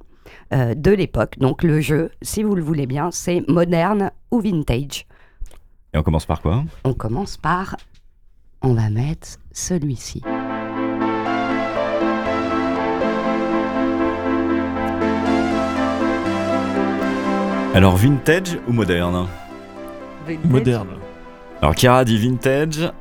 euh, 0.52 0.74
de 0.74 0.90
l'époque. 0.90 1.38
Donc 1.38 1.62
le 1.62 1.80
jeu, 1.80 2.10
si 2.22 2.42
vous 2.42 2.54
le 2.54 2.62
voulez 2.62 2.86
bien, 2.86 3.10
c'est 3.10 3.42
moderne 3.48 4.10
ou 4.30 4.40
vintage. 4.40 5.06
Et 5.94 5.98
on 5.98 6.02
commence 6.02 6.26
par 6.26 6.42
quoi? 6.42 6.64
On 6.84 6.94
commence 6.94 7.36
par... 7.36 7.76
On 8.60 8.74
va 8.74 8.90
mettre 8.90 9.38
celui-ci. 9.52 10.22
Alors, 17.72 17.96
vintage 17.96 18.58
ou 18.66 18.72
moderne? 18.72 19.28
Moderne. 20.42 20.97
Alors 21.60 21.74
Kira 21.74 22.04
dit 22.04 22.18
vintage 22.18 22.92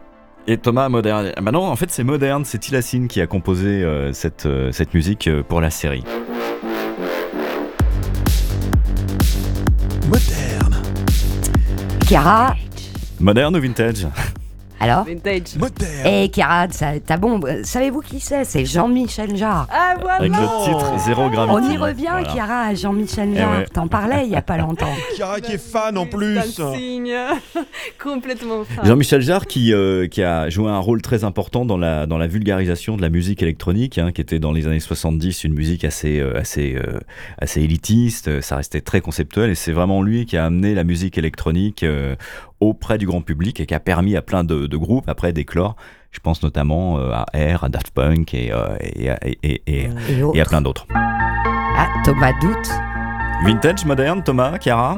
et 0.48 0.58
Thomas 0.58 0.90
moderne. 0.90 1.32
Ah 1.36 1.42
bah 1.42 1.52
non, 1.52 1.64
en 1.64 1.76
fait 1.76 1.92
c'est 1.92 2.04
moderne, 2.04 2.44
c'est 2.44 2.58
Tilacine 2.58 3.08
qui 3.08 3.22
a 3.22 3.28
composé 3.28 3.84
euh, 3.84 4.12
euh, 4.46 4.72
cette, 4.72 4.94
musique 4.96 5.28
euh, 5.28 5.44
pour 5.44 5.62
la 5.62 5.70
série. 5.70 6.04
Moderne. 10.08 10.82
Kira 12.08 12.56
Moderne 13.20 13.58
ou 13.58 13.62
vintage? 13.62 14.08
Alors 14.80 15.04
Vintage. 15.06 15.56
Moderne. 15.58 15.92
Eh 16.06 16.32
ça- 16.72 17.00
t'as 17.06 17.18
bon, 17.18 17.40
savez-vous 17.64 18.02
qui 18.02 18.20
c'est? 18.20 18.44
C'est 18.46 18.66
Jean-Michel 18.66 19.36
Jarre. 19.36 19.68
Ah 19.72 19.96
voilà 20.00 20.16
Avec 20.16 20.32
le 20.32 20.64
titre 20.66 20.94
Zéro 21.06 21.30
Gravity. 21.30 21.56
On 21.56 21.72
y 21.72 21.78
revient, 21.78 22.08
Voilà. 22.10 22.30
Chiara, 22.34 22.62
à 22.68 22.74
Jean-Michel 22.76 23.30
Eh 23.34 23.38
Jarre. 23.38 23.58
ouais. 23.60 23.66
T'en 23.74 23.88
parlais 23.88 24.26
il 24.26 24.32
y 24.32 24.36
a 24.36 24.42
pas 24.42 24.58
longtemps. 24.58 24.94
Chiara 25.16 25.40
qui 25.42 25.54
est 25.54 25.58
fan 25.58 25.98
en 25.98 26.06
plus. 26.06 26.40
Signe. 26.76 27.14
Complètement 28.02 28.64
fan. 28.64 28.86
Jean-Michel 28.86 29.22
Jarre 29.22 29.46
qui, 29.46 29.74
euh, 29.74 30.08
qui 30.08 30.24
a 30.24 30.50
joué 30.50 30.70
un 30.70 30.80
rôle 30.80 31.02
très 31.02 31.24
important 31.24 31.66
dans 31.66 31.78
la, 31.78 32.06
dans 32.06 32.18
la 32.18 32.28
vulgarisation 32.28 32.98
de 32.98 33.02
la 33.02 33.10
musique 33.10 33.42
électronique, 33.42 33.98
hein, 33.98 34.12
qui 34.12 34.22
était 34.22 34.40
dans 34.40 34.52
les 34.52 34.68
années 34.68 34.80
70 34.80 35.44
une 35.44 35.54
musique 35.54 35.84
assez, 35.84 36.20
euh, 36.20 36.38
assez, 36.38 36.76
euh, 36.76 37.00
assez 37.40 37.62
élitiste, 37.62 38.42
ça 38.42 38.58
restait 38.58 38.82
très 38.82 39.02
conceptuel 39.02 39.50
et 39.50 39.56
c'est 39.56 39.72
vraiment 39.72 40.02
lui 40.02 40.26
qui 40.26 40.38
a 40.38 40.46
amené 40.46 40.74
la 40.74 40.84
musique 40.84 41.18
électronique 41.18 41.84
euh, 41.84 42.16
auprès 42.60 42.98
du 42.98 43.06
grand 43.06 43.22
public 43.22 43.60
et 43.60 43.66
qui 43.66 43.74
a 43.74 43.80
permis 43.80 44.16
à 44.16 44.22
plein 44.22 44.44
de, 44.44 44.66
de 44.68 44.78
groupes 44.78 45.08
après 45.08 45.34
d'éclore. 45.34 45.76
Je 46.12 46.20
pense 46.20 46.42
notamment 46.42 46.98
euh, 47.00 47.12
à 47.12 47.26
Air, 47.34 47.64
à 47.64 47.70
Daft 47.70 47.92
Punk 47.92 48.34
et, 48.34 48.52
euh, 48.52 48.76
et, 48.82 49.10
à- 49.10 49.20
et, 49.26 49.38
et- 49.44 49.62
et- 49.68 49.82
Et 50.10 50.38
et 50.38 50.42
à 50.42 50.46
plein 50.46 50.62
d'autres. 50.62 50.88
Ah, 50.96 51.88
Thomas 52.04 52.34
Doute. 52.42 52.70
Vintage, 53.46 53.86
moderne, 53.86 54.24
Thomas, 54.24 54.58
Chiara? 54.60 54.98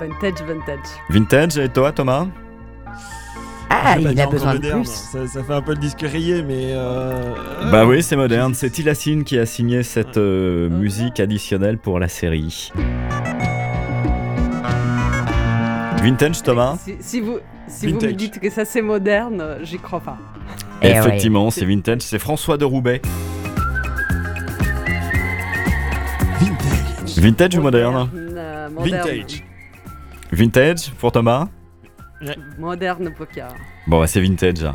Vintage, 0.00 0.42
vintage. 0.46 0.78
Vintage 1.10 1.58
et 1.58 1.68
toi, 1.68 1.92
Thomas? 1.92 2.26
Ah, 3.70 3.96
il 3.98 4.08
dit 4.14 4.20
a 4.20 4.26
besoin 4.26 4.52
de 4.54 4.58
moderne. 4.58 4.82
plus. 4.82 4.90
Ça, 4.90 5.26
ça 5.26 5.44
fait 5.44 5.52
un 5.52 5.60
peu 5.60 5.72
le 5.72 5.78
disque 5.78 6.00
rayé, 6.00 6.42
mais. 6.42 6.70
euh, 6.72 7.34
Bah 7.70 7.84
oui, 7.84 8.02
c'est 8.02 8.16
moderne. 8.16 8.54
C'est 8.54 8.70
Tilassine 8.70 9.24
qui 9.24 9.38
a 9.38 9.44
signé 9.44 9.82
cette 9.82 10.16
euh, 10.16 10.70
musique 10.70 11.20
additionnelle 11.20 11.76
pour 11.78 11.98
la 12.00 12.08
série. 12.08 12.72
Vintage, 16.08 16.42
Thomas 16.42 16.78
Si, 16.82 16.96
si 17.00 17.20
vous, 17.20 17.38
si 17.66 17.86
vous 17.86 18.00
me 18.00 18.12
dites 18.12 18.40
que 18.40 18.48
ça 18.48 18.64
c'est 18.64 18.80
moderne, 18.80 19.58
j'y 19.62 19.78
crois 19.78 20.00
pas. 20.00 20.16
Eh 20.80 20.86
ouais. 20.86 20.96
Effectivement, 20.96 21.50
c'est 21.50 21.66
vintage. 21.66 22.00
C'est 22.00 22.18
François 22.18 22.56
de 22.56 22.64
Roubaix. 22.64 23.02
Vintage. 26.40 27.18
Vintage 27.18 27.56
ou 27.56 27.60
moderne 27.60 28.10
euh, 28.14 28.70
moderne. 28.70 29.06
Vintage. 29.06 29.44
Vintage 30.32 30.90
pour 30.92 31.12
Thomas 31.12 31.48
Moderne 32.58 33.12
pour 33.16 33.26
Chiara. 33.32 33.54
Bon, 33.86 34.00
bah, 34.00 34.06
c'est 34.06 34.20
vintage. 34.20 34.66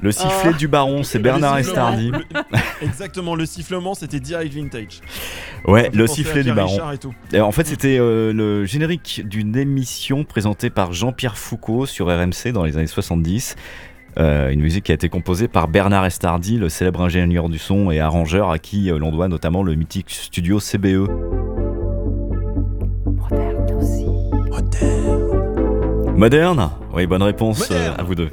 Le 0.00 0.12
sifflet 0.12 0.50
Oh. 0.54 0.56
du 0.56 0.68
baron, 0.68 1.02
c'est 1.02 1.18
Bernard 1.18 1.54
Le 1.56 1.60
Estardi. 1.60 2.10
le- 2.10 2.24
Exactement, 2.82 3.34
le 3.34 3.44
sifflement, 3.46 3.94
c'était 3.94 4.20
direct 4.20 4.54
vintage. 4.54 5.00
Ouais, 5.66 5.90
le 5.92 6.06
sifflet 6.06 6.44
du 6.44 6.52
baron. 6.52 6.92
Et 6.92 6.98
tout. 6.98 7.14
Et 7.32 7.40
en 7.40 7.50
fait, 7.52 7.66
c'était 7.66 7.98
euh, 7.98 8.32
le 8.32 8.64
générique 8.64 9.22
d'une 9.26 9.56
émission 9.56 10.24
présentée 10.24 10.70
par 10.70 10.92
Jean-Pierre 10.92 11.36
Foucault 11.36 11.86
sur 11.86 12.06
RMC 12.06 12.52
dans 12.52 12.64
les 12.64 12.76
années 12.76 12.86
70. 12.86 13.56
Euh, 14.18 14.48
une 14.50 14.60
musique 14.60 14.84
qui 14.84 14.92
a 14.92 14.94
été 14.94 15.08
composée 15.10 15.48
par 15.48 15.68
Bernard 15.68 16.06
Estardi, 16.06 16.56
le 16.56 16.68
célèbre 16.70 17.02
ingénieur 17.02 17.48
du 17.50 17.58
son 17.58 17.90
et 17.90 18.00
arrangeur 18.00 18.50
à 18.50 18.58
qui 18.58 18.90
euh, 18.90 18.98
l'on 18.98 19.10
doit 19.10 19.28
notamment 19.28 19.62
le 19.62 19.74
mythique 19.74 20.08
studio. 20.10 20.58
CBE. 20.60 21.06
Moderne 26.16 26.70
Oui, 26.96 27.06
bonne 27.06 27.22
réponse 27.22 27.68
euh, 27.72 27.92
à 27.98 28.02
vous 28.02 28.14
deux. 28.14 28.30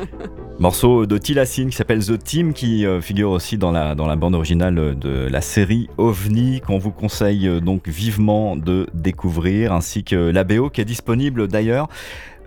Morceau 0.58 1.06
de 1.06 1.18
Tilassine 1.18 1.70
qui 1.70 1.76
s'appelle 1.76 2.04
The 2.04 2.18
Team, 2.22 2.52
qui 2.52 2.84
euh, 2.84 3.00
figure 3.00 3.30
aussi 3.30 3.58
dans 3.58 3.70
la, 3.70 3.94
dans 3.94 4.08
la 4.08 4.16
bande 4.16 4.34
originale 4.34 4.98
de 4.98 5.28
la 5.30 5.40
série 5.40 5.88
OVNI, 5.98 6.60
qu'on 6.62 6.78
vous 6.78 6.90
conseille 6.90 7.46
euh, 7.46 7.60
donc 7.60 7.88
vivement 7.88 8.56
de 8.56 8.88
découvrir, 8.92 9.72
ainsi 9.72 10.02
que 10.02 10.16
la 10.16 10.42
BO 10.42 10.68
qui 10.68 10.80
est 10.80 10.84
disponible 10.84 11.46
d'ailleurs 11.46 11.88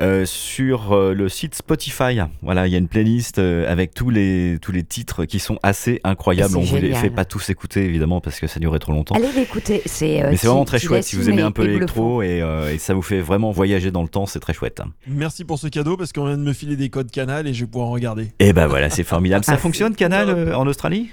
euh, 0.02 0.26
sur 0.26 0.92
euh, 0.92 1.14
le 1.14 1.30
site 1.30 1.56
Spotify. 1.56 2.20
Voilà, 2.42 2.68
il 2.68 2.74
y 2.74 2.76
a 2.76 2.78
une 2.78 2.90
playlist 2.90 3.40
euh, 3.40 3.72
avec 3.72 3.94
tous 3.94 4.10
les, 4.10 4.58
tous 4.62 4.74
les 4.74 4.84
titres 4.84 5.24
qui 5.24 5.40
sont 5.40 5.58
assez 5.64 6.02
incroyables. 6.04 6.58
On 6.58 6.62
vous 6.62 6.76
les 6.76 6.94
fait 6.94 7.10
pas 7.10 7.24
tous 7.24 7.50
écouter 7.50 7.86
évidemment 7.86 8.20
parce 8.20 8.42
que 8.42 8.48
ça 8.48 8.60
durerait 8.60 8.80
trop 8.80 8.92
longtemps. 8.92 9.16
Allez 9.16 9.32
l'écouter, 9.34 9.82
c'est. 9.86 10.22
euh, 10.22 10.32
Mais 10.32 10.36
c'est 10.36 10.48
vraiment 10.48 10.66
très 10.66 10.80
chouette 10.80 11.06
si 11.06 11.16
vous 11.16 11.30
aimez 11.30 11.42
un 11.44 11.52
peu 11.52 11.64
l'électro 11.66 12.22
et, 12.22 12.42
euh, 12.42 12.74
et 12.74 12.78
ça 12.78 12.94
vous 12.94 13.02
fait 13.02 13.22
vraiment 13.22 13.52
voyager 13.52 13.90
dans 13.90 14.04
le 14.04 14.10
temps, 14.10 14.26
c'est 14.26 14.42
très 14.42 14.54
chouette. 14.54 14.82
Merci 15.08 15.45
pour 15.46 15.60
ce 15.60 15.68
cadeau 15.68 15.96
parce 15.98 16.12
qu'on 16.12 16.26
vient 16.26 16.38
de 16.38 16.44
me 16.44 16.54
filer 16.54 16.76
des 16.76 16.90
codes 16.90 17.10
canal 17.12 17.48
et 17.48 17.54
je 17.54 17.62
vais 17.66 17.70
pouvoir 17.72 17.90
en 17.90 17.92
regarder. 17.92 18.32
Et 18.40 18.52
ben 18.54 18.68
voilà, 18.68 18.90
c'est 18.90 19.04
formidable. 19.04 19.46
Ça 19.46 19.54
Ah, 19.54 19.58
fonctionne, 19.58 19.96
Canal, 19.96 20.30
euh, 20.30 20.56
en 20.56 20.68
Australie? 20.68 21.10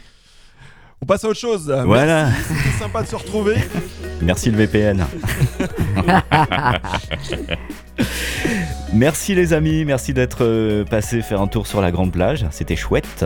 On 1.01 1.07
passe 1.07 1.25
à 1.25 1.29
autre 1.29 1.39
chose. 1.41 1.69
là. 1.69 1.85
Voilà. 1.85 2.31
C'était 2.49 2.79
sympa 2.79 3.03
de 3.03 3.09
se 3.09 3.17
retrouver. 3.17 3.57
Merci 4.21 4.51
le 4.53 4.57
VPN. 4.57 5.05
merci 8.93 9.35
les 9.35 9.53
amis, 9.53 9.85
merci 9.85 10.15
d'être 10.15 10.45
euh, 10.45 10.85
passés 10.85 11.23
faire 11.23 11.41
un 11.41 11.47
tour 11.49 11.67
sur 11.67 11.81
la 11.81 11.91
grande 11.91 12.13
plage. 12.13 12.47
C'était 12.51 12.77
chouette. 12.77 13.25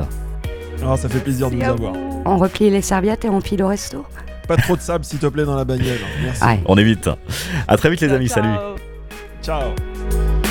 Ah, 0.85 0.97
ça 0.97 1.09
fait 1.09 1.21
plaisir 1.21 1.51
de 1.51 1.57
vous 1.57 1.62
avoir. 1.62 1.92
On 2.25 2.38
replie 2.38 2.71
les 2.71 2.83
serviettes 2.83 3.25
et 3.25 3.29
on 3.29 3.40
file 3.40 3.62
au 3.62 3.69
resto 3.69 4.05
Pas 4.49 4.57
trop 4.57 4.77
de 4.77 4.81
sable 4.81 5.05
s'il 5.05 5.19
te 5.19 5.27
plaît 5.27 5.45
dans 5.45 5.57
la 5.57 5.64
bagnole. 5.64 5.99
Merci. 6.23 6.45
Ouais. 6.45 6.61
On 6.66 6.77
est 6.77 6.85
vite. 6.85 7.09
À 7.69 7.77
très 7.77 7.90
vite 7.90 8.01
les 8.01 8.12
amis, 8.12 8.29
Ciao, 8.29 8.42
salut. 8.42 8.57
Ciao. 9.42 10.46